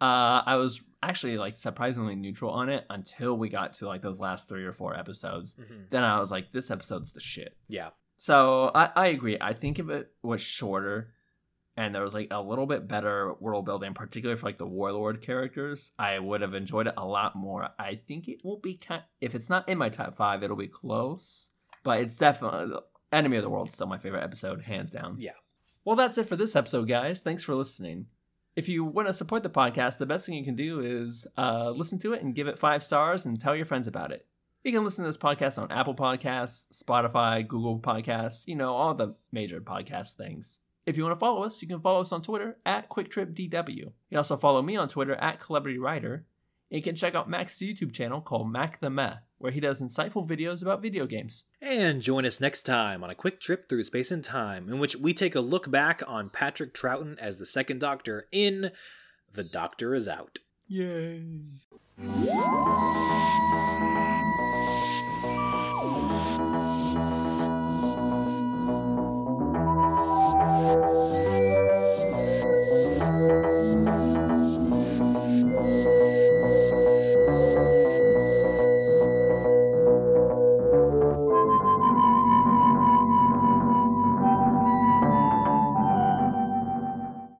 [0.00, 4.20] Uh, I was actually like surprisingly neutral on it until we got to like those
[4.20, 5.56] last three or four episodes.
[5.90, 7.90] Then I was like, "This episode's the shit." Yeah.
[8.16, 9.36] So I, I agree.
[9.40, 11.12] I think if it was shorter
[11.76, 15.20] and there was like a little bit better world building, particularly for like the warlord
[15.22, 17.70] characters, I would have enjoyed it a lot more.
[17.78, 19.02] I think it will be kind.
[19.20, 21.50] If it's not in my top five, it'll be close.
[21.82, 22.76] But it's definitely
[23.14, 25.16] Enemy of the World still my favorite episode, hands down.
[25.18, 25.32] Yeah.
[25.84, 27.20] Well, that's it for this episode, guys.
[27.20, 28.06] Thanks for listening.
[28.56, 31.70] If you want to support the podcast, the best thing you can do is uh,
[31.70, 34.26] listen to it and give it five stars and tell your friends about it.
[34.62, 38.94] You can listen to this podcast on Apple Podcasts, Spotify, Google Podcasts, you know, all
[38.94, 40.60] the major podcast things.
[40.86, 43.76] If you want to follow us, you can follow us on Twitter at QuickTripDW.
[43.76, 46.24] You can also follow me on Twitter at Celebrity Writer.
[46.70, 49.80] And you can check out Mac's YouTube channel called Mac the Meh, where he does
[49.80, 51.44] insightful videos about video games.
[51.60, 54.96] And join us next time on a quick trip through space and time, in which
[54.96, 58.70] we take a look back on Patrick Troughton as the second Doctor in
[59.32, 60.38] The Doctor is Out.
[60.66, 61.22] Yay!